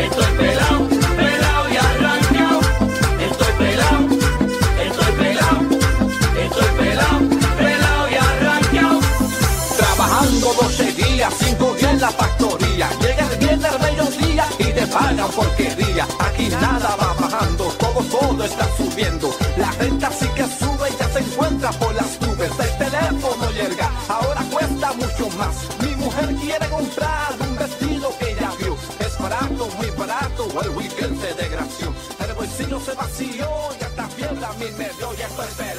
estoy 0.00 0.36
pelado, 0.38 0.77
pagan 14.98 15.30
porquería. 15.30 16.06
Aquí 16.18 16.48
nada 16.48 16.96
va 16.96 17.14
bajando, 17.14 17.64
todo, 17.78 18.00
todo 18.02 18.44
está 18.44 18.66
subiendo. 18.76 19.30
La 19.56 19.70
renta 19.72 20.10
sí 20.10 20.26
que 20.34 20.44
sube 20.44 20.88
y 20.90 20.96
ya 20.98 21.08
se 21.08 21.20
encuentra 21.20 21.70
por 21.72 21.94
las 21.94 22.20
nubes. 22.20 22.50
El 22.58 22.78
teléfono 22.78 23.50
llega, 23.50 23.90
ahora 24.08 24.42
cuesta 24.50 24.92
mucho 24.94 25.28
más. 25.38 25.54
Mi 25.82 25.94
mujer 25.96 26.34
quiere 26.36 26.66
comprar 26.68 27.34
un 27.40 27.56
vestido 27.56 28.18
que 28.18 28.32
ella 28.32 28.50
vio. 28.58 28.76
Es 28.98 29.18
barato, 29.18 29.68
muy 29.76 29.90
barato, 29.90 30.42
el 30.62 30.70
weekend 30.70 31.20
se 31.20 31.34
desgració. 31.34 31.94
El 32.24 32.34
bolsillo 32.34 32.80
se 32.80 32.92
vació 32.94 33.48
y 33.78 33.84
hasta 33.84 34.08
fiebre 34.08 34.44
a 34.44 34.52
mí 34.52 34.66
me 34.76 34.88
dio 34.96 35.14
y 35.14 35.20
estoy 35.20 35.46
pelado. 35.56 35.77